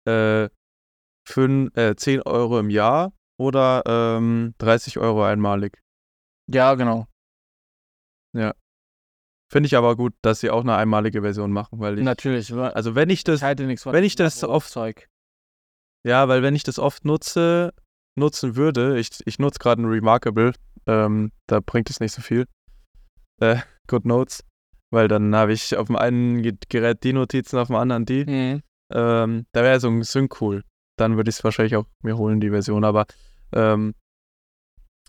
äh, 0.06 0.50
für, 1.28 1.72
äh, 1.76 1.96
10 1.96 2.22
Euro 2.24 2.60
im 2.60 2.70
Jahr 2.70 3.14
oder 3.38 3.84
ähm, 3.86 4.54
30 4.58 4.98
Euro 5.00 5.24
einmalig. 5.24 5.82
Ja, 6.48 6.76
genau. 6.76 7.08
Ja. 8.34 8.54
Finde 9.52 9.68
ich 9.68 9.78
aber 9.78 9.96
gut, 9.96 10.14
dass 10.22 10.40
sie 10.40 10.50
auch 10.50 10.62
eine 10.62 10.76
einmalige 10.76 11.22
Version 11.22 11.52
machen, 11.52 11.80
weil 11.80 11.98
ich. 11.98 12.04
Natürlich. 12.04 12.54
Also 12.54 12.96
wenn 12.96 13.10
ich 13.10 13.24
das. 13.24 13.38
Ich 13.38 13.44
halte 13.44 13.64
nichts 13.66 13.84
von 13.84 13.94
wenn 13.94 14.04
ich 14.04 14.16
das 14.16 14.44
oft. 14.44 14.70
Zeug. 14.70 15.08
Ja, 16.04 16.28
weil 16.28 16.44
wenn 16.44 16.56
ich 16.56 16.64
das 16.64 16.78
oft 16.78 17.06
nutze, 17.06 17.74
nutzen 18.16 18.56
würde, 18.56 19.00
ich, 19.00 19.10
ich 19.26 19.40
nutze 19.40 19.60
gerade 19.60 19.82
ein 19.82 19.86
Remarkable, 19.86 20.54
ähm, 20.88 21.32
da 21.48 21.60
bringt 21.62 21.90
es 21.90 22.00
nicht 22.00 22.12
so 22.12 22.22
viel. 22.22 22.46
Äh, 23.42 23.58
Good 23.88 24.06
Notes. 24.06 24.44
Weil 24.92 25.08
dann 25.08 25.36
habe 25.36 25.54
ich 25.54 25.76
auf 25.76 25.88
dem 25.88 25.96
einen 25.96 26.58
Gerät 26.70 27.04
die 27.04 27.14
Notizen, 27.14 27.58
auf 27.58 27.68
dem 27.68 27.76
anderen 27.76 28.06
die. 28.06 28.26
Mhm. 28.26 28.62
Ähm, 28.94 29.46
da 29.52 29.64
wäre 29.64 29.80
so 29.80 29.90
ein 29.90 30.04
Sync 30.04 30.42
cool. 30.42 30.64
Dann 30.98 31.18
würde 31.18 31.30
ich 31.30 31.38
es 31.38 31.44
wahrscheinlich 31.44 31.76
auch 31.76 31.86
mir 32.04 32.18
holen, 32.18 32.40
die 32.40 32.52
Version. 32.52 32.86
Aber, 32.86 33.06
ähm, 33.54 33.94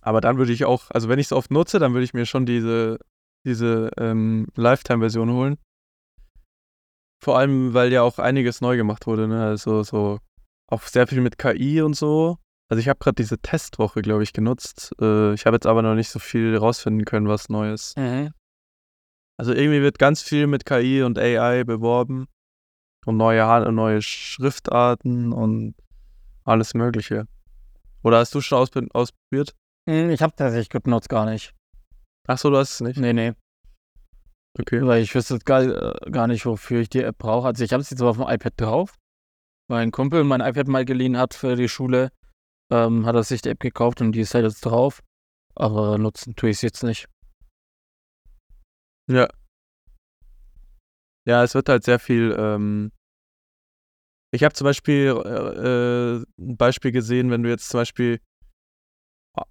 aber 0.01 0.21
dann 0.21 0.39
würde 0.39 0.53
ich 0.53 0.65
auch, 0.65 0.91
also 0.91 1.09
wenn 1.09 1.19
ich 1.19 1.27
es 1.27 1.33
oft 1.33 1.51
nutze, 1.51 1.79
dann 1.79 1.93
würde 1.93 2.05
ich 2.05 2.15
mir 2.15 2.27
schon 2.27 2.47
diese 2.47 2.99
diese 3.47 3.91
ähm, 3.97 4.49
Lifetime-Version 4.57 5.31
holen. 5.31 5.59
Vor 7.23 7.39
allem, 7.39 7.73
weil 7.73 7.93
ja 7.93 8.03
auch 8.03 8.19
einiges 8.19 8.61
neu 8.61 8.77
gemacht 8.77 9.07
wurde, 9.07 9.29
ne? 9.29 9.45
Also 9.45 9.83
so 9.85 10.19
auch 10.69 10.83
sehr 10.83 11.07
viel 11.07 11.21
mit 11.21 11.39
KI 11.39 11.81
und 11.81 11.95
so. 11.95 12.39
Also 12.69 12.81
ich 12.81 12.89
habe 12.89 12.99
gerade 12.99 13.15
diese 13.15 13.39
Testwoche, 13.39 14.03
glaube 14.03 14.23
ich, 14.23 14.33
genutzt. 14.33 14.93
Äh, 15.01 15.35
ich 15.35 15.47
habe 15.47 15.57
jetzt 15.57 15.67
aber 15.67 15.83
noch 15.83 15.95
nicht 15.95 16.11
so 16.11 16.19
viel 16.19 16.57
rausfinden 16.57 17.05
können, 17.05 17.29
was 17.29 17.49
Neues. 17.49 17.95
Mhm. 17.97 18.33
Also 19.39 19.53
irgendwie 19.53 19.83
wird 19.83 19.99
ganz 19.99 20.23
viel 20.23 20.47
mit 20.47 20.65
KI 20.65 21.03
und 21.03 21.19
AI 21.19 21.65
beworben 21.65 22.27
und 23.05 23.17
neue, 23.17 23.73
neue 23.73 24.03
Schriftarten 24.03 25.33
und 25.33 25.75
alles 26.45 26.75
Mögliche. 26.75 27.27
Oder 28.03 28.19
hast 28.19 28.35
du 28.35 28.41
schon 28.41 28.67
ausprobiert? 28.93 29.55
Hm, 29.89 30.11
ich 30.11 30.23
habe 30.23 30.35
tatsächlich 30.35 30.71
GoodNotes 30.71 31.09
gar 31.09 31.27
nicht. 31.27 31.55
Ach 32.27 32.39
so, 32.39 32.51
du 32.51 32.57
hast 32.57 32.75
es 32.75 32.81
nicht? 32.81 32.99
Nee, 32.99 33.13
nee. 33.13 33.33
Okay. 34.59 34.85
Weil 34.85 35.03
ich 35.03 35.15
wüsste 35.15 35.39
gar, 35.39 35.63
äh, 35.63 36.11
gar 36.11 36.27
nicht, 36.27 36.47
wofür 36.47 36.81
ich 36.81 36.89
die 36.89 37.03
App 37.03 37.19
brauche. 37.19 37.47
Also 37.47 37.63
ich 37.63 37.73
habe 37.73 37.83
es 37.83 37.91
jetzt 37.91 38.01
aber 38.01 38.11
auf 38.11 38.17
dem 38.17 38.27
iPad 38.27 38.55
drauf. 38.57 38.97
Weil 39.69 39.83
ein 39.83 39.93
Kumpel 39.93 40.25
mein 40.25 40.41
iPad 40.41 40.69
mal 40.69 40.85
geliehen 40.85 41.19
hat 41.19 41.35
für 41.35 41.57
die 41.57 41.69
Schule, 41.69 42.11
ähm, 42.71 43.07
hat 43.07 43.15
er 43.15 43.23
sich 43.23 43.43
die 43.43 43.51
App 43.51 43.61
gekauft 43.61 44.01
und 44.01 44.13
die 44.13 44.21
ist 44.21 44.35
halt 44.35 44.45
jetzt 44.45 44.61
drauf. 44.63 45.03
Aber 45.55 45.99
nutzen 45.99 46.35
tue 46.37 46.51
ich 46.51 46.57
es 46.57 46.63
jetzt 46.63 46.83
nicht. 46.83 47.07
Ja. 49.09 49.29
Ja, 51.27 51.43
es 51.43 51.55
wird 51.55 51.69
halt 51.69 51.85
sehr 51.85 51.99
viel. 51.99 52.35
Ähm 52.39 52.93
ich 54.33 54.45
habe 54.45 54.55
zum 54.55 54.67
Beispiel 54.67 55.15
äh, 55.25 56.17
äh, 56.19 56.25
ein 56.39 56.57
Beispiel 56.57 56.93
gesehen, 56.93 57.31
wenn 57.31 57.43
du 57.43 57.49
jetzt 57.49 57.69
zum 57.69 57.81
Beispiel 57.81 58.21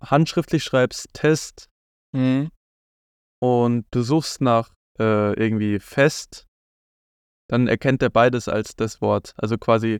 handschriftlich 0.01 0.63
schreibst, 0.63 1.13
Test 1.13 1.69
Mhm. 2.15 2.49
Und 3.41 3.85
du 3.91 4.01
suchst 4.01 4.39
nach 4.39 4.73
äh, 4.99 5.33
irgendwie 5.33 5.79
fest, 5.79 6.47
dann 7.49 7.67
erkennt 7.67 8.01
er 8.01 8.09
beides 8.09 8.47
als 8.47 8.75
das 8.75 9.01
Wort. 9.01 9.33
Also 9.37 9.57
quasi 9.57 9.99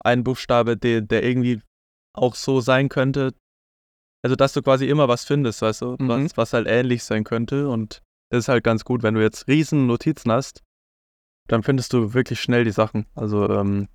ein 0.00 0.22
Buchstabe, 0.22 0.76
der, 0.76 1.00
der 1.00 1.24
irgendwie 1.24 1.60
auch 2.18 2.34
so 2.34 2.60
sein 2.60 2.88
könnte. 2.88 3.34
Also, 4.22 4.36
dass 4.36 4.52
du 4.52 4.62
quasi 4.62 4.88
immer 4.88 5.08
was 5.08 5.24
findest, 5.24 5.62
weißt 5.62 5.82
du, 5.82 5.96
mhm. 5.98 6.08
was, 6.08 6.36
was 6.36 6.52
halt 6.52 6.66
ähnlich 6.66 7.04
sein 7.04 7.24
könnte. 7.24 7.68
Und 7.68 8.02
das 8.30 8.40
ist 8.40 8.48
halt 8.48 8.64
ganz 8.64 8.84
gut, 8.84 9.02
wenn 9.02 9.14
du 9.14 9.22
jetzt 9.22 9.48
riesen 9.48 9.86
Notizen 9.86 10.30
hast, 10.32 10.62
dann 11.46 11.62
findest 11.62 11.92
du 11.92 12.14
wirklich 12.14 12.40
schnell 12.40 12.64
die 12.64 12.72
Sachen. 12.72 13.06
Also, 13.14 13.48
ähm, 13.48 13.88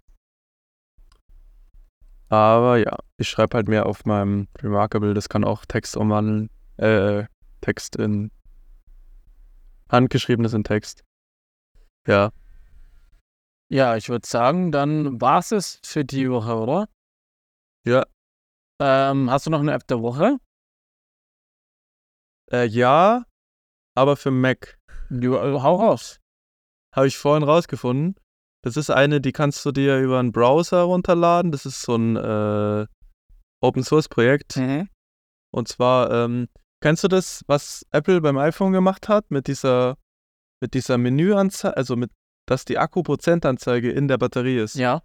Aber 2.30 2.78
ja, 2.78 2.98
ich 3.18 3.30
schreibe 3.30 3.58
halt 3.58 3.68
mehr 3.68 3.86
auf 3.86 4.06
meinem 4.06 4.48
Remarkable. 4.60 5.14
Das 5.14 5.30
kann 5.30 5.44
auch 5.44 5.66
Text 5.66 5.96
umwandeln. 5.96 6.50
Äh, 6.78 7.26
Text 7.62 7.96
in 7.96 8.32
handgeschriebenes 9.92 10.54
in 10.54 10.64
Text. 10.64 11.04
Ja. 12.08 12.32
Ja, 13.70 13.96
ich 13.98 14.10
würde 14.10 14.28
sagen, 14.28 14.72
dann 14.72 15.22
war 15.22 15.40
es 15.40 15.52
es 15.52 15.80
für 15.86 16.04
die 16.04 16.30
Woche, 16.30 16.56
oder? 16.56 16.88
Ja. 17.86 18.04
Ähm, 18.82 19.30
hast 19.30 19.46
du 19.46 19.50
noch 19.50 19.60
eine 19.60 19.74
App 19.74 19.88
der 19.88 20.02
Woche? 20.02 20.38
Äh, 22.52 22.66
ja, 22.68 23.26
aber 23.96 24.16
für 24.16 24.32
Mac. 24.32 24.78
Du, 25.10 25.36
äh, 25.36 25.62
hau 25.62 25.76
raus. 25.76 26.20
Habe 26.96 27.08
ich 27.08 27.18
vorhin 27.18 27.44
rausgefunden. 27.44 28.16
Das 28.64 28.78
ist 28.78 28.90
eine, 28.90 29.20
die 29.20 29.32
kannst 29.32 29.66
du 29.66 29.72
dir 29.72 30.00
über 30.00 30.20
einen 30.20 30.32
Browser 30.32 30.84
runterladen. 30.84 31.52
Das 31.52 31.66
ist 31.66 31.82
so 31.82 31.96
ein 31.96 32.16
äh, 32.16 32.88
Open 33.62 33.84
Source 33.84 34.08
Projekt. 34.08 34.58
Mhm. 34.58 34.90
Und 35.52 35.68
zwar, 35.68 36.12
ähm, 36.12 36.48
kennst 36.82 37.04
du 37.04 37.08
das, 37.08 37.44
was 37.48 37.86
Apple 37.92 38.22
beim 38.22 38.38
iPhone 38.38 38.72
gemacht 38.72 39.10
hat 39.10 39.30
mit 39.32 39.48
dieser, 39.48 39.98
mit 40.62 40.74
dieser 40.74 40.98
Menüanzeige, 40.98 41.76
also 41.76 41.96
mit, 41.96 42.12
dass 42.48 42.66
die 42.66 42.78
Akku-Prozentanzeige 42.78 43.92
in 43.92 44.08
der 44.08 44.18
Batterie 44.18 44.58
ist? 44.58 44.76
Ja. 44.76 45.04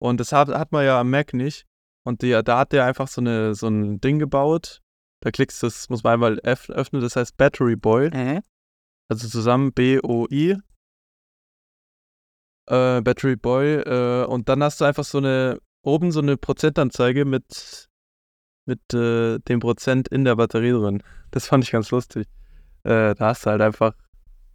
Und 0.00 0.18
das 0.18 0.32
hat, 0.32 0.48
hat 0.48 0.72
man 0.72 0.84
ja 0.84 1.00
am 1.00 1.10
Mac 1.10 1.34
nicht. 1.34 1.67
Und 2.08 2.22
die, 2.22 2.30
da 2.42 2.60
hat 2.60 2.72
der 2.72 2.86
einfach 2.86 3.06
so, 3.06 3.20
eine, 3.20 3.54
so 3.54 3.68
ein 3.68 4.00
Ding 4.00 4.18
gebaut. 4.18 4.80
Da 5.22 5.30
klickst 5.30 5.62
du, 5.62 5.66
das 5.66 5.90
muss 5.90 6.02
man 6.02 6.14
einmal 6.14 6.38
öffnen, 6.40 7.02
das 7.02 7.16
heißt 7.16 7.36
Battery 7.36 7.76
Boy. 7.76 8.08
Mhm. 8.08 8.40
Also 9.10 9.28
zusammen 9.28 9.74
B-O-I. 9.74 10.56
Äh, 12.66 13.00
Battery 13.02 13.36
Boy. 13.36 13.74
Äh, 13.82 14.24
und 14.24 14.48
dann 14.48 14.62
hast 14.62 14.80
du 14.80 14.86
einfach 14.86 15.04
so 15.04 15.18
eine, 15.18 15.60
oben 15.82 16.10
so 16.10 16.20
eine 16.20 16.38
Prozentanzeige 16.38 17.26
mit, 17.26 17.90
mit 18.64 18.80
äh, 18.94 19.38
dem 19.40 19.60
Prozent 19.60 20.08
in 20.08 20.24
der 20.24 20.36
Batterie 20.36 20.70
drin. 20.70 21.02
Das 21.30 21.46
fand 21.46 21.64
ich 21.64 21.72
ganz 21.72 21.90
lustig. 21.90 22.26
Äh, 22.84 23.16
da 23.16 23.26
hast 23.26 23.44
du 23.44 23.50
halt 23.50 23.60
einfach, 23.60 23.94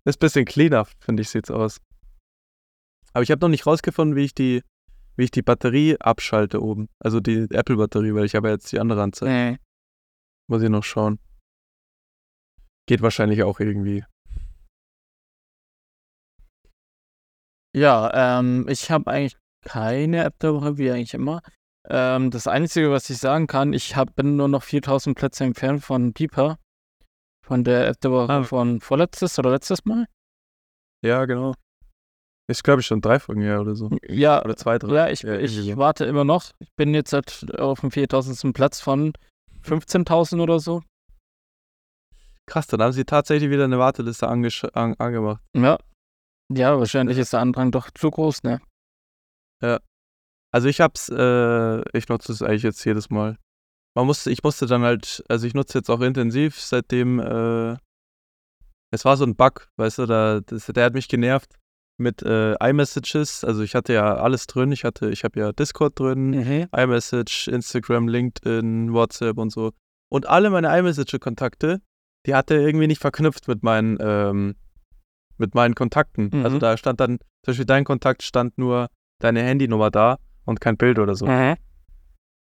ist 0.06 0.18
ein 0.18 0.26
bisschen 0.26 0.46
cleaner, 0.46 0.86
finde 0.98 1.22
ich, 1.22 1.30
sieht's 1.30 1.52
aus. 1.52 1.80
Aber 3.14 3.22
ich 3.22 3.30
habe 3.30 3.42
noch 3.42 3.50
nicht 3.50 3.68
rausgefunden, 3.68 4.16
wie 4.16 4.26
ich 4.26 4.34
die, 4.34 4.64
wie 5.16 5.24
ich 5.26 5.32
die 5.32 5.42
Batterie 5.42 5.98
abschalte 6.00 6.62
oben. 6.62 6.90
Also 7.00 7.20
die 7.20 7.48
Apple-Batterie, 7.50 8.14
weil 8.14 8.26
ich 8.26 8.36
habe 8.36 8.50
jetzt 8.50 8.72
die 8.72 8.80
andere 8.80 9.02
Anzeige. 9.04 9.32
Nee. 9.32 9.58
Muss 10.50 10.62
ich 10.62 10.70
noch 10.70 10.84
schauen. 10.84 11.20
Geht 12.88 13.02
wahrscheinlich 13.02 13.44
auch 13.44 13.60
irgendwie. 13.60 14.04
Ja, 17.76 18.40
ähm, 18.40 18.68
ich 18.70 18.92
habe 18.92 19.10
eigentlich 19.10 19.38
keine 19.66 20.24
App 20.26 20.38
der 20.40 20.54
Woche, 20.54 20.78
wie 20.78 20.92
eigentlich 20.92 21.14
immer. 21.14 21.42
Ähm, 21.90 22.30
das 22.30 22.48
Einzige, 22.48 22.92
was 22.92 23.10
ich 23.10 23.18
sagen 23.18 23.48
kann, 23.48 23.74
ich 23.74 23.96
hab, 23.96 24.16
bin 24.16 24.36
nur 24.36 24.48
noch 24.48 24.64
4000 24.64 25.18
Plätze 25.18 25.44
entfernt 25.44 25.84
von 25.84 26.14
Deeper. 26.14 26.60
Von 27.46 27.64
der 27.64 27.88
App 27.88 28.00
der 28.02 28.12
Woche 28.12 28.32
Ah. 28.32 28.44
von 28.44 28.80
vorletztes 28.80 29.38
oder 29.40 29.52
letztes 29.52 29.84
Mal. 29.86 30.06
Ja, 31.04 31.26
genau. 31.26 31.54
Ist, 32.50 32.64
glaube 32.64 32.82
ich, 32.82 32.88
schon 32.88 33.00
drei 33.02 33.20
Folgen 33.20 33.42
her 33.42 33.62
oder 33.62 33.74
so. 33.76 33.90
Ja, 34.08 34.44
Oder 34.44 34.58
zwei, 34.58 34.78
drei. 34.78 34.94
ja 34.94 35.08
ich, 35.10 35.22
Ja, 35.22 35.36
ich 35.40 35.56
so. 35.56 35.78
warte 35.78 36.06
immer 36.06 36.26
noch. 36.26 36.52
Ich 36.60 36.70
bin 36.76 36.94
jetzt 36.94 37.14
halt 37.14 37.58
auf 37.58 37.80
dem 37.80 37.92
4000. 37.92 38.54
Platz 38.54 38.82
von 38.82 39.14
15.000 39.64 40.42
oder 40.42 40.60
so. 40.60 40.84
Krass, 42.46 42.68
dann 42.68 42.82
haben 42.82 42.92
sie 42.92 43.06
tatsächlich 43.06 43.50
wieder 43.50 43.64
eine 43.64 43.80
Warteliste 43.80 44.28
angesch- 44.30 44.70
an 44.74 44.94
angemacht. 44.96 45.42
Ja. 45.56 45.78
Ja, 46.52 46.78
wahrscheinlich 46.78 47.18
ist 47.18 47.32
der 47.32 47.40
Andrang 47.40 47.72
doch 47.72 47.90
zu 47.92 48.12
groß, 48.12 48.44
ne? 48.44 48.60
Also 50.52 50.68
ich 50.68 50.82
hab's, 50.82 51.08
äh, 51.10 51.98
ich 51.98 52.10
nutze 52.10 52.32
es 52.34 52.42
eigentlich 52.44 52.62
jetzt 52.64 52.84
jedes 52.86 53.10
Mal. 53.10 53.40
Man 53.96 54.06
musste, 54.06 54.30
ich 54.30 54.44
musste 54.44 54.66
dann 54.68 54.84
halt, 54.84 55.24
also 55.30 55.48
ich 55.48 55.54
nutze 55.56 55.80
jetzt 55.80 55.90
auch 55.90 56.02
intensiv, 56.02 56.60
seitdem, 56.60 57.20
äh, 57.20 57.78
es 58.92 59.04
war 59.06 59.18
so 59.18 59.24
ein 59.24 59.36
Bug, 59.36 59.70
weißt 59.78 60.00
du, 60.00 60.06
da, 60.06 60.42
das, 60.42 60.66
der 60.68 60.86
hat 60.86 60.94
mich 60.94 61.08
genervt 61.08 61.56
mit 61.98 62.22
äh, 62.24 62.54
iMessages. 62.56 63.44
Also 63.44 63.62
ich 63.62 63.76
hatte 63.76 63.94
ja 63.94 64.16
alles 64.16 64.48
drin. 64.48 64.72
Ich 64.72 64.84
hatte, 64.84 65.10
ich 65.10 65.24
habe 65.24 65.40
ja 65.40 65.52
Discord 65.52 66.00
drin, 66.00 66.32
Mhm. 66.32 66.68
iMessage, 66.76 67.48
Instagram, 67.48 68.08
LinkedIn, 68.08 68.94
WhatsApp 68.94 69.38
und 69.38 69.52
so. 69.52 69.72
Und 70.10 70.28
alle 70.28 70.50
meine 70.50 70.76
iMessage-Kontakte, 70.78 71.82
die 72.26 72.36
hatte 72.36 72.56
er 72.56 72.62
irgendwie 72.62 72.88
nicht 72.88 73.02
verknüpft 73.02 73.48
mit 73.48 73.64
meinen, 73.64 73.98
ähm, 74.00 74.56
mit 75.38 75.56
meinen 75.56 75.76
Kontakten. 75.76 76.30
Mhm. 76.34 76.46
Also 76.46 76.58
da 76.60 76.78
stand 76.78 77.00
dann, 77.00 77.18
zum 77.44 77.52
Beispiel 77.52 77.66
dein 77.66 77.84
Kontakt 77.84 78.24
stand 78.24 78.58
nur 78.58 78.88
deine 79.20 79.42
Handynummer 79.44 79.92
da 79.92 80.18
und 80.46 80.62
kein 80.62 80.78
Bild 80.78 81.00
oder 81.00 81.16
so. 81.16 81.26
Mhm. 81.28 81.56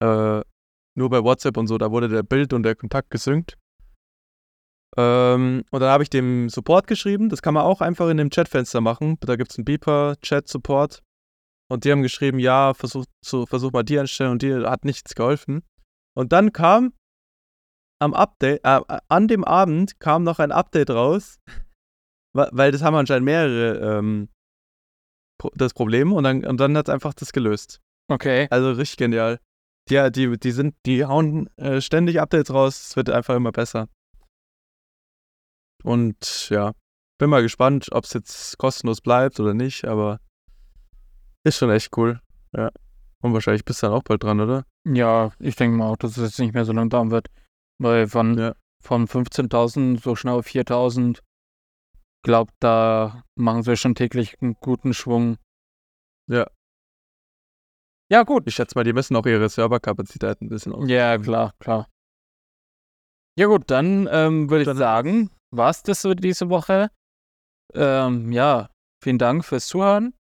Äh, 0.03 0.43
nur 0.95 1.11
bei 1.11 1.23
WhatsApp 1.23 1.57
und 1.57 1.67
so, 1.69 1.79
da 1.79 1.91
wurde 1.91 2.09
der 2.09 2.23
Bild 2.23 2.53
und 2.53 2.63
der 2.65 2.75
Kontakt 2.75 3.11
gesynkt. 3.11 3.57
Ähm, 4.97 5.65
und 5.71 5.81
dann 5.81 5.91
habe 5.91 6.03
ich 6.03 6.11
dem 6.11 6.49
Support 6.49 6.87
geschrieben. 6.87 7.29
Das 7.29 7.43
kann 7.43 7.55
man 7.55 7.65
auch 7.65 7.81
einfach 7.81 8.09
in 8.09 8.17
dem 8.17 8.31
Chatfenster 8.31 8.81
machen. 8.81 9.19
Da 9.21 9.37
gibt 9.37 9.53
es 9.53 9.59
einen 9.59 9.65
Beeper, 9.65 10.17
Chat-Support. 10.23 11.03
Und 11.71 11.85
die 11.85 11.93
haben 11.93 12.03
geschrieben, 12.03 12.39
ja, 12.39 12.73
versuch, 12.73 13.05
zu, 13.23 13.45
versuch 13.47 13.73
mal 13.73 13.83
die 13.83 13.99
einstellen 13.99 14.33
und 14.33 14.43
die 14.43 14.55
hat 14.55 14.85
nichts 14.85 15.15
geholfen. 15.15 15.63
Und 16.17 16.33
dann 16.33 16.53
kam 16.53 16.95
am 18.01 18.15
Update, 18.15 18.65
äh, 18.65 18.81
an 19.09 19.29
dem 19.29 19.45
Abend 19.45 20.01
kam 20.01 20.25
noch 20.25 20.39
ein 20.39 20.53
Update 20.53 20.91
raus, 20.91 21.39
weil 22.33 22.73
das 22.73 22.83
haben 22.83 22.95
anscheinend 22.95 23.27
mehrere 23.27 23.99
ähm, 23.99 24.29
das 25.55 25.75
Problem 25.75 26.13
und 26.13 26.25
dann, 26.25 26.45
und 26.45 26.59
dann 26.59 26.77
hat 26.77 26.89
es 26.89 26.95
einfach 26.95 27.15
das 27.15 27.33
gelöst. 27.33 27.81
Okay. 28.09 28.49
Also 28.51 28.73
richtig 28.73 28.97
genial. 28.97 29.39
Die, 29.91 30.11
die, 30.11 30.39
die 30.39 30.51
sind, 30.51 30.75
die 30.87 31.05
hauen 31.05 31.49
äh, 31.57 31.81
ständig 31.81 32.21
Updates 32.21 32.53
raus, 32.53 32.89
es 32.89 32.97
wird 32.97 33.11
einfach 33.11 33.37
immer 33.37 33.53
besser. 33.53 33.89
Und 35.89 36.51
ja, 36.51 36.73
bin 37.19 37.31
mal 37.31 37.41
gespannt, 37.41 37.89
ob 37.93 38.05
es 38.05 38.13
jetzt 38.13 38.59
kostenlos 38.59 39.01
bleibt 39.01 39.41
oder 39.41 39.55
nicht, 39.55 39.87
aber 39.87 40.21
ist 41.45 41.57
schon 41.57 41.71
echt 41.71 41.97
cool. 41.97 42.21
Ja. 42.55 42.71
Und 43.23 43.33
wahrscheinlich 43.33 43.65
bist 43.65 43.83
du 43.83 43.87
dann 43.87 43.97
auch 43.97 44.03
bald 44.03 44.23
dran, 44.23 44.41
oder? 44.41 44.65
Ja, 44.87 45.33
ich 45.39 45.57
denke 45.57 45.79
mal 45.79 45.89
auch, 45.89 45.97
dass 45.97 46.19
es 46.19 46.23
jetzt 46.23 46.39
nicht 46.41 46.53
mehr 46.53 46.67
so 46.67 46.73
lang 46.73 46.91
dauern 46.91 47.11
wird. 47.11 47.29
Weil 47.81 48.07
von, 48.07 48.37
Ja. 48.37 48.55
von 48.83 49.07
15.000 49.07 50.03
so 50.03 50.15
schnell 50.15 50.35
auf 50.35 50.47
4.000, 50.47 51.21
glaubt, 52.23 52.53
da 52.61 53.25
machen 53.35 53.63
sie 53.63 53.77
schon 53.77 53.95
täglich 53.95 54.37
einen 54.43 54.55
guten 54.61 54.93
Schwung. 54.93 55.39
Ja. 56.31 56.47
Ja, 58.11 58.25
gut. 58.25 58.47
Ich 58.47 58.55
schätze 58.55 58.77
mal, 58.77 58.85
die 58.85 58.93
müssen 58.93 59.17
auch 59.17 59.25
ihre 59.27 59.49
Serverkapazität 59.49 60.43
ein 60.43 60.49
bisschen 60.51 60.75
aus. 60.75 60.89
Ja, 60.89 61.17
klar, 61.17 61.55
klar. 61.59 61.89
Ja 63.39 63.47
gut, 63.47 63.71
dann 63.71 64.07
ähm, 64.11 64.51
würde 64.51 64.71
ich 64.71 64.79
sagen, 64.79 65.31
war 65.51 65.71
es 65.71 65.83
das 65.83 66.03
so 66.03 66.15
diese 66.15 66.49
Woche. 66.51 66.91
Ähm, 67.75 68.33
ja, 68.33 68.71
vielen 69.03 69.19
Dank 69.19 69.45
fürs 69.45 69.69
Zuhören. 69.69 70.15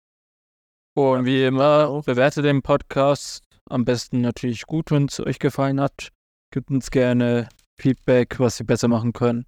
Und 0.97 1.26
wie 1.26 1.43
immer, 1.43 2.01
bewertet 2.03 2.45
den 2.45 2.61
Podcast 2.61 3.43
am 3.69 3.84
besten 3.84 4.21
natürlich 4.21 4.65
gut, 4.65 4.91
wenn 4.91 5.05
es 5.05 5.19
euch 5.19 5.39
gefallen 5.39 5.82
hat. 5.82 6.09
Gebt 6.53 6.69
uns 6.69 6.89
gerne 6.91 7.49
Feedback, 7.80 8.39
was 8.39 8.59
wir 8.59 8.65
besser 8.65 8.88
machen 8.88 9.11
können. 9.11 9.45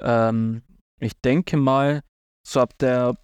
Ähm, 0.00 0.62
ich 1.00 1.18
denke 1.20 1.56
mal, 1.56 2.02
so 2.46 2.60
ab 2.60 2.76
der 2.78 3.16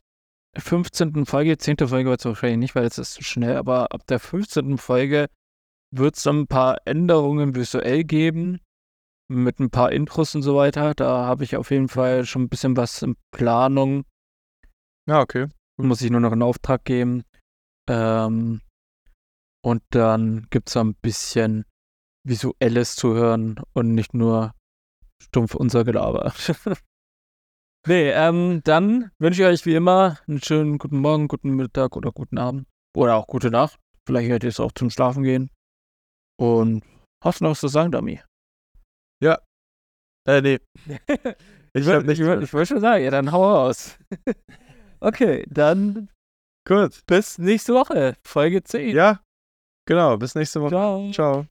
15. 0.57 1.26
Folge, 1.26 1.59
10. 1.59 1.76
Folge 1.88 2.11
wird 2.11 2.20
es 2.20 2.26
wahrscheinlich 2.26 2.59
nicht, 2.59 2.74
weil 2.74 2.84
jetzt 2.84 2.99
ist 2.99 3.09
es 3.09 3.14
zu 3.14 3.22
schnell, 3.22 3.57
aber 3.57 3.92
ab 3.92 4.07
der 4.07 4.18
15. 4.18 4.78
Folge 4.78 5.28
wird 5.94 6.16
es 6.16 6.26
ein 6.26 6.46
paar 6.46 6.78
Änderungen 6.86 7.55
visuell 7.55 8.05
geben, 8.05 8.61
mit 9.29 9.61
ein 9.61 9.70
paar 9.70 9.93
Intros 9.93 10.35
und 10.35 10.43
so 10.43 10.57
weiter. 10.57 10.95
Da 10.95 11.26
habe 11.26 11.45
ich 11.45 11.57
auf 11.57 11.70
jeden 11.70 11.89
Fall 11.89 12.24
schon 12.24 12.43
ein 12.43 12.49
bisschen 12.49 12.76
was 12.76 13.03
in 13.03 13.16
Planung. 13.31 14.05
Ja, 15.09 15.20
okay. 15.20 15.49
Muss 15.81 16.03
ich 16.03 16.11
nur 16.11 16.20
noch 16.20 16.33
einen 16.33 16.43
Auftrag 16.43 16.85
geben. 16.85 17.24
Ähm, 17.89 18.61
und 19.64 19.83
dann 19.91 20.47
gibt 20.51 20.68
es 20.68 20.76
ein 20.76 20.95
bisschen 20.95 21.64
Visuelles 22.26 22.97
zu 22.97 23.14
hören 23.14 23.61
und 23.72 23.95
nicht 23.95 24.14
nur 24.14 24.55
stumpf 25.22 25.55
unser 25.55 25.85
Gelaber. 25.85 26.33
nee, 27.87 28.11
ähm, 28.11 28.61
dann 28.64 29.11
wünsche 29.18 29.43
ich 29.43 29.49
euch 29.49 29.66
wie 29.66 29.74
immer 29.74 30.18
einen 30.26 30.43
schönen 30.43 30.79
guten 30.79 30.99
Morgen, 30.99 31.29
guten 31.29 31.51
Mittag 31.51 31.97
oder 31.97 32.12
guten 32.12 32.39
Abend. 32.39 32.66
Oder 32.97 33.16
auch 33.16 33.26
gute 33.26 33.51
Nacht. 33.51 33.79
Vielleicht 34.07 34.31
hört 34.31 34.43
ihr 34.43 34.49
es 34.49 34.61
auch 34.61 34.72
zum 34.72 34.91
Schlafen 34.91 35.22
gehen. 35.22 35.51
Und 36.41 36.83
hast 37.22 37.41
du 37.41 37.45
noch 37.45 37.51
was 37.53 37.61
zu 37.61 37.68
sagen, 37.68 37.93
Dami? 37.93 38.20
Äh, 40.28 40.42
nee. 40.42 40.58
Ich 41.74 41.86
ich, 41.86 42.18
mehr. 42.18 42.40
ich 42.40 42.52
wollte 42.52 42.66
schon 42.66 42.80
sagen, 42.80 43.04
ja, 43.04 43.10
dann 43.10 43.30
hau 43.30 43.44
raus. 43.44 43.98
okay, 45.00 45.44
dann 45.48 46.08
Gut. 46.66 47.06
bis 47.06 47.38
nächste 47.38 47.74
Woche, 47.74 48.16
Folge 48.24 48.64
10. 48.64 48.96
Ja, 48.96 49.20
genau. 49.86 50.16
Bis 50.16 50.34
nächste 50.34 50.62
Woche. 50.62 50.70
Ciao. 50.70 51.10
Ciao. 51.12 51.46